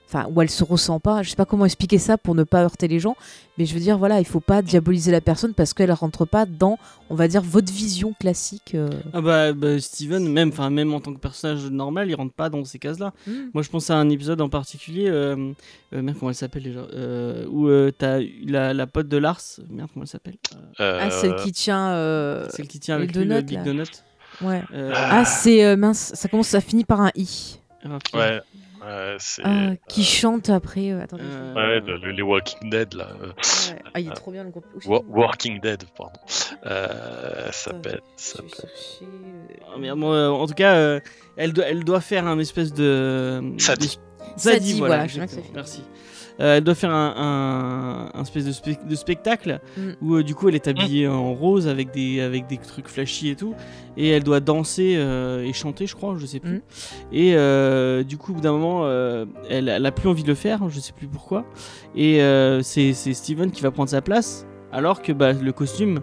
[0.07, 1.23] enfin, où elle se ressent pas.
[1.23, 3.17] Je sais pas comment expliquer ça pour ne pas heurter les gens,
[3.59, 6.47] mais je veux dire, voilà, il faut pas diaboliser la personne parce qu'elle rentre pas
[6.47, 6.79] dans,
[7.11, 8.73] on va dire, votre vision classique.
[8.75, 8.91] euh.
[9.13, 12.49] ah bah, bah, Steven même enfin même en tant que personnage normal il rentre pas
[12.51, 13.13] dans ces cases là
[13.53, 15.53] moi je pense à un épisode en particulier euh,
[15.93, 19.41] euh, merde comment elle s'appelle déjà euh, où euh, t'as la, la pote de Lars
[19.71, 20.37] merde comment elle s'appelle
[20.81, 21.91] Euh, Ah, celle qui tient.
[21.91, 23.63] euh, celle qui tient avec lui le Big.
[23.63, 23.85] Donut
[24.41, 24.63] Ouais.
[24.73, 27.59] Euh, Ah, c'est euh, mince, ça commence, ça finit par un i.
[27.85, 27.99] ah.
[28.15, 28.41] Ouais,
[29.45, 30.91] Ah, qui chante après.
[30.93, 31.23] euh, attendez.
[31.25, 33.09] Euh, Ouais, le- le- les Walking Dead là.
[33.23, 33.83] euh, Ouais.
[33.95, 34.67] Ah, il est trop bien le groupe.
[34.87, 36.19] Wa- Walking Dead, pardon.
[36.67, 38.03] Euh, ça pète, pète.
[38.17, 41.01] chercher, euh, Ah, euh, en tout cas, euh,
[41.37, 43.43] elle, doit, elle doit faire un espèce de.
[43.59, 43.99] Sadie.
[44.37, 45.19] Sadie, voilà, voilà, je
[45.55, 45.83] merci.
[46.41, 49.81] Euh, elle doit faire un, un, un espèce de, spec- de spectacle Mm.
[50.03, 53.29] où euh, du coup elle est habillée en rose avec des, avec des trucs flashy
[53.29, 53.55] et tout
[53.97, 56.57] et elle doit danser euh, et chanter je crois je sais plus
[57.13, 57.13] Mm.
[57.13, 58.85] et du coup au bout d'un moment
[59.49, 61.45] elle, elle a plus envie de le faire je sais plus pourquoi
[61.95, 62.19] et
[62.63, 66.01] c'est c'est Steven qui va prendre sa place alors que bah, le costume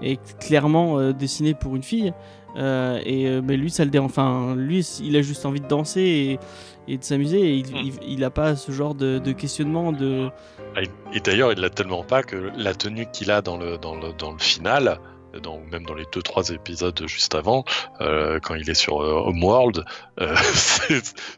[0.00, 2.12] est clairement dessiné pour une fille
[2.56, 5.66] euh, et euh, mais lui ça le dérange enfin lui il a juste envie de
[5.68, 6.38] danser
[6.86, 7.76] et, et de s'amuser et il, Mm.
[7.76, 10.28] il, il a pas ce genre de, de questionnement de
[10.76, 10.80] Ah,
[11.14, 14.12] Et d'ailleurs, il l'a tellement pas que la tenue qu'il a dans le, dans le,
[14.18, 14.98] dans le final,
[15.42, 17.64] dans, même dans les deux trois épisodes juste avant,
[18.00, 19.84] euh, quand il est sur euh, Homeworld,
[20.20, 20.34] euh,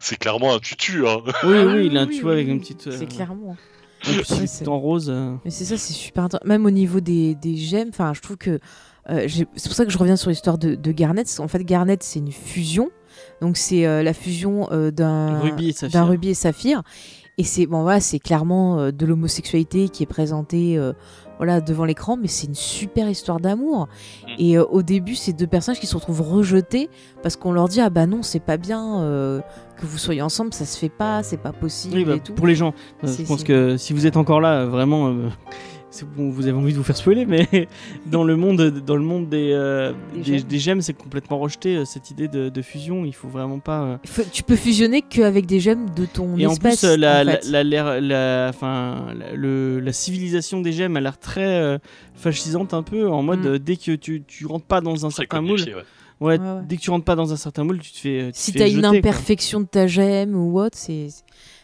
[0.00, 1.06] c'est clairement un tutu.
[1.06, 1.18] Hein.
[1.44, 3.06] oui Ah oui il a un oui, tu oui, avec oui, une petite euh, C'est
[3.06, 3.50] clairement.
[3.50, 3.54] en
[4.02, 5.34] plus, Ouais, il est c'est- tout en rose euh.
[5.44, 6.46] Mais c'est ça, c'est super intéressant.
[6.48, 8.58] Même au niveau des, des gemmes, enfin, je trouve que.
[9.10, 11.24] Euh, c'est pour ça que je reviens sur l'histoire de, de Garnet.
[11.38, 12.90] En fait, Garnet, c'est une fusion.
[13.40, 16.06] Donc, c'est euh, la fusion euh, d'un Rubis et Saphir.
[16.06, 16.82] rubis et saphir.
[17.36, 20.78] Et c'est bon, voilà, c'est clairement de l'homosexualité qui est présentée
[21.38, 23.88] voilà, devant l'écran, mais c'est une super histoire d'amour.
[24.26, 24.30] Mm.
[24.38, 26.88] Et euh, au début, c'est deux personnages qui se retrouvent rejetés
[27.22, 29.40] parce qu'on leur dit Ah bah non, c'est pas bien euh,
[29.76, 32.34] que vous soyez ensemble, ça se fait pas, c'est pas possible Oui, bah, et tout.
[32.34, 35.14] pour les gens, euh, je pense que si vous êtes encore là, vraiment,
[36.02, 37.46] bon, vous avez envie de vous faire spoiler, mais
[38.06, 40.48] dans le monde, dans le monde des, euh, Des des, gemmes.
[40.48, 43.04] des gemmes, c'est complètement rejeté euh, cette idée de, de fusion.
[43.04, 43.82] Il faut vraiment pas.
[43.82, 46.80] euh, Faut- Tu peux fusionner qu'avec des gemmes de ton Et en espèce.
[46.80, 47.48] plus, euh, la, en la, fait.
[47.50, 48.52] la, la- la,
[49.34, 51.78] le- la civilisation des gemmes a l'air très euh,
[52.14, 53.46] fascisante un peu, en mode Mm.
[53.46, 55.74] euh, dès que tu, tu rentres pas dans un Très certain moule, ouais.
[55.74, 55.82] ouais,
[56.20, 56.60] Ouais, ouais.
[56.66, 58.20] dès que tu rentres pas dans un certain moule, tu te fais.
[58.20, 58.90] euh, tu si t'as une quoi.
[58.90, 61.08] imperfection de ta gemme ou autre, c'est.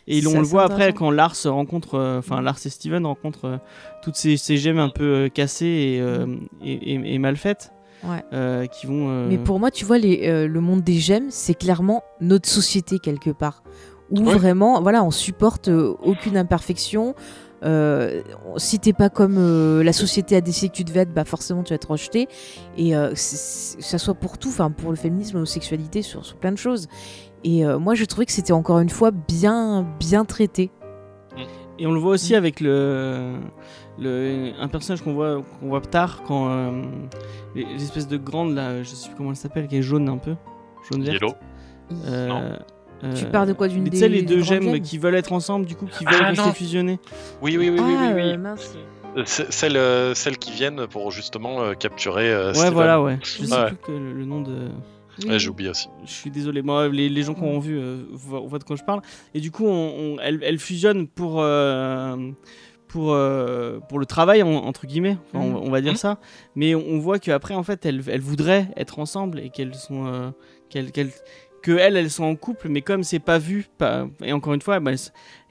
[0.07, 2.45] Et on le voit après quand Lars rencontre, euh, enfin Mm.
[2.45, 3.57] Lars et Steven rencontrent euh,
[4.03, 6.27] toutes ces, ces gemmes un peu euh, cassées et, euh,
[6.65, 7.73] et, et- et mal faites,
[8.05, 8.25] Ouais.
[8.33, 9.09] euh, qui vont.
[9.11, 12.49] euh, Mais pour moi, tu vois, les, euh, le monde des gemmes, c'est clairement notre
[12.49, 13.63] société quelque part.
[14.11, 14.35] Où Ouais.
[14.35, 17.15] vraiment, voilà, on supporte aucune imperfection.
[18.57, 21.71] Si t'es pas comme la société a décidé que tu devais être, bah forcément tu
[21.71, 22.27] vas être rejeté.
[22.77, 26.57] Et c'est- ça soit pour tout, enfin pour le féminisme, l'homosexualité, sur, sur plein de
[26.59, 26.89] choses.
[27.45, 30.71] Et euh, moi, je trouvais que c'était encore une fois bien, bien traité.
[31.79, 32.15] Et on le voit Mm.
[32.15, 33.37] aussi avec le,
[33.99, 36.83] le un personnage qu'on voit qu'on voit tard quand euh,
[37.55, 40.19] les- l'espèce de grande là, je sais plus comment elle s'appelle, qui est jaune un
[40.19, 40.35] peu,
[40.91, 41.23] jaune verte.
[41.23, 41.35] Yellow.
[42.07, 42.29] Euh,
[43.03, 43.15] Non.
[43.15, 45.33] Tu parles de quoi d'une des Tu sais les deux gemmes gemmes qui veulent être
[45.33, 46.99] ensemble, du coup qui Ah, veulent rester non.
[47.41, 48.37] Oui, oui, oui, oui, Ah, oui, oui.
[48.37, 48.77] mince.
[49.25, 52.37] C'est- Celles, celles qui viennent pour justement capturer.
[52.49, 52.75] Ouais, Steven.
[52.75, 53.19] voilà, ouais.
[53.23, 53.67] Je sais Ouais.
[53.69, 54.69] plus que le, le nom de.
[55.23, 55.29] Oui.
[55.31, 55.89] Ouais, J'oublie aussi.
[56.05, 58.85] Je suis désolé, moi, les, les gens qui ont vu euh, voient, de quoi je
[58.85, 59.03] parle.
[59.35, 62.31] Et du coup, on, on- elle, elle fusionne pour, euh,
[62.89, 65.57] pour, euh, pour le travail, en- entre guillemets, Enfin, on, Mhm.
[65.69, 65.99] on va dire Mhm.
[65.99, 66.19] ça.
[66.57, 70.07] Mais on, voit qu'après, en fait, elles, elles voudraient être ensemble et qu'elles sont.
[70.07, 70.31] euh,
[70.71, 71.11] qu'elles, qu'elles-
[71.63, 74.63] que elles, elles sont en couple, mais comme c'est pas vu, pas, et encore une
[74.63, 74.93] fois, bah,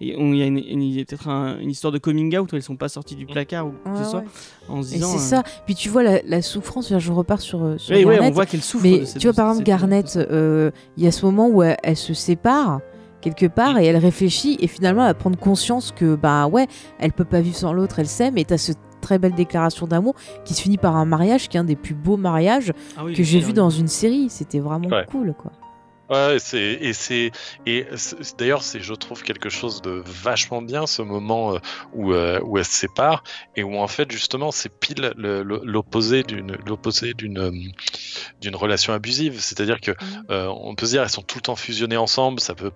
[0.02, 2.78] il y a, une- une- peut-être un- une histoire de coming out où elles sont
[2.78, 4.26] pas sorties du placard ou quoi que Ouais, ce soit, ouais.
[4.70, 5.08] en se Et disant.
[5.18, 5.44] c'est euh, ça.
[5.66, 8.30] Puis tu vois la, la souffrance, je repars sur, euh, sur ouais, ouais, Garnet.
[8.30, 8.84] on voit qu'elles souffrent.
[8.86, 11.62] Mais de cette- tu vois, par exemple, Garnet, euh, il y a ce moment où
[11.62, 12.80] elle, elle se sépare
[13.22, 16.68] quelque part et elle réfléchit et finalement elle va prendre conscience que bah ouais,
[17.00, 20.16] elle peut pas vivre sans l'autre, elle s'aime et t'as cette très belle déclaration d'amour
[20.46, 23.14] qui se finit par un mariage qui est un des plus beaux mariages Ah oui,
[23.14, 23.54] que j'ai oui, vu oui.
[23.54, 24.30] dans une série.
[24.30, 25.06] C'était vraiment Ouais.
[25.12, 25.52] cool quoi.
[26.10, 27.32] Ouais, c'est et c'est
[27.68, 27.86] et
[28.40, 31.60] d'ailleurs c'est je trouve quelque chose de vachement bien ce moment euh,
[31.94, 33.24] où euh, où elles se séparent
[33.56, 37.52] et où en fait justement c'est pile le- le- l'opposé d'une l'opposé d'une euh,
[38.42, 39.92] d'une relation abusive, c'est-à-dire que
[40.32, 42.72] euh, on peut se dire elles sont tout le temps fusionnées ensemble, ça peut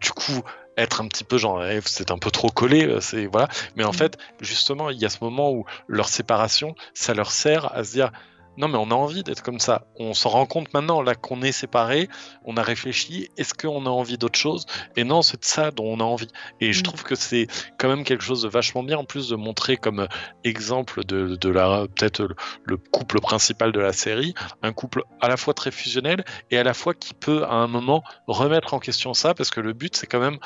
[0.00, 0.40] du coup
[0.78, 3.88] être un petit peu genre eh, c'est un peu trop collé, c'est voilà, mais en
[3.92, 3.94] Mhm.
[3.98, 7.92] fait justement il y a ce moment où leur séparation ça leur sert à se
[7.92, 8.12] dire
[8.56, 9.86] non mais on a envie d'être comme ça.
[9.96, 12.08] On s'en rend compte maintenant là qu'on est séparés,
[12.44, 14.66] on a réfléchi, est-ce qu'on a envie d'autre chose?
[14.96, 16.28] Et non, c'est de ça dont on a envie.
[16.60, 16.82] Et je Mm.
[16.82, 17.46] trouve que c'est
[17.78, 20.06] quand même quelque chose de vachement bien en plus de montrer comme euh,
[20.44, 22.34] exemple de, de la peut-être le,
[22.64, 26.64] le couple principal de la série, un couple à la fois très fusionnel et à
[26.64, 29.96] la fois qui peut à un moment remettre en question ça parce que le but
[29.96, 30.38] c'est quand même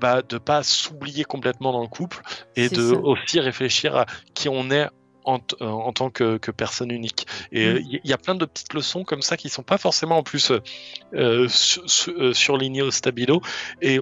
[0.00, 2.22] bah, de pas s'oublier complètement dans le couple
[2.56, 2.96] et de ça.
[2.96, 4.88] aussi réfléchir à qui on est
[5.24, 7.26] en, euh, en tant que, que personne unique.
[7.52, 7.84] Et euh, Mm.
[8.04, 10.50] il y, a plein de petites leçons comme ça qui sont pas forcément en plus
[10.50, 10.60] euh,
[11.14, 13.40] euh, su- su- euh, surlignées au stabilo
[13.80, 14.00] et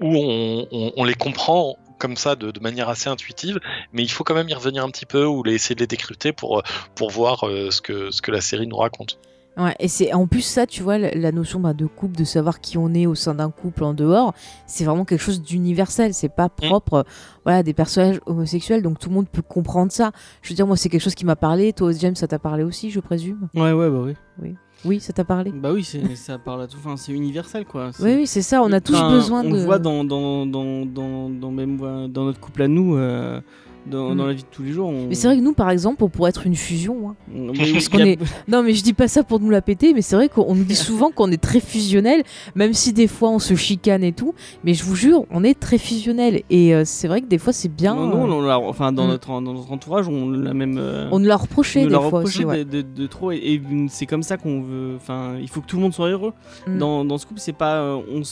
[0.00, 3.60] où on, on- on les comprend comme ça de, de manière assez intuitive,
[3.92, 5.86] mais il faut quand même y revenir un petit peu ou les, essayer de les
[5.86, 6.62] décrypter pour, euh,
[6.96, 9.18] pour voir euh, ce, que, ce que la série nous raconte.
[9.58, 12.24] Ouais, et c'est en plus ça, tu vois, la, la notion bah, de couple, de
[12.24, 14.32] savoir qui on est au sein d'un couple en dehors,
[14.66, 16.14] c'est vraiment quelque chose d'universel.
[16.14, 17.02] C'est pas propre, euh,
[17.44, 20.10] voilà, des personnages homosexuels, donc tout le monde peut comprendre ça.
[20.40, 21.74] Je veux dire, moi, c'est quelque chose qui m'a parlé.
[21.74, 23.48] Toi, James, ça t'a parlé aussi, je présume?
[23.54, 24.02] Ouais, ouais, bah
[24.40, 24.54] oui.
[24.86, 25.52] Oui, ça t'a parlé?
[25.52, 25.84] Bah oui,
[26.16, 26.78] ça parle à tout.
[26.78, 27.90] Enfin, c'est universel, quoi.
[28.00, 28.62] Oui, oui, c'est ça.
[28.62, 29.54] On a tous Enfin, besoin on de.
[29.56, 33.40] le voit dans, dans, dans, dans, dans même, euh, dans notre couple à nous, euh,
[33.86, 34.16] dans, Mm.
[34.16, 34.88] dans la vie de tous les jours.
[34.88, 35.06] On...
[35.08, 37.10] Mais c'est vrai que nous, par exemple, on pourrait être une fusion.
[37.10, 37.14] hein.
[37.56, 38.18] Parce a- est-
[38.48, 40.64] Non, mais je dis pas ça pour nous la péter, mais c'est vrai qu'on nous
[40.64, 42.22] dit souvent qu'on est très fusionnel,
[42.54, 44.34] même si des fois on se chicane et tout.
[44.64, 46.42] Mais je vous jure, on est très fusionnel.
[46.50, 47.94] Et euh, c'est vrai que des fois c'est bien.
[47.94, 49.08] Non, non, euh, enfin, dans, Mm.
[49.08, 50.76] notre, dans notre entourage, on l'a même.
[50.78, 52.44] euh, on nous l'a reproché nous des fois reproché aussi.
[52.44, 52.64] ouais.
[52.64, 55.66] de, de- de trop et, et c'est comme ça qu'on veut enfin il faut que
[55.66, 56.32] tout le monde soit heureux
[56.66, 56.78] Mm.
[56.78, 58.22] dans, dans ce couple c'est pas on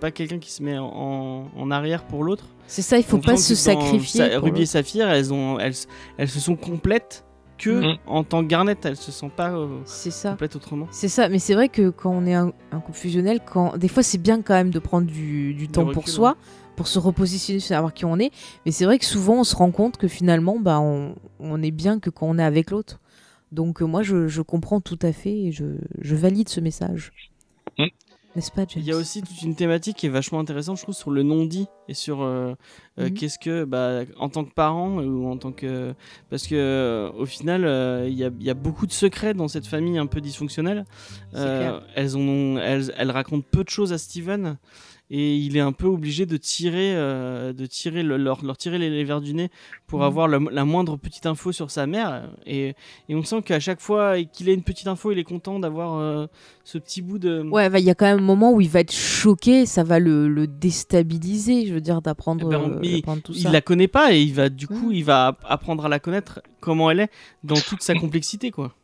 [0.00, 3.36] pas quelqu'un qui se met en, en arrière pour l'autre C'est ça, il faut pas
[3.36, 4.30] sent se sacrifier.
[4.30, 4.66] Sa- Ruby et.
[4.66, 5.74] Saphir elles ont elles,
[6.18, 7.24] elles se sont complètes
[7.58, 7.98] que Mm.
[8.06, 10.30] en tant que Garnet elles se sentent pas euh, C'est ça.
[10.30, 13.40] complètes autrement C'est ça, mais c'est vrai que quand on est un, un couple fusionnel,
[13.44, 16.36] quand des fois c'est bien quand même de prendre du, du temps pour soi,
[16.76, 18.30] pour se repositionner, savoir qui on est.
[18.64, 21.72] Mais c'est vrai que souvent on se rend compte que finalement, bah, on, on est
[21.72, 23.00] bien que quand on est avec l'autre.
[23.50, 25.64] Donc euh, moi, je, je comprends tout à fait et je,
[26.00, 27.12] je valide ce message.
[27.78, 27.86] Mm.
[28.36, 30.82] N'est-ce pas, James il y a aussi toute une thématique qui est vachement intéressante je
[30.82, 32.54] trouve sur le non dit et sur euh,
[33.00, 33.14] euh, Mhm.
[33.14, 35.94] qu'est-ce que bah, en tant que parent ou en tant que
[36.30, 37.62] parce que euh, au final
[38.06, 40.84] il y, a, il y a beaucoup de secrets dans cette famille un peu dysfonctionnelle
[41.32, 41.82] C'est clair.
[41.94, 44.58] elles, en ont, elles, elles racontent peu de choses à Steven
[45.10, 48.76] et il est un peu obligé de tirer, euh, de tirer le- leur, leur tirer
[48.78, 49.48] les, les verres du nez
[49.86, 50.04] pour Mhm.
[50.04, 52.30] avoir le- la moindre petite info sur sa mère.
[52.46, 52.74] Et,
[53.08, 55.98] et on sent qu'à chaque fois qu'il a une petite info, il est content d'avoir
[55.98, 56.26] euh,
[56.64, 57.42] ce petit bout de.
[57.50, 59.82] Ouais, bah, il y a quand même un moment où il va être choqué, ça
[59.82, 63.50] va le, le déstabiliser, je veux dire, d'apprendre Eh ben, euh, tout il ça.
[63.50, 66.40] la connaît pas et il va du coup il va app- apprendre à la connaître
[66.60, 67.10] comment elle est
[67.44, 68.74] dans toute sa complexité quoi.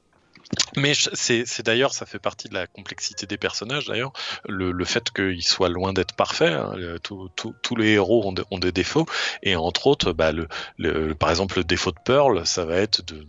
[0.76, 4.12] Mais c'est d'ailleurs, ça fait partie de la complexité des personnages d'ailleurs,
[4.48, 6.52] le, le fait qu'ils soient loin d'être parfaits.
[6.52, 9.06] hein, le- tout- tout- tous les héros ont, de- ont des défauts,
[9.42, 10.48] et entre autres, bah, le,
[10.78, 13.24] le- par exemple, le défaut de Pearl, ça va être de-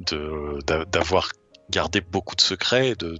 [0.00, 1.30] de- d'avoir
[1.70, 3.16] gardé beaucoup de secrets, de,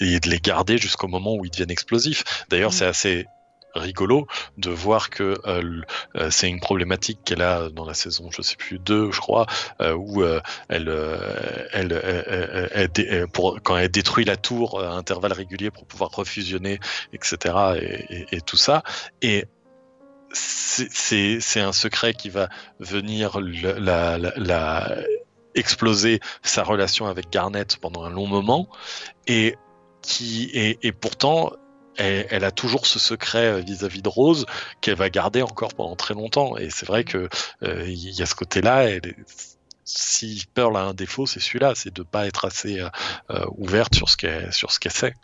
[0.00, 2.24] et de les garder jusqu'au moment où ils deviennent explosifs.
[2.48, 2.76] D'ailleurs, Mhm.
[2.76, 3.26] c'est assez
[3.74, 4.26] rigolo
[4.58, 5.80] de voir que euh,
[6.16, 9.46] euh, c'est une problématique qu'elle a dans la saison, je sais plus, 2, je crois,
[9.80, 10.24] euh, où
[10.68, 10.88] elle,
[11.72, 12.88] elle,
[13.32, 16.78] pour, quand elle détruit la tour à intervalles réguliers pour pouvoir refusionner,
[17.12, 17.54] etc.
[18.30, 18.82] et, tout ça.
[19.20, 19.46] Et
[20.32, 22.48] c'est- un secret qui va
[22.80, 24.96] venir la, la-
[25.54, 28.68] exploser sa relation avec Garnet pendant un long moment
[29.26, 29.54] et
[30.00, 31.52] qui et, et pourtant
[31.96, 34.46] elle, elle a toujours ce secret euh, vis-à-vis de Rose
[34.80, 36.56] qu'elle va garder encore pendant très longtemps.
[36.56, 37.28] Et c'est vrai que
[37.62, 38.88] euh, il y a ce côté-là
[39.84, 42.88] si Pearl a un défaut c'est celui-là c'est de pas être assez euh,
[43.30, 45.14] euh, ouverte sur ce qu'elle sur ce qu'elle sait.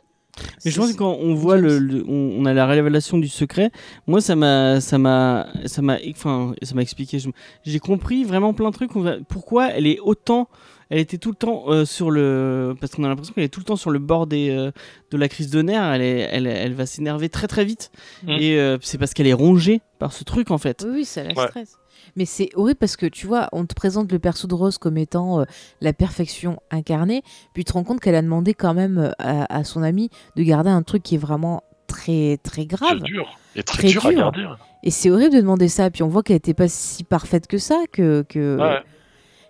[0.64, 3.72] Mais je pense que quand on voit le, le- on, a la révélation du secret,
[4.06, 7.18] moi ça m'a ça m'a ça m'a enfin ça m'a expliqué.
[7.64, 8.92] J'ai compris vraiment plein de trucs.
[9.28, 10.48] Pourquoi elle est autant
[10.90, 13.60] elle était tout le temps euh, sur le parce qu'on a l'impression qu'elle est tout
[13.60, 14.70] le temps sur le bord des euh,
[15.10, 17.90] de la crise de nerfs, elle est, elle, elle va s'énerver très très vite
[18.24, 18.30] Mm.
[18.30, 20.82] et euh, c'est parce qu'elle est rongée par ce truc en fait.
[20.86, 21.46] Oui, oui, ça la Ouais.
[21.48, 21.74] stresse.
[22.16, 24.96] Mais c'est horrible parce que tu vois, on te présente le perso de Rose comme
[24.96, 25.44] étant euh,
[25.80, 27.22] la perfection incarnée,
[27.54, 30.42] puis tu te rends compte qu'elle a demandé quand même à, à son ami de
[30.42, 32.98] garder un truc qui est vraiment très très grave.
[33.00, 34.46] C'est dur et très, Très dur, à garder
[34.82, 37.58] Et c'est horrible de demander ça, puis on voit qu'elle n'était pas si parfaite que
[37.58, 38.24] ça, que...
[38.28, 38.56] que...
[38.58, 38.80] Ouais.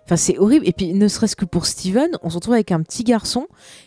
[0.09, 0.67] Enfin, c'est horrible.
[0.67, 3.45] Et puis, ne serait-ce que pour Steven, on se retrouve avec un petit garçon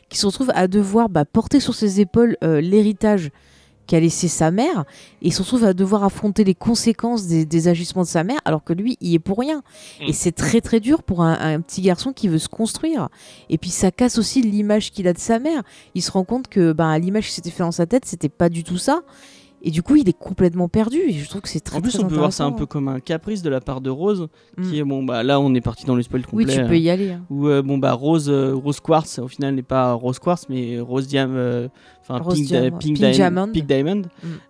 [0.09, 3.33] qui se retrouve à devoir bah, porter sur ses épaules euh, l'héritage
[3.89, 4.85] qu'a laissé sa mère.
[5.21, 8.39] Et il se retrouve à devoir affronter les conséquences des, des agissements de sa mère,
[8.45, 9.65] alors que lui, il y est pour rien.
[10.01, 10.05] Mm.
[10.11, 13.09] Et c'est très, très dur pour un, un petit garçon qui veut se construire.
[13.51, 15.65] Et puis, ça casse aussi l'image qu'il a de sa mère.
[15.97, 18.49] Il se rend compte que bah, l'image qui s'était fait dans sa tête, c'était pas
[18.49, 19.03] du tout ça.
[19.65, 20.99] Et du coup, il est complètement perdu.
[21.07, 22.67] Et je trouve que c'est très, En plus, très on peut voir ça un peu
[22.67, 24.29] comme un caprice de la part de Rose,
[24.59, 24.63] Mm.
[24.71, 26.63] qui est bon bah là on est parti dans le spoil Oui, complet.
[26.63, 27.13] tu peux y aller.
[27.13, 27.23] hein.
[27.31, 30.81] Où euh, bon bah Rose euh, Rose Quartz au final n'est pas Rose Quartz mais
[30.81, 31.69] Rose Diam euh,
[32.03, 33.49] enfin Pink, Diam- Di- Pink, Pink Di- Diamond.
[33.53, 34.03] Pink Diamond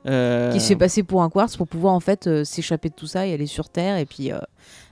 [0.06, 0.52] Mm.
[0.52, 3.26] qui se fait passer pour un quartz pour pouvoir en fait s'échapper de tout ça
[3.26, 4.30] et aller sur Terre et puis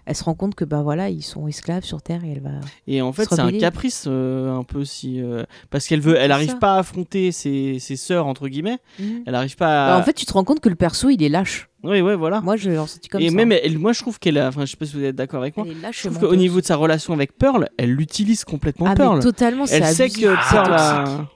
[0.07, 2.51] elle se rend compte que bah voilà ils sont esclaves sur Terre et elle va
[2.87, 6.33] et en fait c'est un caprice euh, un peu si euh, parce qu'elle veut elle
[6.33, 6.57] arrive ça.
[6.57, 8.79] pas à affronter ses, ses sœurs entre guillemets.
[8.99, 9.25] Mhm.
[9.27, 9.91] elle arrive pas à...
[9.93, 11.69] Bah, en fait tu te rends compte que le perso il est lâche.
[11.83, 12.41] Oui ouais voilà.
[12.43, 13.35] Moi je l'ai ressenti comme et ça.
[13.35, 15.41] même elle, moi je trouve qu'elle a enfin je sais pas si vous êtes d'accord
[15.41, 17.93] avec moi elle est lâche je trouve qu'au niveau de sa relation avec Pearl elle
[17.93, 19.17] l'utilise complètement ah Pearl.
[19.17, 20.77] mais totalement elle sait que Pearl toxique.
[20.79, 21.29] a...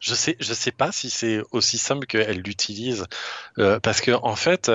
[0.00, 3.04] Je sais, je sais pas si c'est aussi simple qu'elle l'utilise,
[3.58, 4.70] euh, parce que en fait,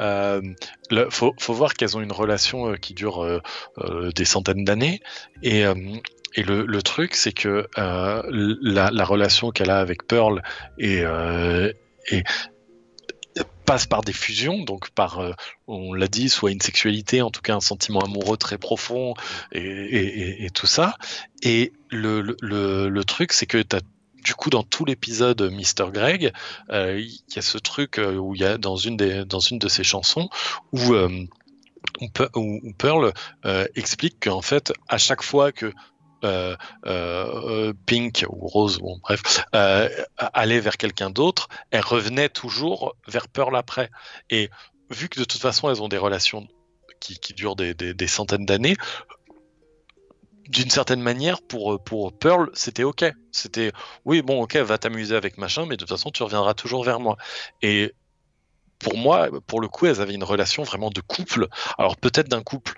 [0.00, 0.42] euh,
[1.10, 3.40] faut, voir qu'elles ont une relation euh, qui dure euh,
[3.78, 5.00] euh, des centaines d'années,
[5.42, 5.64] et,
[6.36, 10.42] le, truc, c'est que la, la relation qu'elle a avec Pearl
[13.64, 15.20] passe par des fusions, donc par,
[15.68, 19.14] on l'a dit, soit une sexualité, en tout cas un sentiment amoureux très profond
[19.52, 20.96] et, tout ça.
[21.42, 23.80] Et le, le truc, c'est que tu as
[24.24, 25.90] du coup, dans tout l'épisode Mr.
[25.92, 26.32] Greg,
[26.70, 29.38] euh, il y a ce truc euh, où il y a dans une, des, dans
[29.40, 30.28] une de ses chansons
[30.72, 31.08] où, euh,
[32.00, 33.12] où Pe- où- où Pearl
[33.44, 35.72] euh, explique qu'en fait, à chaque fois que
[36.24, 36.56] euh,
[36.86, 43.28] euh, Pink ou Rose, bon, bref, euh, allait vers quelqu'un d'autre, elle revenait toujours vers
[43.28, 43.90] Pearl après.
[44.30, 44.48] Et
[44.90, 46.48] vu que de toute façon, elles ont des relations
[47.00, 48.76] qui, qui durent des, des- des centaines d'années,
[50.48, 53.04] d'une certaine manière, pour, pour Pearl, c'était OK.
[53.32, 53.72] C'était,
[54.04, 57.00] oui, bon, OK, va t'amuser avec machin, mais de toute façon, tu reviendras toujours vers
[57.00, 57.16] moi.
[57.62, 57.92] Et
[58.78, 61.48] pour moi, pour le coup, elles avaient une relation vraiment de couple.
[61.78, 62.74] Alors peut-être d'un couple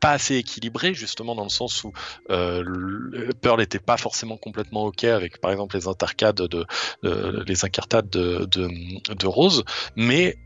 [0.00, 1.92] pas assez équilibré, justement dans le sens où
[2.30, 2.62] euh,
[3.42, 6.64] Pearl n'était pas forcément complètement ok avec, par exemple, les intercades de,
[7.02, 8.68] de- les incartades de, de,
[9.14, 9.64] de Rose,
[9.96, 10.36] mais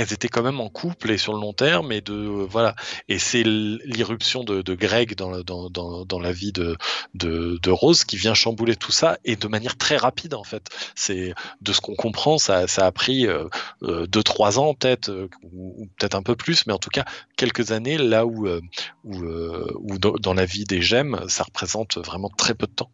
[0.00, 2.74] elles étaient quand même en couple et sur le long terme et de voilà.
[3.08, 5.68] Et c'est l'irruption de, Greg dans, dans,
[6.04, 6.76] dans, la vie de,
[7.14, 10.68] de, Rose qui vient chambouler tout ça et de manière très rapide en fait.
[10.94, 13.44] C'est de ce qu'on comprend ça, ça a pris euh,
[13.82, 17.04] euh, deux trois ans peut-être euh, ou, peut-être un peu plus mais en tout cas
[17.36, 18.60] quelques années là où euh,
[19.04, 22.90] où, euh, où dans, la vie des gemmes ça représente vraiment très peu de temps.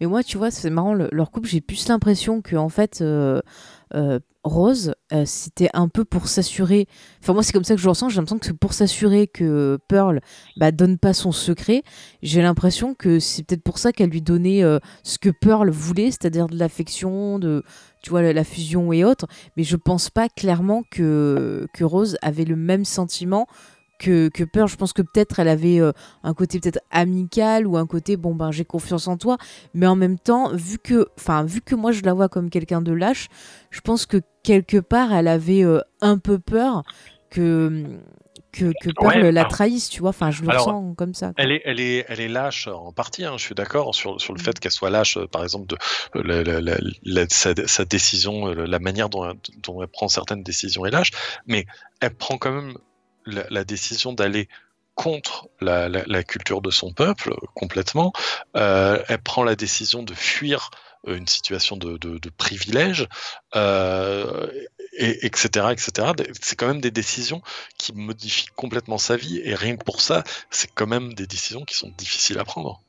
[0.00, 3.00] Mais moi, tu vois, c'est marrant, le- leur couple, j'ai plus l'impression que, en fait,
[3.00, 3.40] euh,
[3.94, 6.86] euh, Rose, euh, c'était un peu pour s'assurer.
[7.22, 8.10] Enfin, moi, c'est comme ça que je ressens.
[8.10, 10.20] J'ai l'impression que c'est pour s'assurer que Pearl
[10.56, 11.82] bah, donne pas son secret.
[12.22, 16.10] J'ai l'impression que c'est peut-être pour ça qu'elle lui donnait euh, ce que Pearl voulait,
[16.10, 17.62] c'est-à-dire de l'affection, de
[18.02, 19.26] tu vois la, la fusion et autres.
[19.56, 23.46] Mais je pense pas clairement que que Rose avait le même sentiment
[23.98, 24.68] que, que Pearl.
[24.68, 25.92] Je pense que peut-être elle avait euh,
[26.22, 29.36] un côté peut-être amical ou un côté bon ben j'ai confiance en toi
[29.72, 32.82] mais en même temps vu que enfin vu que moi je la vois comme quelqu'un
[32.82, 33.28] de lâche
[33.70, 36.82] je pense que quelque part elle avait euh, un peu peur
[37.30, 37.84] que
[38.52, 41.26] que, que Ouais, la alors- trahisse tu vois enfin je le alors, ressens comme ça
[41.28, 41.34] quoi.
[41.38, 43.24] Elle est, elle est, elle est lâche en partie.
[43.24, 44.44] hein, je suis d'accord sur, sur le Mm.
[44.44, 46.60] fait qu'elle soit lâche, euh, par exemple, de la,
[47.02, 51.10] la- sa, sa décision, la manière dont, elle- dont elle prend certaines décisions est lâche,
[51.48, 51.66] mais
[52.00, 52.74] elle prend quand même
[53.26, 54.48] la, décision d'aller
[54.94, 58.12] contre la, culture de son peuple complètement.
[58.56, 60.70] Euh, elle prend la décision de fuir
[61.08, 63.08] euh, une situation de privilège,
[63.56, 64.48] euh,
[64.96, 66.12] et, etc., etc.
[66.40, 67.42] C'est quand même des décisions
[67.78, 71.64] qui modifient complètement sa vie, et rien que pour ça, c'est quand même des décisions
[71.64, 72.80] qui sont difficiles à prendre.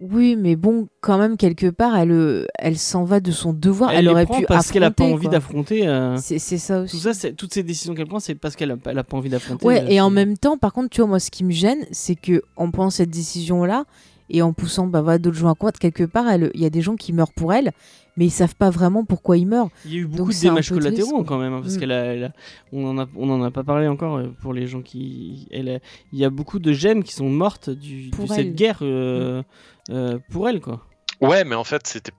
[0.00, 3.90] Oui mais bon quand même quelque part elle euh, elle s'en va de son devoir
[3.92, 5.86] elle, Elle, aurait prend pu parce qu'elle a pas envie d'affronter.
[5.86, 8.76] euh, c'est ça aussi Tout ça, toutes ces décisions qu'elle prend, c'est parce qu'elle a,
[8.86, 9.64] elle a pas envie d'affronter.
[9.66, 11.86] Ouais, euh, et en même temps, par contre, tu vois, moi, ce qui me gêne,
[11.92, 13.84] c'est que en prenant cette décision-là
[14.30, 16.80] et en poussant bah, voilà, d'autres gens à combattre, quelque part, il y a des
[16.82, 17.72] gens qui meurent pour elle,
[18.16, 19.68] mais ils savent pas vraiment pourquoi ils meurent.
[19.84, 21.24] Il y a eu beaucoup Donc de dommages triste, collatéraux quoi.
[21.24, 21.80] quand même, hein, parce Mm.
[21.80, 22.30] qu'elle a, a-
[22.72, 25.78] on en a, on en a pas parlé encore pour les gens qui, elle a-
[26.12, 28.48] il y a beaucoup de gemmes qui sont mortes du, de cette.
[28.48, 28.54] Mm.
[28.54, 29.42] guerre euh, euh,
[30.30, 30.86] pour elle quoi.
[31.20, 32.12] Ouais, mais en fait, c'était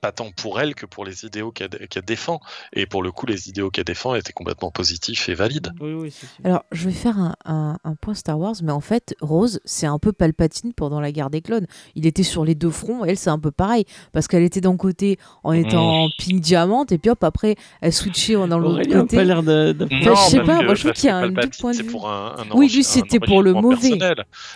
[0.00, 2.40] pas tant pour elle que pour les idéaux qu'elle qu'elle défend.
[2.72, 5.72] Et pour le coup, les idéaux qu'elle défend étaient complètement positifs et valides.
[5.80, 6.14] Oui, oui.
[6.44, 9.86] Alors, je vais faire un, un- un point Star Wars, mais en fait, Rose, c'est
[9.86, 11.66] un peu Palpatine pendant la guerre des clones.
[11.94, 14.76] Il était sur les deux fronts, elle, c'est un peu pareil, parce qu'elle était d'un
[14.76, 19.16] côté en étant pink diamante, et puis hop, après, elle switchait dans l'autre côté.
[19.16, 19.72] pas l'air de.
[19.72, 21.82] de- Enfin, je sais pas, moi, je trouve qu'il y a un- deux points de
[21.82, 21.90] vue.
[21.90, 23.98] pour un, un Oui, lui, c'était pour le mauvais.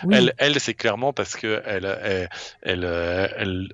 [0.04, 0.14] Oui.
[0.16, 2.28] Elle, elle c'est clairement parce que elle, elle,
[2.62, 2.84] elle,
[3.36, 3.68] elle,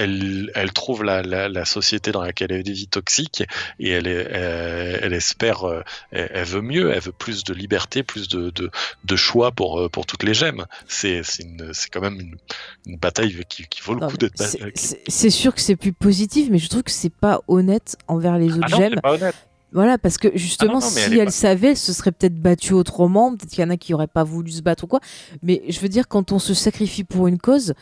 [0.00, 3.44] elle, elle trouve la, la, la société dans laquelle elle vit toxique
[3.78, 7.54] et elle, est, elle, elle espère, euh, elle, elle veut mieux, elle veut plus de
[7.54, 8.70] liberté, plus de, de,
[9.04, 10.66] de choix pour, euh, pour toutes les gemmes.
[10.88, 11.22] C'est
[11.92, 12.36] quand même une,
[12.86, 14.42] une bataille qui, qui vaut le Non, coup d'être.
[14.74, 18.52] c'est- sûr que c'est plus positif, mais je trouve que c'est pas honnête envers les
[18.54, 18.92] autres Ah non, gemmes.
[18.94, 19.34] c'est pas honnête.
[19.72, 21.76] Voilà, parce que justement, Ah non, non, mais si elle est elle pas- savait, elle
[21.76, 23.36] se serait peut-être battue autrement.
[23.36, 24.98] Peut-être qu'il y en a qui n'auraient pas voulu se battre ou quoi.
[25.44, 27.74] Mais je veux dire, quand on se sacrifie pour une cause,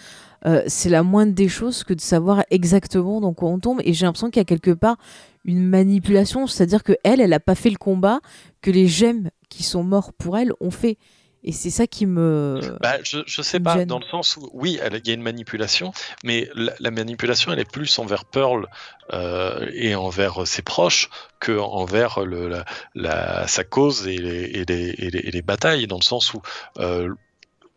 [0.47, 3.81] euh, c'est la moindre des choses que de savoir exactement dans quoi on tombe.
[3.85, 4.97] Et j'ai l'impression qu'il y a quelque part
[5.45, 6.47] une manipulation.
[6.47, 8.21] C'est-à-dire que elle, elle n'a pas fait le combat
[8.61, 10.99] que les gemmes qui sont morts pour elle ont fait.
[11.45, 12.61] Et c'est ça qui me.
[12.83, 15.93] Bah, je, je sais pas, dans le sens où, oui, il y a une manipulation,
[16.25, 18.67] mais la, la manipulation, elle est plus envers Pearl
[19.13, 21.09] euh, et envers ses proches
[21.39, 22.65] que envers le, la,
[22.97, 26.35] la- sa cause et les, et, les, et, les, et les batailles, dans le sens
[26.35, 26.43] où
[26.81, 27.15] euh,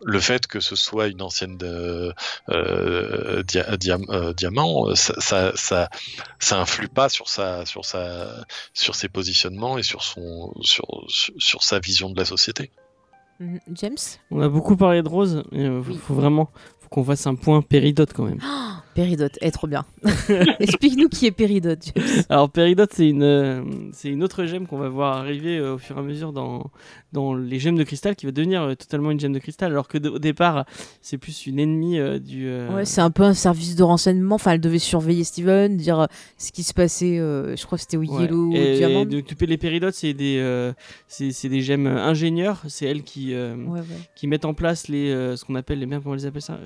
[0.04, 2.12] le fait que ce soit une ancienne euh,
[2.50, 3.66] euh, dia-
[4.10, 5.90] euh, diamant, ça, ça, ça,
[6.40, 11.64] ça influe pas sur sa, sur sa, sur ses positionnements et sur son, sur, sur,
[11.64, 12.72] sa vision de la société.
[13.40, 13.60] Mhm.
[13.74, 13.98] James?
[14.32, 15.98] On a beaucoup parlé de Rose, mais euh, faut, Oui.
[15.98, 16.50] faut vraiment
[16.80, 18.40] faut qu'on fasse un point péridote quand même.
[18.94, 19.86] Péridote, eh, trop bien.
[20.60, 21.94] Explique-nous qui est Péridote.
[22.30, 23.64] Alors péridote, c'est une, euh,
[23.94, 26.72] c'est une autre gemme qu'on va voir arriver euh, au fur et à mesure dans,
[27.14, 29.88] dans les gemmes de cristal, qui va devenir euh, totalement une gemme de cristal, alors
[29.88, 30.66] que au départ,
[31.02, 32.48] c'est plus une ennemie euh, du...
[32.48, 34.36] euh, Ouais, c'est un peu un service de renseignement.
[34.36, 36.06] Enfin, elle devait surveiller Steven, dire euh,
[36.38, 37.18] ce qui se passait.
[37.20, 38.24] euh, je crois que c'était au Ouais.
[38.24, 40.74] Yellow Et de- de- les péridotes, c'est des, euh,
[41.08, 42.62] c'est, c'est des gemmes ingénieurs.
[42.68, 43.86] C'est elles qui, euh, Ouais, ouais.
[44.16, 46.58] qui mettent en place les, euh, ce qu'on appelle les comment on les appelle ça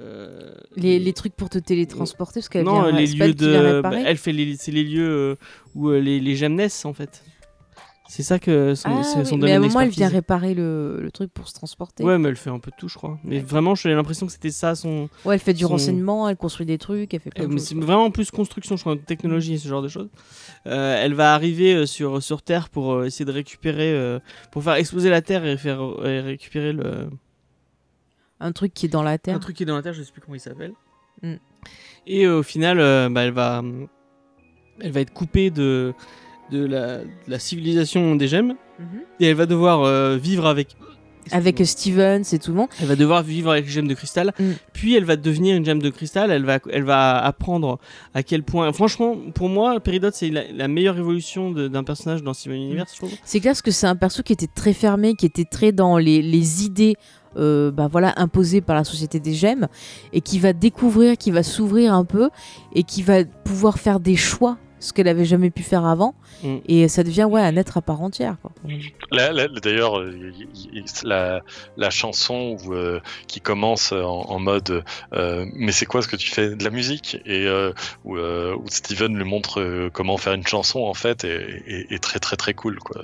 [0.00, 3.80] euh, Les, les trucs pour te télétransporter, parce qu'elle non, vient, les lieux de.
[3.82, 5.36] bah, elle fait les, c'est les lieux euh,
[5.74, 7.22] où euh, les, les gemmes naissent en fait.
[8.08, 10.98] C'est ça que son, Ah, c'est oui, mais à un moment, elle vient réparer le,
[11.00, 12.02] le truc pour se transporter.
[12.02, 13.20] Ouais, mais elle fait un peu de tout, je crois.
[13.22, 15.08] Mais vraiment, j'ai l'impression que c'était ça son.
[15.24, 17.52] Ouais, elle fait du son- renseignement, elle construit des trucs, elle fait plein Euh, de
[17.54, 20.08] mais c'est vraiment plus construction, je crois, technologie et ce genre de choses.
[20.66, 24.18] Euh, elle va arriver sur, sur Terre pour essayer de récupérer, euh,
[24.50, 27.10] pour faire exploser la Terre et faire et récupérer le,
[28.40, 29.36] Un truc qui est dans la terre.
[29.36, 30.72] un truc qui est dans la Terre, je sais plus comment il s'appelle.
[31.22, 31.34] Mm.
[32.06, 33.62] Et euh, au final, euh, bah, elle va,
[34.80, 35.92] elle va être coupée de,
[36.50, 39.00] de la, de la civilisation des gemmes Mhm.
[39.20, 40.74] et elle va devoir euh, vivre avec.
[41.32, 42.68] Avec Steven, c'est tout le monde.
[42.80, 44.52] Elle va devoir vivre avec les gemmes de cristal, Mm.
[44.72, 46.30] puis elle va devenir une gemme de cristal.
[46.30, 47.78] Elle va, elle va apprendre
[48.14, 48.72] à quel point.
[48.72, 52.96] Franchement, pour moi, Peridot, c'est la, la meilleure évolution d'un personnage dans Steven Universe, je
[52.96, 53.12] trouve.
[53.22, 55.98] C'est clair parce que c'est un perso qui était très fermé, qui était très dans
[55.98, 56.96] les, les idées
[57.36, 59.68] euh, bah voilà, imposées par la société des gemmes,
[60.12, 62.30] et qui va découvrir, qui va s'ouvrir un peu,
[62.74, 66.14] et qui va pouvoir faire des choix, ce qu'elle avait jamais pu faire avant.
[66.42, 66.56] Mm.
[66.66, 68.36] Et ça devient ouais, un être à part entière.
[69.12, 70.32] Là, D'ailleurs, euh,
[71.04, 71.42] la,
[71.76, 74.82] la chanson où, euh, qui commence en, en mode
[75.12, 77.18] euh, Mais c'est quoi ce que tu fais De la musique?
[77.26, 77.72] Et euh,
[78.06, 82.18] où, où Steven lui montre comment faire une chanson, en fait, est, est- est très
[82.18, 82.78] très très cool.
[82.78, 83.02] Quoi.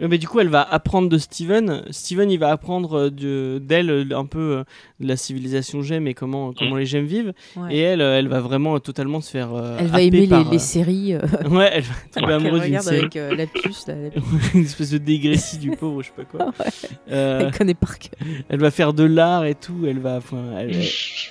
[0.00, 1.82] Mais du coup, elle va apprendre de Steven.
[1.90, 4.64] Steven, il va apprendre euh, de- d'elle euh, un peu euh,
[4.98, 7.32] de la civilisation gemme et comment, comment les gemmes vivent.
[7.56, 7.74] Ouais.
[7.76, 9.54] Et elle, elle va vraiment totalement se faire.
[9.54, 11.14] euh, Elle va aimer les, par, les séries.
[11.14, 11.20] euh,
[11.50, 12.98] Ouais, elle va tomber qu'elle amoureuse d'une série.
[12.98, 13.86] avec euh, la puce.
[13.86, 14.22] là, la puce.
[14.54, 16.46] une espèce de dégressie du pauvre, je sais pas quoi.
[16.60, 16.66] Ouais.
[17.12, 18.12] Euh, Elle connaît par cœur.
[18.48, 19.84] elle va faire de l'art et tout.
[19.86, 20.76] Elle va, enfin, elle,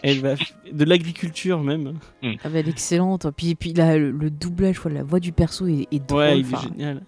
[0.03, 0.35] elle va
[0.71, 1.93] de l'agriculture même.
[2.23, 3.27] Ah bah, elle est excellente.
[3.35, 6.19] Puis, puis là, le, le doublage, la voix du perso est, est drôle.
[6.19, 7.01] Ouais, il est enfin, génial.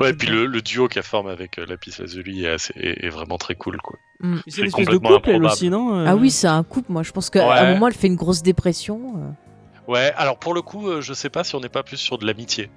[0.00, 3.04] Ouais, et puis le, le duo qu'elle forme avec euh, Lapis Lazuli est, assez- est,
[3.04, 3.76] est vraiment très cool.
[3.78, 3.98] Quoi.
[4.20, 4.36] C'est une
[4.66, 5.52] espèce de complètement couple, elle improbable.
[5.52, 6.92] aussi, non euh Ah oui, c'est un couple.
[6.92, 7.54] Moi, je pense qu'à Ouais.
[7.58, 9.14] un moment, elle fait une grosse dépression.
[9.16, 9.90] euh.
[9.92, 12.18] Ouais, alors pour le coup, euh, je sais pas si on n'est pas plus sur
[12.18, 12.70] de l'amitié.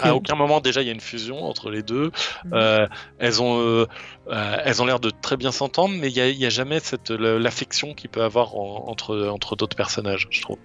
[0.00, 2.10] À aucun moment déjà il y a une fusion entre les deux.
[2.52, 2.88] Euh,
[3.20, 3.86] elles ont, euh,
[4.28, 7.94] euh, elles ont l'air de très bien s'entendre, mais il y a, jamais cette l'affection
[7.94, 10.58] qu'il peut avoir en- entre entre d'autres personnages, je trouve.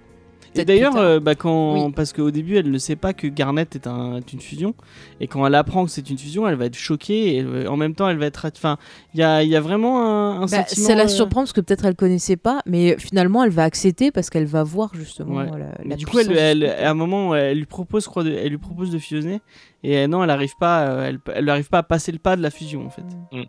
[0.55, 1.85] Et Peut-être d'ailleurs, euh, bah, quand...
[1.87, 1.91] Oui.
[1.93, 4.73] parce qu'au début, elle ne sait pas que Garnet est, un- est une fusion.
[5.19, 7.33] Et quand elle apprend que c'est une fusion, elle va être choquée.
[7.33, 8.45] Et elle va- en même temps, elle va être.
[8.55, 8.77] Enfin,
[9.13, 10.87] il y a, il y a vraiment un, un Bah, sentiment.
[10.87, 14.11] ça la euh, surprend parce que peut-être elle connaissait pas, mais finalement elle va accepter
[14.11, 15.45] parce qu'elle va voir justement Ouais.
[15.51, 18.31] la, Mais la du coup, elle, elle- à un moment, elle lui propose, crois, de,
[18.31, 19.41] elle lui propose de fusionner.
[19.83, 22.35] Et euh, non, elle n'arrive pas, euh, elle, elle n'arrive pas à passer le pas
[22.37, 23.03] de la fusion, en fait.
[23.33, 23.39] Mm.
[23.41, 23.45] Mm.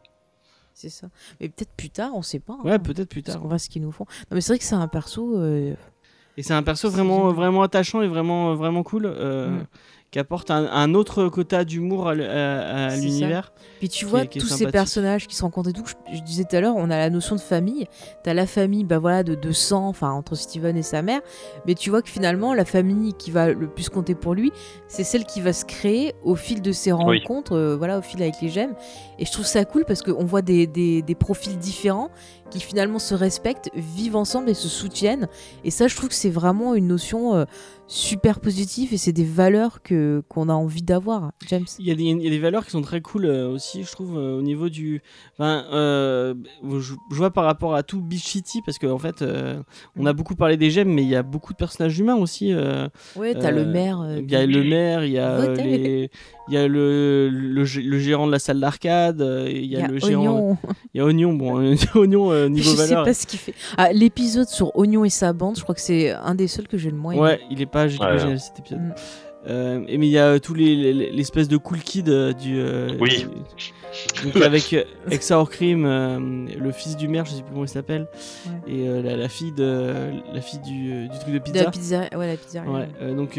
[0.74, 1.06] C'est ça.
[1.40, 2.52] Mais peut-être plus tard, on sait pas.
[2.52, 3.42] hein, Ouais, peut-être plus parce tard.
[3.42, 4.04] qu'on voit ce qu'ils nous font.
[4.30, 5.38] Non, mais c'est vrai que c'est un perso.
[5.38, 5.72] euh,
[6.36, 9.06] Et c'est un perso vraiment, vraiment attachant et vraiment, vraiment cool.
[9.06, 9.66] euh, Mm.
[10.12, 13.52] Qui apporte un, un autre quota d'humour à, à- à l'univers.
[13.80, 15.84] Puis tu vois est- tous ces personnages qui se rencontrent et tout.
[15.84, 17.86] Je, je disais tout à l'heure, on a la notion de famille.
[18.22, 21.20] T'as la famille, bah voilà, de, de sang, enfin entre Steven et sa mère.
[21.66, 24.52] Mais tu vois que finalement, la famille qui va le plus compter pour lui,
[24.86, 27.18] c'est celle qui va se créer au fil de ses Oui.
[27.18, 28.74] rencontres, euh, voilà, au fil avec les gemmes.
[29.18, 32.10] Et je trouve ça cool parce qu'on voit des, des, des profils différents
[32.50, 35.26] qui finalement se respectent, vivent ensemble et se soutiennent.
[35.64, 37.44] Et ça, je trouve que c'est vraiment une notion euh,
[37.88, 41.64] super positive et c'est des valeurs que qu'on a envie d'avoir, James.
[41.78, 43.84] Il y, a des, il y a des valeurs qui sont très cool euh, aussi,
[43.84, 45.02] je trouve, euh, au niveau du.
[45.34, 46.34] Enfin, euh,
[46.64, 49.24] je, je vois par rapport à tout Beach City, parce qu'en en fait,
[49.96, 52.52] on a beaucoup parlé des gemmes, mais il y a beaucoup de personnages humains aussi.
[53.16, 54.04] Ouais, t'as le maire.
[54.18, 56.10] Il y a le maire, il y a, les-
[56.48, 59.76] il y a le, le, gé- le gérant de la salle d'arcade, euh, il y
[59.76, 60.22] a, le gérant.
[60.22, 60.58] Oignon.
[60.94, 63.04] Il y a Oignon, bon, euh, Oignon euh, niveau je sais valeur.
[63.04, 63.54] pas ce qu'il fait.
[63.76, 66.78] Ah, l'épisode sur Oignon et sa bande, je crois que c'est un des seuls que
[66.78, 67.22] j'ai le moins aimé.
[67.22, 68.06] Ouais, il est pas j'ai Ouais.
[68.06, 68.80] pas génial cet épisode.
[68.80, 68.94] Mm.
[69.48, 72.32] Euh, et mais il y a euh, tous les les- l'espèce de cool kid euh,
[72.32, 72.58] du.
[72.58, 73.26] euh, Oui.
[74.24, 74.74] Donc avec
[75.08, 76.18] Exaor Cream, euh,
[76.58, 78.08] le fils du maire, je sais plus comment il s'appelle,
[78.46, 78.72] Ouais.
[78.74, 79.92] et euh, la, la fille de
[80.34, 81.62] la fille du, du truc de De pizza.
[81.64, 82.18] la pizzeria.
[82.18, 82.68] Ouais, la pizzeria.
[82.70, 83.38] Ouais, euh, donc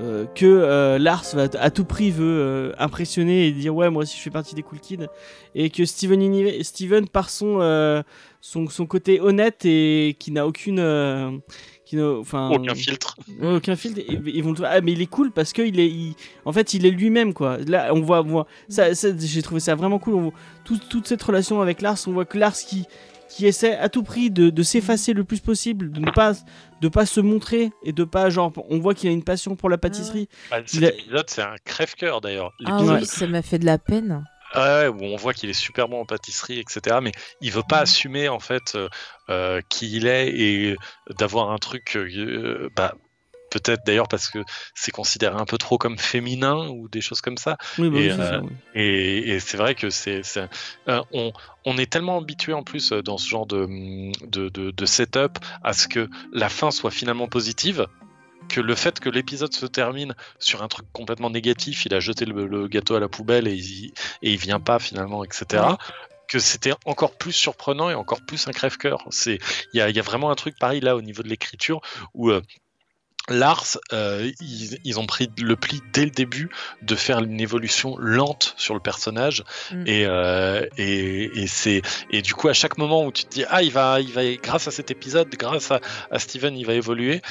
[0.00, 4.02] euh, que euh, Lars va à tout prix veut euh, impressionner et dire ouais moi
[4.02, 5.06] aussi je fais partie des cool kids
[5.54, 8.02] et que Steven, par son,
[8.40, 11.40] son son côté honnête et qui n'a aucune
[11.84, 13.16] qui n'a enfin Aucun filtre.
[13.42, 14.00] Aucun filtre.
[14.00, 16.14] Et- Ils vont ah mais il est cool parce que il est, il-
[16.44, 17.58] en fait il est lui-même quoi.
[17.66, 20.14] Là on voit, on voit ça, ça- j'ai trouvé ça vraiment cool.
[20.14, 20.32] On voit
[20.64, 22.84] tout- toute cette relation avec Lars, on voit que Lars qui
[23.28, 26.32] qui essaie à tout prix de, de s'effacer le plus possible, de ne pas
[26.80, 29.68] de pas se montrer et de pas genre on voit qu'il a une passion pour
[29.70, 30.28] la pâtisserie.
[30.50, 32.52] Bah, cet Il a- épisode, c'est un crève-cœur d'ailleurs.
[32.66, 34.24] Ah oui, ça m'a fait de la peine.
[34.54, 36.98] Ouais, où on voit qu'il est super bon en pâtisserie, etc.
[37.02, 37.10] Mais
[37.40, 37.82] il veut pas Mhm.
[37.82, 38.88] assumer en fait euh,
[39.30, 40.76] euh, qui il est et
[41.18, 42.94] d'avoir un truc, euh, bah,
[43.54, 44.40] peut-être d'ailleurs parce que
[44.74, 47.56] c'est considéré un peu trop comme féminin ou des choses comme ça.
[47.78, 48.50] Oui, bah Et, oui, euh, oui.
[48.74, 50.22] Et, et c'est vrai que c'est,
[50.88, 51.32] euh, on,
[51.64, 53.66] on est tellement habitué en plus euh, dans ce genre de,
[54.26, 57.86] de, de, de setup à ce que la fin soit finalement positive
[58.48, 62.26] que le fait que l'épisode se termine sur un truc complètement négatif, il a jeté
[62.26, 65.64] le, le gâteau à la poubelle et il, et il vient pas finalement, etc.
[66.28, 69.06] Que c'était encore plus surprenant et encore plus un crève-cœur.
[69.10, 69.38] C'est,
[69.72, 71.80] il y a, il y a vraiment un truc pareil là au niveau de l'écriture
[72.12, 72.42] où euh,
[73.30, 76.50] Lars, euh, ils, ils ont pris le pli dès le début
[76.82, 79.44] de faire une évolution lente sur le personnage.
[79.72, 79.84] Mm.
[79.86, 81.80] et, euh, et, et c'est
[82.10, 84.22] et du coup à chaque moment où tu te dis ah il va il va
[84.34, 85.80] grâce à cet épisode grâce à,
[86.10, 87.22] à Steven il va évoluer.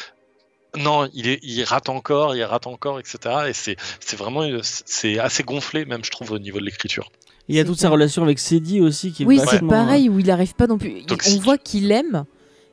[0.75, 3.17] Non il est il rate encore il rate encore etc
[3.49, 7.11] et c'est c'est vraiment c'est assez gonflé même je trouve au niveau de l'écriture.
[7.49, 9.69] Il y a toute sa relation avec Cédie aussi qui est Oui, c'est vachement- euh,
[9.69, 11.03] pareil où il arrive pas non plus.
[11.35, 12.23] On voit qu'il aime,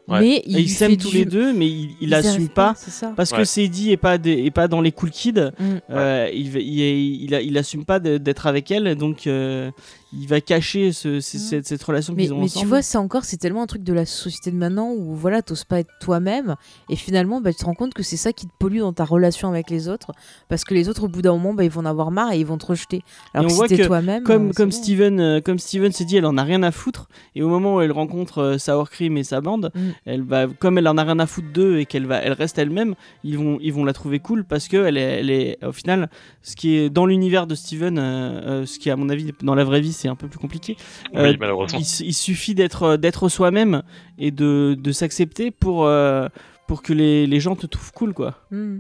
[0.09, 0.20] Ouais.
[0.20, 2.31] mais Et il s'aiment fait tous du- les deux, mais il, il ils y assume
[2.32, 3.12] arrivent pas C'est ça.
[3.16, 3.44] parce que Ouais.
[3.44, 5.35] Cédie est pas des- est pas dans les cool kids.
[5.59, 5.64] Mm.
[5.90, 9.70] Euh, il, va- il, il, il assume pas de- d'être avec elle, donc euh,
[10.12, 11.41] il va cacher ce- ce- Mm.
[11.41, 13.82] cette, cette relation Mais, qu'ils ont mais tu vois, c'est encore, c'est tellement un truc
[13.85, 16.57] de la société de maintenant où voilà, t'oses pas être toi-même
[16.89, 19.05] et finalement, bah, tu te rends compte que c'est ça qui te pollue dans ta
[19.05, 20.12] relation avec les autres
[20.49, 22.41] parce que les autres, au bout d'un moment, bah, ils vont en avoir marre et
[22.41, 23.03] ils vont te rejeter.
[23.35, 24.85] Alors que si t'es toi-même, comme, euh, comme c'est bon.
[24.85, 27.09] Steven, euh, comme Steven s'est dit, elle en a rien à foutre.
[27.37, 29.81] Et au moment où elle rencontre euh, Sour Cream et sa bande, Mm.
[30.07, 32.59] elle va, comme elle en a rien à foutre d'eux et qu'elle va, elle reste
[32.59, 35.73] elle-même, ils vont, ils vont la trouver cool parce que elle est, elle est, au
[35.73, 36.11] final,
[36.43, 39.62] ce qui est dans l'univers de Steven, euh, ce qui à mon avis dans la
[39.65, 40.77] vraie vie c'est un peu plus compliqué.
[41.14, 43.82] Euh, oui malheureusement il, suffit d'être, d'être soi-même
[44.18, 46.28] et de, de s'accepter pour, euh,
[46.66, 48.36] pour que les, les gens te trouvent cool quoi.
[48.51, 48.78] Mm.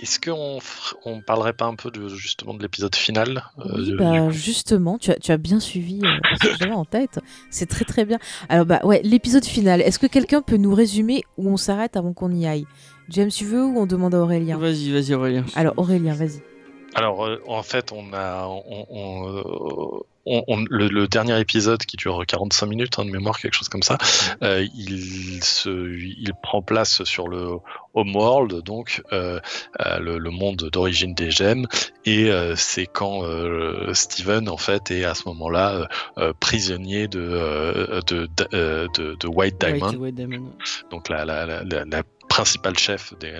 [0.00, 0.58] est-ce qu'on
[1.04, 5.10] on parlerait pas un peu de justement de l'épisode final euh, Oui, bah, justement, tu
[5.10, 6.08] as, tu as bien suivi euh,
[6.40, 7.18] ce que j'avais en tête.
[7.50, 8.18] C'est très très bien.
[8.48, 9.80] Alors, bah ouais, l'épisode final.
[9.80, 12.66] Est-ce que quelqu'un peut nous résumer où on s'arrête avant qu'on y aille?
[13.08, 14.58] James, tu veux ou on demande à Aurélien?
[14.58, 15.44] Vas-y, vas-y Aurélien.
[15.56, 16.42] Alors, Aurélien, vas-y.
[16.94, 19.42] Alors, euh, en fait, on a on, on, euh,
[20.26, 23.82] on- le, le dernier épisode qui dure 45 minutes hein, de mémoire, quelque chose comme
[23.82, 23.96] ça.
[24.42, 27.48] euh, il se, il prend place sur le
[27.94, 29.40] Homeworld, donc euh,
[30.00, 31.66] le, le monde d'origine des gemmes,
[32.04, 33.22] et c'est quand
[33.94, 35.88] Steven en fait est à ce moment-là
[36.40, 40.52] prisonnier de de, de, de- de White Diamond White- White Diamond.
[40.90, 42.02] donc la, la, la, la,
[42.38, 43.34] la principale chef des,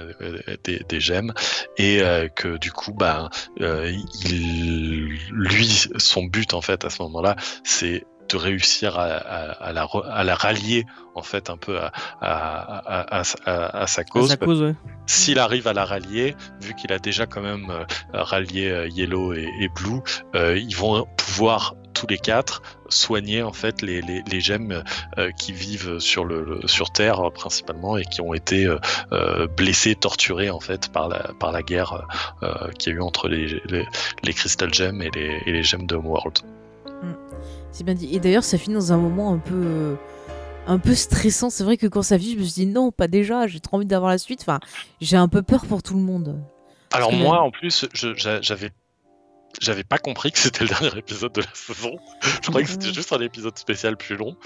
[0.64, 1.32] des, des gemmes,
[1.76, 3.30] et euh, que du coup, bah,
[3.60, 3.92] euh,
[4.24, 9.72] il, lui, son but en fait à ce moment-là, c'est de réussir à, à, à
[9.72, 10.84] la, à la rallier
[11.14, 11.78] en fait un peu
[12.20, 13.22] à,
[13.86, 14.28] sa cause.
[14.28, 14.74] sa cause, ouais.
[15.06, 19.48] S'il arrive à la rallier, vu qu'il a déjà quand même euh, rallié Yellow et,
[19.60, 20.00] et Blue,
[20.34, 24.84] euh, ils vont pouvoir tous les quatre soigner en fait les, les, les gemmes
[25.18, 28.78] euh, qui vivent sur le, sur Terre euh, principalement et qui ont été euh,
[29.12, 32.06] euh, blessés, torturés en fait par la par la guerre
[32.42, 33.84] euh, qu'il y a eu entre les, les,
[34.22, 36.38] les Crystal Gems et les, et les gemmes de Homeworld.
[37.72, 38.14] C'est bien dit.
[38.14, 39.96] Et d'ailleurs, ça finit dans un moment un peu,
[40.66, 41.50] un peu stressant.
[41.50, 43.46] C'est vrai que quand ça finit, je me suis dit non, pas déjà.
[43.46, 44.40] J'ai trop envie d'avoir la suite.
[44.40, 44.58] Enfin,
[45.00, 46.40] j'ai un peu peur pour tout le monde.
[46.92, 48.70] Alors que moi en plus j'avais
[49.60, 51.96] j'avais pas compris que c'était le dernier épisode de la saison.
[52.42, 52.94] Je croyais que c'était Mhm.
[52.94, 54.36] juste un épisode spécial plus long.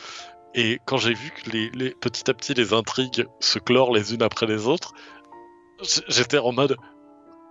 [0.55, 4.15] Et quand j'ai vu que les, les- petit à petit les intrigues se clore les
[4.15, 4.93] unes après les autres,
[6.09, 6.77] j'étais en mode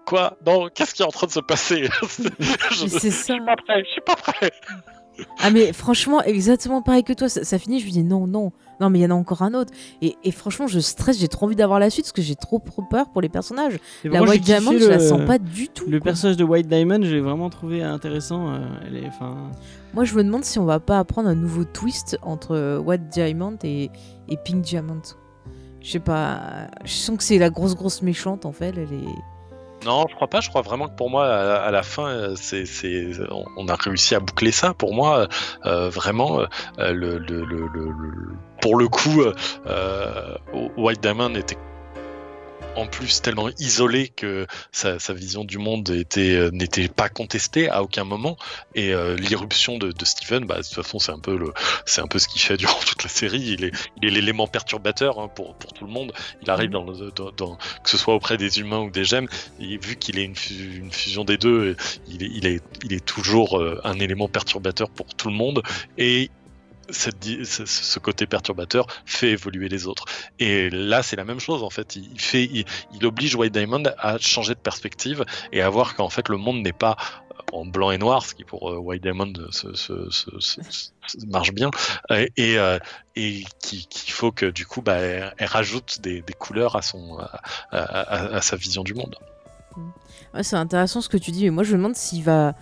[0.06, 0.38] quoi?
[0.46, 1.90] Non, qu'est-ce qui est en train de se passer?
[2.20, 2.30] Je, Mais
[2.72, 3.12] je ça.
[3.12, 4.52] suis pas prêt, je suis pas prêt.
[5.40, 7.28] Ah mais franchement, exactement pareil que toi.
[7.30, 8.52] Ça, ça finit, je me dis non, non,
[8.82, 9.72] non, mais il y en a encore un autre.
[10.02, 11.20] Et, et franchement, je stresse.
[11.20, 13.80] J'ai trop envie d'avoir la suite parce que j'ai trop trop peur pour les personnages.
[14.04, 15.86] La White Diamond, je la sens pas du tout.
[15.88, 16.06] Le quoi.
[16.06, 18.50] personnage de White Diamond, j'ai vraiment trouvé intéressant.
[18.54, 19.52] euh, elle est, enfin,
[19.94, 23.08] Moi, je me demande si on va pas apprendre un nouveau twist entre euh, White
[23.10, 23.90] Diamond et,
[24.28, 25.02] et Pink Diamond.
[25.82, 26.68] Je sais pas.
[26.86, 28.70] Je sens que c'est la grosse grosse méchante en fait.
[28.78, 29.86] Elle est.
[29.86, 30.42] Non, je crois pas.
[30.42, 33.74] Je crois vraiment que pour moi, à, la fin, euh, c'est, c'est, on- on a
[33.74, 34.76] réussi à boucler ça.
[34.76, 35.28] Pour moi,
[35.66, 36.46] euh, vraiment, euh,
[36.94, 38.30] le, le, le, le- le-
[38.62, 39.24] pour le coup,
[39.68, 40.38] euh,
[40.78, 41.58] White Diamond était
[42.78, 48.04] en plus tellement isolé que sa, vision du monde euh, n'était pas contestée à aucun
[48.06, 48.38] moment.
[48.76, 51.38] Et euh, l'irruption de, de Steven bah, de toute façon c'est un peu
[51.86, 53.42] c'est un peu ce qu'il fait durant toute la série.
[53.42, 56.14] Il est l'élément perturbateur hein, pour tout le monde.
[56.44, 59.28] Il arrive que ce soit auprès des humains ou des gemmes.
[59.60, 61.76] Vu qu'il est une, fu- une fusion des deux
[62.08, 65.62] il est il est il est toujours euh, un élément perturbateur pour tout le monde
[66.90, 70.06] ce, côté perturbateur fait évoluer les autres.
[70.40, 71.96] Et là, c'est la même chose en fait.
[71.96, 76.30] Il fait, il, oblige White Diamond à changer de perspective et à voir qu'en fait
[76.30, 76.98] le monde n'est pas
[77.54, 79.34] en blanc et noir, ce qui pour euh, White Diamond
[81.28, 81.70] marche bien,
[82.12, 82.80] euh, et, euh,
[83.16, 87.18] et qui- qu'il faut que du coup, bah, elle, rajoute des, couleurs à son,
[87.72, 89.16] à, sa vision du monde.
[90.42, 92.54] C'est intéressant ce que tu dis, mais moi je me demande s'il va.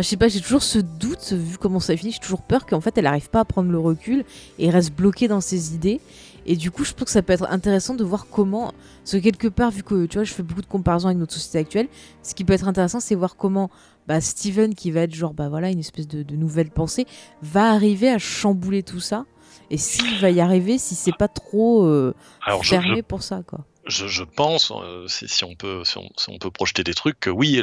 [0.00, 2.64] Enfin, je sais pas, j'ai toujours ce doute, vu comment ça finit, j'ai toujours peur
[2.64, 4.24] qu'en fait elle arrive pas à prendre le recul
[4.58, 6.00] et reste bloquée dans ses idées.
[6.46, 8.72] Et du coup, je pense que ça peut être intéressant de voir comment.
[9.04, 11.34] Parce que quelque part, vu que tu vois, je fais beaucoup de comparaisons avec notre
[11.34, 11.88] société actuelle,
[12.22, 13.68] ce qui peut être intéressant, c'est voir comment
[14.08, 17.04] bah, Steven, qui va être genre, bah voilà, une espèce de, de nouvelle pensée,
[17.42, 19.26] va arriver à chambouler tout ça.
[19.68, 22.14] Et s'il va y arriver, si c'est pas trop euh,
[22.46, 23.66] Alors, je, je fermé pour ça, quoi.
[23.90, 25.98] Je, pense, euh, si, on peut, si
[26.28, 27.60] on, peut projeter des trucs, que oui,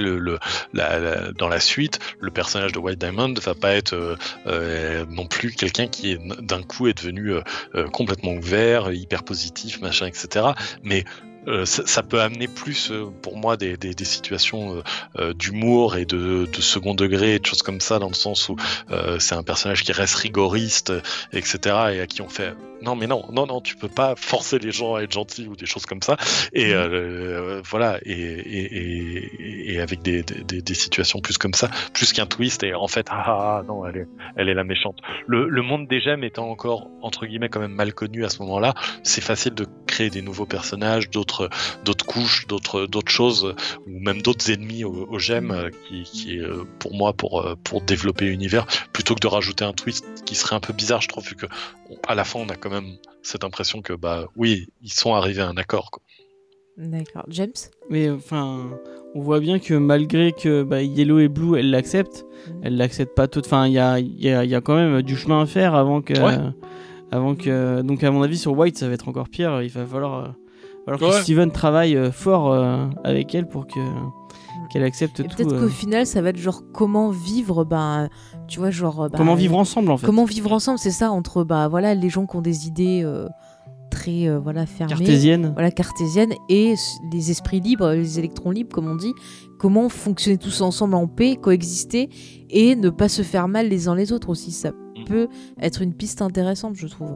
[1.38, 5.52] dans la suite, le personnage de White Diamond va pas être euh, euh, non plus
[5.52, 7.36] quelqu'un qui d'un coup est devenu
[7.92, 10.48] complètement ouvert, hyper positif, machin, etc.
[10.84, 11.06] Mais
[11.64, 12.92] ça, peut amener plus
[13.22, 14.84] pour moi des, situations
[15.36, 18.58] d'humour et de, second degré et de choses comme ça dans le sens où
[19.20, 20.92] c'est un personnage qui reste rigoriste
[21.32, 24.60] etc et à qui on fait non mais non non non tu peux pas forcer
[24.60, 26.18] les gens à être gentils ou des choses comme ça.
[26.54, 31.54] Et euh, euh, voilà et, et, et, et avec des, des, des situations plus comme
[31.54, 34.54] ça plus qu'un twist et en fait ah, ah, ah, non elle est elle est
[34.54, 34.98] la méchante.
[35.26, 38.42] Le, le monde des gemmes étant encore entre guillemets quand même mal connu à ce
[38.42, 38.74] moment là
[39.04, 41.50] c'est facile de créer des nouveaux personnages d'autres
[41.84, 43.56] d'autres couches d'autres d'autres choses
[43.88, 47.56] ou même d'autres ennemis aux, aux gemmes euh, qui, qui euh, pour moi pour euh,
[47.64, 51.08] pour développer l'univers plutôt que de rajouter un twist qui serait un peu bizarre je
[51.08, 51.46] trouve vu que
[52.08, 55.42] à la fin on a quand même cette impression que bah oui ils sont arrivés
[55.42, 56.02] à un accord quoi.
[56.78, 57.26] D'accord.
[57.30, 57.50] James?
[57.90, 58.70] Mais enfin,
[59.16, 62.62] on voit bien que malgré que bah, Yellow et Blue, elles l'acceptent, Mhm.
[62.64, 63.48] elles l'acceptent pas toutes.
[63.48, 65.46] Enfin, il y a, il y, a, il y a quand même du chemin à
[65.48, 66.14] faire avant que.
[66.14, 66.38] Ouais.
[67.12, 69.64] avant que donc, à mon avis, sur White, ça va être encore pire.
[69.64, 70.28] Il va falloir, euh,
[70.86, 71.22] falloir que.
[71.24, 73.80] Steven travaille euh, fort euh, avec elle pour que
[74.68, 75.36] qu'elle accepte Et tout.
[75.36, 78.10] peut-être euh, qu'au final, ça va être genre comment vivre, ben,
[78.48, 79.10] tu vois, genre.
[79.10, 80.06] bah, comment vivre ensemble en fait.
[80.06, 83.28] Comment vivre ensemble, c'est ça, entre bah, voilà, les gens qui ont des idées euh,
[83.90, 85.52] très euh, voilà, fermées, Cartésienne.
[85.54, 86.76] voilà, cartésiennes, et
[87.12, 89.14] les esprits libres, les électrons libres, comme on dit.
[89.60, 92.10] Comment fonctionner tous ensemble en paix, coexister,
[92.50, 94.52] et ne pas se faire mal les uns les autres aussi.
[94.52, 94.72] Ça
[95.08, 95.28] peut
[95.60, 97.16] être une piste intéressante, je trouve.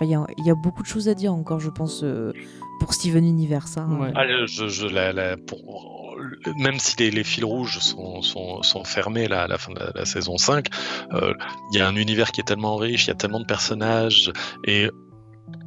[0.00, 2.02] Enfin, il y a- il y, a beaucoup de choses à dire encore, je pense,
[2.04, 2.32] euh,
[2.78, 3.76] pour Steven Universe.
[3.76, 3.98] hein.
[4.00, 4.12] Ouais.
[4.14, 6.16] Ah, je, je, je- la- la- pour-
[6.56, 9.78] même si les, les fils rouges sont, sont, sont fermés là, à la fin de
[9.78, 10.68] la, la saison 5,
[11.12, 11.34] euh,
[11.72, 14.32] il y a un univers qui est tellement riche, il y a tellement de personnages,
[14.64, 14.88] et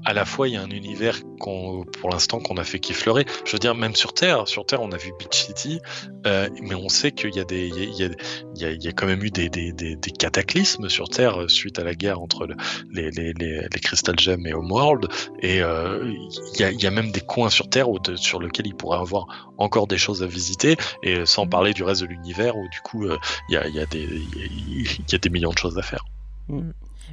[0.05, 3.25] à la fois il y a un univers qu'on, pour l'instant qu'on a fait qu'effleurer.
[3.45, 5.80] Je veux dire, même sur Terre, sur Terre on a vu Beach City,
[6.25, 8.09] euh, mais on sait qu'il y a des, il y a, il y a-
[8.55, 11.09] il y a- il y a quand même eu des, des, des, des cataclysmes sur
[11.09, 12.55] Terre euh, suite à la guerre entre le-
[12.91, 15.07] les, les, les, les Crystal Gems et Homeworld,
[15.41, 16.11] et euh,
[16.53, 18.75] il y, a, il y a même des coins sur Terre où sur lesquels il
[18.75, 22.67] pourrait avoir encore des choses à visiter, et sans parler du reste de l'univers où
[22.69, 23.17] du coup euh,
[23.49, 25.51] il y, a, il y, a des- il y a- il y a des millions
[25.51, 26.03] de choses à faire.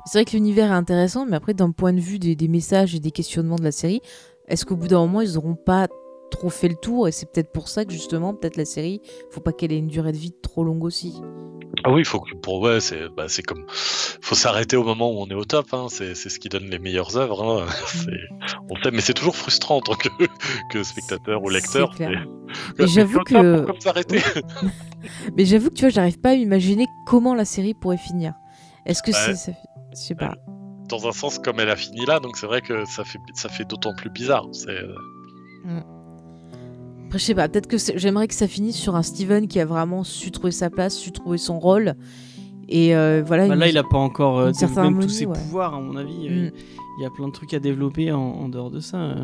[0.07, 2.95] C'est vrai que l'univers est intéressant, mais après, d'un point de vue des, des messages
[2.95, 4.01] et des questionnements de la série,
[4.49, 5.89] est-ce qu'au bout d'un moment, ils n'auront pas
[6.31, 9.01] trop fait le tour Et c'est peut-être pour ça que justement, peut-être la série,
[9.31, 11.15] faut pas qu'elle ait une durée de vie trop longue aussi?
[11.85, 15.21] Ah oui, faut que pour ouais, c'est bah, c'est comme faut s'arrêter au moment où
[15.23, 15.67] on est au top.
[15.73, 17.43] Hein, c'est c'est ce qui donne les meilleures œuvres.
[17.43, 17.67] Hein.
[18.71, 20.09] On sait, mais c'est toujours frustrant en tant que,
[20.73, 21.95] que spectateur ou lecteur.
[22.79, 23.67] Mais j'avoue que-
[25.37, 28.35] Mais j'avoue que tu vois, j'arrive pas à imaginer comment la série pourrait finir.
[28.85, 29.35] Est-ce que Ouais.
[29.37, 29.55] c'est.
[29.93, 30.35] Je sais pas.
[30.89, 33.49] Dans un sens, comme elle a fini là, donc c'est vrai que ça fait ça
[33.49, 34.47] fait d'autant plus bizarre.
[34.53, 34.95] C'est euh,
[37.07, 39.59] Après, je sais pas, peut-être que c'est- j'aimerais que ça finisse sur un Steven qui
[39.61, 41.95] a vraiment su trouver sa place, su trouver son rôle.
[42.69, 43.49] Et euh, voilà.
[43.49, 45.33] Bah une- là, il a pas encore euh, développé même tous ses ouais.
[45.37, 46.29] pouvoirs, à mon avis.
[46.29, 46.53] euh, Mm.
[46.99, 49.15] Il y a plein de trucs à développer en, en dehors de ça.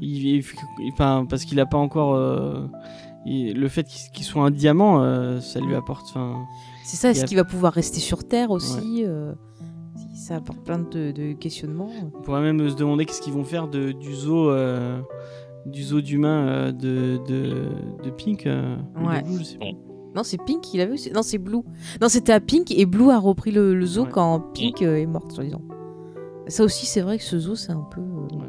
[0.00, 0.44] Il, il-
[0.92, 2.14] enfin, parce qu'il a pas encore.
[2.14, 2.66] euh,
[3.26, 6.06] il- le fait qu'il qu'il soit un diamant, euh, ça lui apporte.
[6.10, 6.44] Enfin,
[6.84, 9.38] C'est ça, est-ce a- qu'il va pouvoir rester sur Terre aussi euh, si
[10.16, 11.90] Ça apporte plein de, de questionnements.
[12.14, 15.00] on pourrait même se demander qu'est-ce qu'ils vont faire de, du zoo, euh,
[15.66, 17.68] du zoo d'humains euh, de, de,
[18.02, 18.46] de Pink.
[18.46, 19.22] euh, Ouais.
[19.22, 19.74] Blue, je sais plus.
[20.14, 21.12] Non, c'est Pink qui l'avait aussi.
[21.12, 21.60] Non, c'est Blue.
[22.00, 24.10] Non, c'était à Pink et Blue a repris le, le zoo Ouais.
[24.10, 25.60] quand Pink euh, est morte, soi-disant.
[26.48, 28.00] Ça aussi, c'est vrai que ce zoo, c'est un peu.
[28.00, 28.48] euh, Ouais.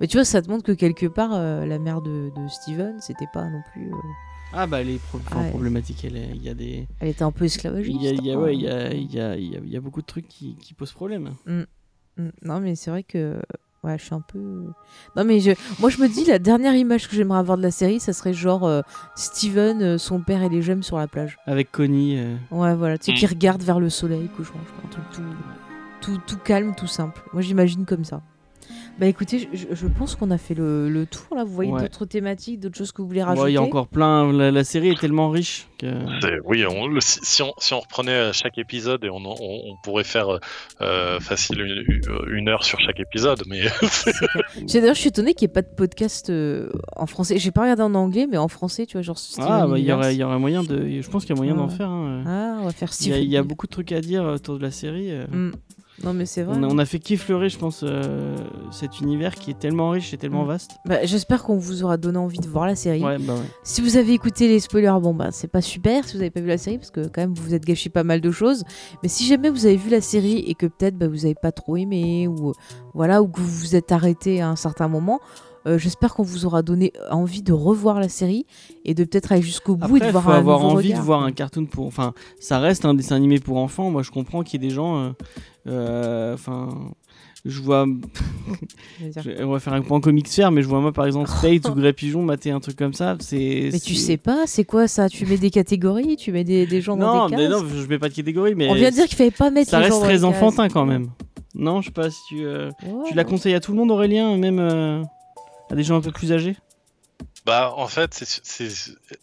[0.00, 2.94] Mais tu vois, ça te montre que quelque part, euh, la mère de, de Steven,
[3.00, 3.90] c'était pas non plus.
[4.52, 5.50] Ah bah les pro- enfin, Ouais.
[5.50, 7.96] problématiques, elle est- il y a des, Elle était un peu esclavagiste.
[8.00, 8.38] il y a, il y a- hein.
[8.38, 10.06] ouais, il y a, il y a, il y a- il y a beaucoup de
[10.06, 11.32] trucs qui, qui posent problème.
[11.46, 11.62] Mm.
[12.42, 13.40] Non, mais c'est vrai que.
[13.84, 14.40] Ouais, je suis un peu.
[15.16, 15.52] Non, mais je...
[15.78, 18.32] moi, je me dis, la dernière image que j'aimerais avoir de la série, ça serait
[18.32, 18.80] genre euh,
[19.14, 21.38] Steven, euh, son père et les gemmes sur la plage.
[21.46, 22.18] Avec Connie.
[22.18, 23.14] euh, Ouais, voilà, tu sais, Mm.
[23.14, 25.22] qui regarde vers le soleil, couchant, je crois, un truc tout,
[26.00, 27.22] tout, tout calme, tout simple.
[27.32, 28.20] Moi, j'imagine comme ça.
[28.98, 31.44] Bah écoutez, je, je pense qu'on a fait le, le tour là.
[31.44, 31.82] Vous voyez Ouais.
[31.82, 34.32] d'autres thématiques, d'autres choses que vous voulez rajouter il y a encore plein.
[34.32, 35.86] La, la série est tellement riche que.
[36.20, 39.18] C'est- Oui, on- le- si, si on, si on reprenait euh, chaque épisode et on,
[39.24, 40.38] on, on pourrait faire euh,
[40.80, 41.84] euh, facile une,
[42.36, 43.62] une heure sur chaque épisode, mais
[44.66, 47.38] J'ai- D'ailleurs, je suis étonnée qu'il n'y ait pas de podcast euh, en français.
[47.38, 49.84] J'ai pas regardé en anglais, mais en français, tu vois, genre Steven Ah bah il
[49.84, 51.00] y aurait, il y aurait moyen de.
[51.00, 51.74] Je pense qu'il y a moyen d'en Ouais.
[51.76, 51.88] faire.
[51.90, 52.24] hein.
[52.26, 53.22] Ah, on va faire Il y, a, Steven.
[53.22, 55.12] il y a beaucoup de trucs à dire autour de la série.
[55.30, 55.52] Mm.
[56.04, 56.56] Non, mais c'est vrai.
[56.58, 58.36] On a, on a fait qu'effleurer, je pense, euh,
[58.70, 60.48] cet univers qui est tellement riche et tellement Mm.
[60.48, 60.70] vaste.
[60.84, 63.02] Bah, J'espère qu'on vous aura donné envie de voir la série.
[63.02, 63.40] Ouais, bah ouais.
[63.64, 66.40] Si vous avez écouté les spoilers, bon bah c'est pas super si vous avez pas
[66.40, 68.64] vu la série parce que quand même vous vous êtes gâché pas mal de choses.
[69.02, 71.50] Mais si jamais vous avez vu la série et que peut-être bah, vous avez pas
[71.52, 72.52] trop aimé ou
[72.94, 75.18] voilà ou que vous vous êtes arrêté à un certain moment,
[75.66, 78.46] euh, j'espère qu'on vous aura donné envie de revoir la série
[78.84, 81.00] et de peut-être aller jusqu'au bout et Après, de voir faut un avoir envie regard.
[81.00, 81.86] de voir un cartoon pour.
[81.86, 83.90] Enfin, ça reste un dessin animé pour enfants.
[83.90, 84.98] Moi, je comprends qu'il y ait des gens.
[84.98, 85.10] euh,
[85.66, 86.68] euh, Enfin.
[87.44, 87.86] je vois.
[89.00, 91.68] Je on va faire un point comics faire, mais je vois moi par exemple Spades
[91.68, 93.16] ou Grey Pigeon mater un truc comme ça.
[93.20, 93.68] C'est.
[93.72, 95.08] Mais tu sais pas, c'est quoi ça?
[95.08, 97.62] Tu mets des catégories, tu mets des, des gens dans Non, des mais cases?
[97.62, 98.68] non, je mets pas de catégorie, mais.
[98.68, 100.20] On vient de dire qu'il fallait pas mettre Ça les reste gens dans très les
[100.20, 100.24] cases.
[100.42, 101.08] enfantin quand même.
[101.54, 102.44] Non, je sais pas si tu.
[102.44, 103.04] euh, Ouais.
[103.08, 105.02] Tu la conseilles à tout le monde, Aurélien, même euh,
[105.70, 106.56] à des gens un peu plus âgés?
[107.46, 108.12] Bah en fait,
[108.42, 108.68] c'est,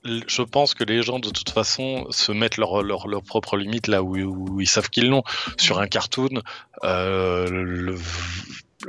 [0.04, 3.88] je pense que les gens de toute façon se mettent leurs leur, leur propres limites
[3.88, 5.24] là où, où ils savent qu'ils l'ont.
[5.60, 6.42] Sur un cartoon,
[6.84, 7.98] euh, le-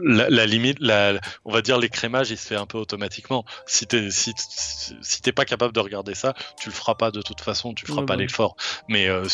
[0.03, 3.45] la, la limite, la, on va dire l'écrémage, il se fait un peu automatiquement.
[3.67, 4.33] Si t'es si,
[5.03, 7.85] si t'es pas capable de regarder ça, tu le feras pas de toute façon, tu
[7.87, 8.57] feras pas l'effort.
[8.89, 9.25] Mais euh,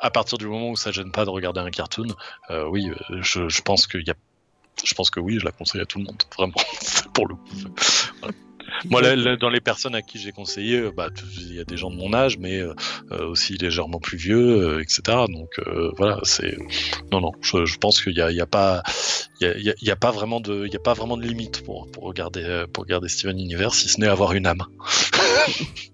[0.00, 2.08] à partir du moment où ça gêne pas de regarder un cartoon,
[2.50, 2.90] euh, oui,
[3.20, 4.14] je, je pense qu'il y a
[4.82, 6.54] je pense que oui, je la conseille à tout le monde, vraiment,
[7.14, 8.30] pour le coup.
[8.90, 11.08] Moi, là, là, dans les personnes à qui j'ai conseillé, euh, bah,
[11.38, 12.74] il y a des gens de mon âge, mais euh,
[13.12, 14.38] euh, aussi légèrement plus vieux,
[14.76, 15.00] euh, etc.
[15.28, 16.56] Donc euh, voilà, c'est
[17.12, 17.32] non, non.
[17.40, 18.82] Je, je pense qu'il y a, il y a pas,
[19.40, 20.80] il y a, il y a- il y a pas vraiment de, il y a
[20.80, 24.32] pas vraiment de limite pour pour regarder pour regarder Steven Universe, si ce n'est avoir
[24.32, 24.62] une âme.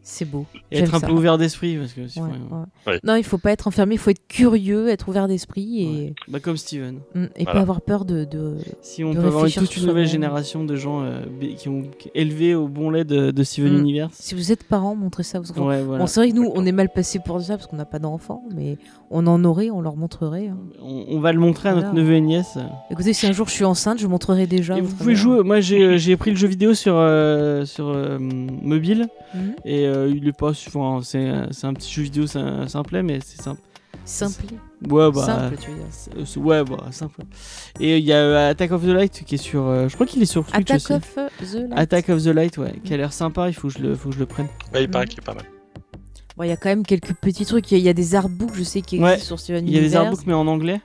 [0.02, 0.44] C'est beau.
[0.72, 1.06] Et être un ça.
[1.06, 2.92] peu ouvert d'esprit, parce que sinon, Ouais, ouais.
[2.94, 3.00] Ouais.
[3.04, 6.40] Non, il faut pas être enfermé, il faut être curieux, être ouvert d'esprit et, bah,
[6.40, 7.00] comme Steven.
[7.14, 7.52] Mm, et Voilà.
[7.52, 8.24] pas avoir peur de.
[8.24, 8.56] de...
[8.82, 11.22] Si on De peut avoir toute une nouvelle génération de gens euh,
[11.56, 11.82] qui ont
[12.14, 13.78] élevé au bon lait de, de Steven Mm.
[13.80, 14.12] Universe?
[14.18, 15.66] Si vous êtes parents, montrez ça vos enfants.
[15.66, 16.00] Ouais, voilà.
[16.02, 17.98] Bon, c'est vrai que nous, on est mal passé pour ça parce qu'on n'a pas
[17.98, 18.78] d'enfants, mais
[19.10, 20.48] on en aurait, on leur montrerait.
[20.48, 20.56] hein.
[20.82, 22.58] on, on va le montrer à notre neveu et nièce.
[22.90, 24.76] Écoutez, si un jour je suis enceinte, je montrerai déjà.
[24.78, 25.42] Et vous pouvez jouer.
[25.42, 29.54] Moi, j'ai euh, j'ai pris le jeu vidéo sur euh, sur euh, mobile Mhm.
[29.64, 30.50] et euh, il est pas.
[30.50, 33.60] enfin, c'est c'est un petit jeu vidéo sim- simplet, mais c'est simple.
[34.04, 34.54] Simple.
[34.88, 35.26] Ouais, bah.
[35.26, 35.84] Simple, tu veux dire.
[35.90, 37.20] c'est- c'est- ouais, bah, simple.
[37.80, 39.66] Et il y a euh, Attack of the Light qui est sur.
[39.66, 40.92] euh, je crois qu'il est sur Switch Attack aussi.
[40.94, 41.72] of the Light.
[41.78, 43.48] Attack of the Light, ouais, qui a l'air sympa.
[43.48, 44.48] Il faut que je le, faut que je le prenne.
[44.72, 45.44] Ouais, il paraît qu'il est pas mal.
[46.40, 47.70] Bon, il y a quand même quelques petits trucs.
[47.70, 49.68] Il y a- il y, a des artbooks, je sais, qui existent Ouais, sur Steven
[49.68, 50.06] Il y a des Universe.
[50.06, 50.80] artbooks, mais en anglais.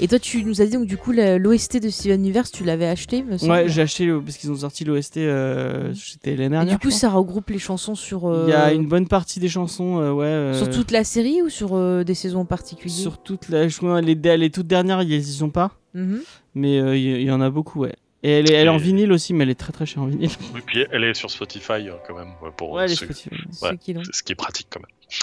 [0.00, 2.88] Et toi, tu nous as dit donc du coup l'OST de Steven Universe, tu l'avais
[2.88, 3.24] acheté.
[3.42, 5.18] Ouais, j'ai acheté le- parce qu'ils ont sorti l'OST.
[5.18, 6.78] Euh, C'était l'année Et dernière.
[6.78, 8.26] du coup, ça regroupe les chansons sur.
[8.28, 10.24] euh, Il y a une bonne partie des chansons, euh, ouais.
[10.26, 14.00] euh, Sur toute la série ou sur des saisons particulières Sur toute la, je crois,
[14.00, 16.22] les, les toutes dernières, ils y sont pas, Mhm.
[16.56, 17.94] mais il y, il y en a beaucoup, ouais.
[18.24, 20.06] Et elle est, elle est en vinyle aussi, mais elle est très très chère en
[20.06, 20.30] vinyle.
[20.54, 23.06] Oui, puis elle est sur Spotify euh, quand même ouais, pour Ouais, elle est ceux-
[23.12, 23.30] Spotify.
[23.50, 23.76] Ceux Ouais.
[23.78, 24.02] qui l'ont.
[24.10, 25.16] ce qui est pratique quand même.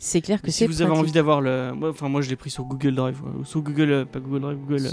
[0.00, 1.02] C'est clair que Si c'est vous avez pratique.
[1.02, 3.30] envie d'avoir le, moi, enfin moi je l'ai pris sur Google Drive, ouais.
[3.40, 4.90] ou sur Google, euh, pas Google Drive, Google, euh,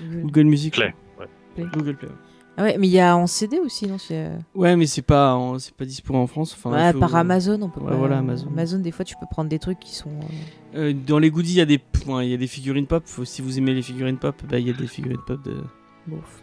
[0.00, 0.22] Google.
[0.22, 0.74] Google Music.
[0.74, 1.26] Play, ouais.
[1.54, 1.64] Play.
[1.72, 2.08] Google Play.
[2.08, 2.14] ouais.
[2.58, 5.02] Ah ouais, mais il y a en CD aussi, non c'est, euh, Ouais, mais c'est
[5.02, 6.54] pas, en- c'est pas dispo en France.
[6.56, 7.96] Enfin, Ouais, il faut- par Amazon, on peut Ouais, pas.
[7.96, 8.48] voilà, Amazon.
[8.48, 10.08] Amazon, des fois, tu peux prendre des trucs qui sont.
[10.74, 13.02] euh, Euh, dans les goodies, il y a des, il y a des figurines pop.
[13.06, 15.54] Faut- si vous aimez les figurines pop, bah, il y a des figurines pop de.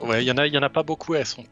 [0.01, 1.15] Ouais, il y en a, il y en a pas beaucoup.
[1.15, 1.43] Elles sont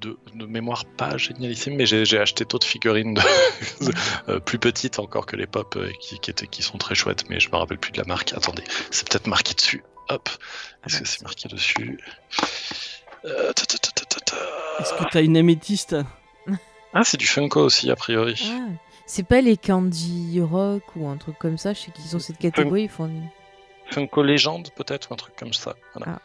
[0.00, 3.14] de, de mémoire pas génialissimes, mais j'ai acheté d'autres figurines
[3.80, 3.92] de-
[4.28, 7.28] euh, plus petites encore que les pop euh, qui, qui étaient, qui sont très chouettes,
[7.28, 8.32] mais je me rappelle plus de la marque.
[8.32, 9.82] Attendez, c'est peut-être marqué dessus.
[10.08, 10.28] Hop,
[10.86, 11.98] est-ce bah, que c'est marqué dessus?
[13.24, 13.52] Euh.
[14.80, 15.96] Est-ce que t'as une améthyste?
[16.92, 18.50] Ah, c'est du Funko aussi a priori.
[18.52, 18.66] Ah,
[19.06, 22.38] c'est pas les Candy Rock ou un truc comme ça, je sais qu'ils ont cette
[22.38, 23.06] catégorie, ils font.
[23.06, 25.76] des- Funko Legend peut-être ou un truc comme ça.
[25.94, 26.14] Voilà.
[26.16, 26.20] Ah.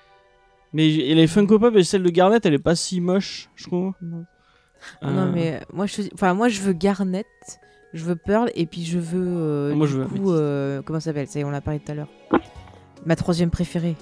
[0.75, 3.63] Mais et les Funko Pop et celle de Garnet, elle est pas si moche, je
[3.63, 3.93] trouve.
[4.01, 4.25] Non.
[5.03, 7.25] Euh, Non, mais moi je, enfin, moi, je veux Garnet,
[7.93, 9.25] je veux Pearl, et puis je veux.
[9.25, 11.27] euh, Moi, du je veux coup, euh, comment ça s'appelle?
[11.27, 12.09] Ça y est, on l'a parlé tout à l'heure.
[13.05, 13.95] Ma troisième préférée,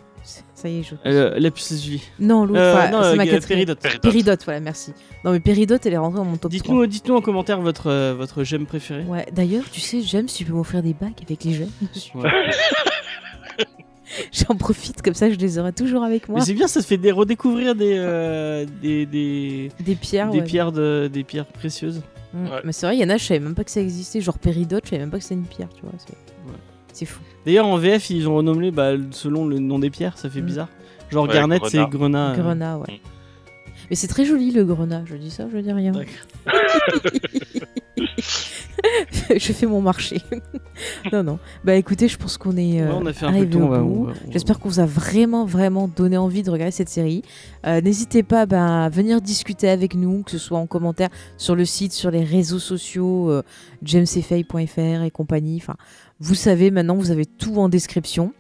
[0.56, 0.96] Ça y est, je.
[1.06, 2.02] Euh, la puce Julie.
[2.20, 3.66] Non, l'autre, Euh, enfin, c'est ma quatrième.
[3.66, 3.80] Péridote.
[3.80, 4.02] Péridote.
[4.02, 4.94] Péridote, voilà, merci.
[5.24, 6.62] Non, mais Péridote, elle est rentrée dans mon top 3.
[6.62, 9.04] Dites-nous, dites-nous en commentaire votre, euh, votre gemme préféré.
[9.04, 11.70] Ouais, d'ailleurs, tu sais, j'aime si tu peux m'offrir des bacs avec les gemmes.
[12.16, 12.30] Ouais.
[14.32, 16.40] J'en profite, comme ça, je les aurai toujours avec moi.
[16.40, 20.40] Mais c'est bien, ça te fait des, redécouvrir des, euh, des, des, Des pierres, des
[20.40, 20.44] ouais.
[20.44, 22.02] pierres de, des pierres précieuses.
[22.34, 22.44] Mm.
[22.46, 22.62] Ouais.
[22.66, 24.22] Mais c'est vrai, il y en a, je savais même pas que ça existait.
[24.22, 25.92] Genre Péridote, je savais même pas que c'était une pierre, tu vois.
[25.98, 26.14] C'est
[26.96, 27.22] c'est fou.
[27.46, 30.46] D'ailleurs, en VF, ils ont renommé bah, selon le nom des pierres, ça fait Mm.
[30.46, 30.70] bizarre.
[31.10, 32.32] Genre Ouais, Garnet, c'est Grenat.
[32.34, 32.94] euh, Grenat, ouais.
[32.94, 32.98] Mm.
[33.90, 35.92] Mais c'est très joli le grenat, je dis ça, je dis rien.
[39.30, 40.22] Je fais mon marché.
[41.14, 41.40] non, non.
[41.64, 42.82] Bah écoutez, je pense qu'on est.
[42.82, 43.62] euh, Ouais, on a fait un peu tour.
[43.62, 47.22] on va- J'espère qu'on vous a vraiment, vraiment donné envie de regarder cette série.
[47.66, 51.56] Euh, N'hésitez pas bah, à venir discuter avec nous, que ce soit en commentaire sur
[51.56, 53.42] le site, sur les réseaux sociaux, euh,
[53.84, 55.58] jamesfay.fr et compagnie.
[55.62, 55.76] Enfin,
[56.20, 58.34] vous savez, maintenant, vous avez tout en description.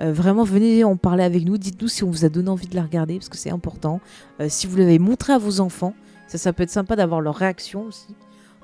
[0.00, 1.58] Euh, vraiment, venez en parler avec nous.
[1.58, 4.00] Dites-nous si on vous a donné envie de la regarder, parce que c'est important.
[4.40, 5.94] Euh, si vous l'avez montré à vos enfants,
[6.28, 8.06] ça, ça peut être sympa d'avoir leur réaction aussi.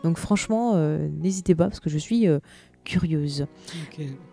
[0.05, 2.39] Donc franchement, euh, n'hésitez pas, parce que je suis euh,
[2.85, 3.47] curieuse.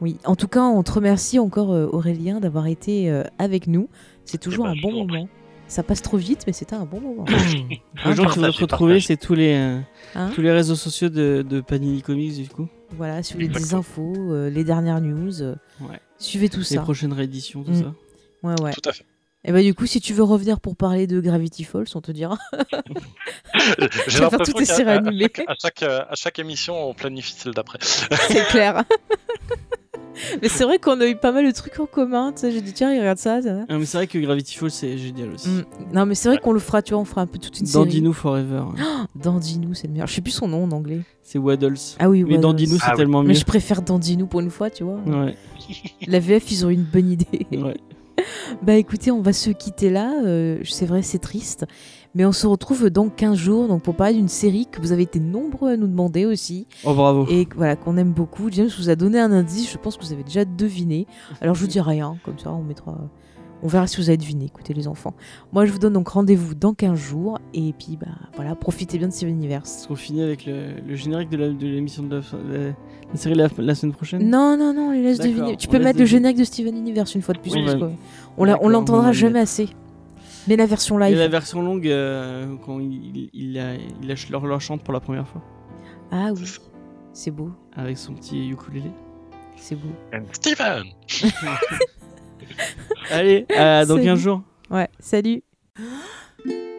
[0.01, 3.89] Oui, en tout cas, on te remercie encore euh, Aurélien d'avoir été euh, avec nous.
[4.25, 5.27] C'est toujours ben, un bon vous en moment.
[5.67, 7.25] Ça passe trop vite, mais c'était un bon moment.
[7.25, 9.79] Les gens qui Partage, vont te retrouver, c'est tous les, euh,
[10.13, 12.67] Hein tous les réseaux sociaux de, de Panini Comics, du coup.
[12.95, 13.79] voilà, si vous voulez des Exactement.
[13.79, 15.99] infos, euh, les dernières news, euh, Ouais.
[16.19, 16.81] suivez tout Les ça.
[16.81, 17.81] prochaines rééditions, tout Mm.
[17.81, 17.93] ça.
[18.43, 18.71] Ouais, ouais.
[18.73, 19.05] Tout à fait.
[19.47, 22.11] Et bah du coup, si tu veux revenir pour parler de Gravity Falls, on te
[22.11, 22.37] dira.
[24.07, 24.97] J'ai l'impression toutes à- à
[25.51, 27.77] à chaque, euh, à chaque émission, on planifie celle d'après.
[27.81, 28.83] C'est clair.
[30.41, 32.31] mais c'est vrai qu'on a eu pas mal de trucs en commun.
[32.33, 33.39] Tu sais, j'ai dit tiens, il regarde ça.
[33.41, 33.65] ça.
[33.69, 35.49] Ah, mais c'est vrai que Gravity Falls, c'est génial aussi.
[35.49, 35.63] Mm.
[35.93, 36.81] Non, mais c'est vrai qu'on le fera.
[36.81, 37.85] Tu vois, on fera un peu toute une série.
[37.85, 38.63] Dandino Forever.
[39.15, 40.07] Dandinou, c'est le meilleur.
[40.07, 41.01] Je sais plus son nom en anglais.
[41.21, 41.75] C'est Waddles.
[41.99, 42.41] Ah oui, Mais Waddles.
[42.41, 42.97] Dandinou, c'est Ah oui.
[42.97, 43.27] tellement mieux.
[43.27, 44.99] Mais je préfère Dandinou pour une fois, tu vois.
[45.05, 45.35] Ouais,
[46.07, 47.45] La VF, ils ont une bonne idée.
[47.51, 47.77] ouais.
[48.61, 50.13] Bah écoutez, on va se quitter là.
[50.23, 51.65] Euh, c'est vrai, c'est triste.
[52.13, 55.03] Mais on se retrouve dans 15 jours donc pour parler d'une série que vous avez
[55.03, 56.65] été nombreux à nous demander aussi.
[56.85, 57.27] Oh, bravo.
[57.29, 58.49] Et voilà, qu'on aime beaucoup.
[58.51, 61.07] James vous a donné un indice, je pense que vous avez déjà deviné.
[61.41, 62.97] Alors je vous dis rien, comme ça on mettra.
[63.63, 65.13] On verra si vous avez deviné, écoutez les enfants.
[65.53, 67.39] Moi je vous donne donc rendez-vous dans 15 jours.
[67.53, 69.77] Et puis bah voilà, profitez bien de Steven Universe.
[69.79, 72.73] Est-ce qu'on finit avec le, le générique de la- de l'émission de, la, de
[73.15, 74.29] série la, la semaine prochaine?
[74.29, 75.57] Non, non, non, les laisse D'accord, deviner.
[75.57, 77.53] Tu peux mettre le générique de Steven Universe une fois de plus.
[77.53, 77.85] Oui, parce que
[78.37, 79.69] on l'entendra jamais assez.
[80.47, 81.17] Mais la version Et live.
[81.17, 85.27] la version longue, euh, quand il, il, il lâche leur, leur chante pour la première
[85.27, 85.41] fois,
[86.11, 86.43] Ah oui,
[87.13, 88.91] c'est beau, avec son petit ukulélé.
[89.55, 89.89] c'est beau.
[90.13, 90.83] And Steven
[93.11, 94.05] Allez, à dans Salut.
[94.05, 94.41] 15 jours.
[94.69, 95.43] Ouais, salut.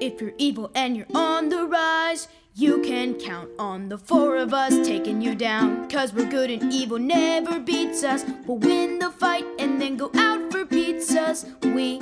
[0.01, 4.53] If you're evil and you're on the rise, you can count on the four of
[4.53, 5.89] us taking you down.
[5.89, 8.25] Cause we're good and evil never beats us.
[8.47, 11.45] We'll win the fight and then go out for pizzas.
[11.75, 12.01] We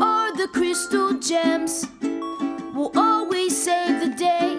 [0.00, 1.86] are the crystal gems.
[2.74, 4.56] We'll always save the day.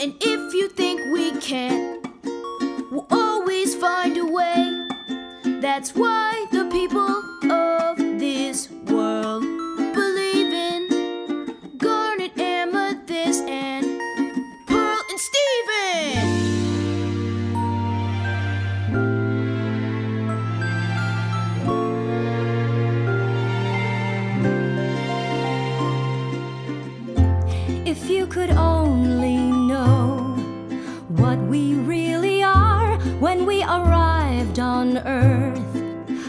[0.00, 2.06] And if you think we can't,
[2.90, 4.86] we'll always find a way.
[5.60, 6.35] That's why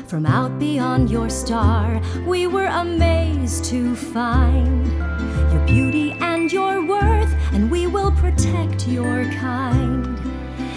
[0.08, 4.88] From out beyond your star, we were amazed to find
[5.52, 10.18] your beauty and your worth, and we will protect your kind.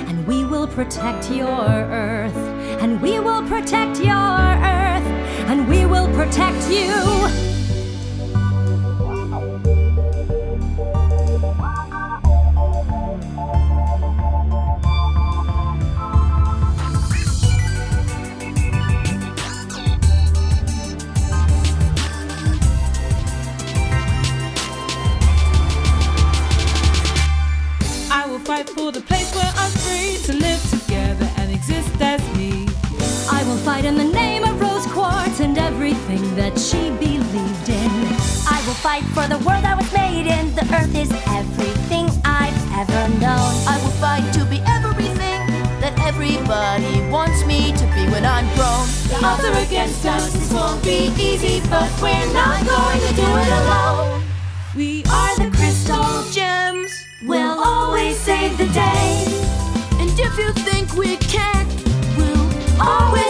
[0.09, 2.37] And we will protect your earth,
[2.83, 5.07] and we will protect your earth,
[5.47, 7.50] and we will protect you.
[28.91, 32.67] for the place where I'm free to live together and exist as me.
[33.31, 37.93] I will fight in the name of Rose Quartz and everything that she believed in.
[38.57, 40.55] I will fight for the world I was made in.
[40.55, 43.53] The earth is everything I've ever known.
[43.73, 45.41] I will fight to be everything
[45.83, 48.87] that everybody wants me to be when I'm grown.
[49.11, 53.29] The odds are against us, this won't be easy, but we're not going to do
[53.45, 54.23] it alone.
[54.75, 56.70] We are the crystal gems.
[57.23, 59.25] We'll always save the day.
[60.01, 61.69] And if you think we can't,
[62.17, 63.30] we'll always.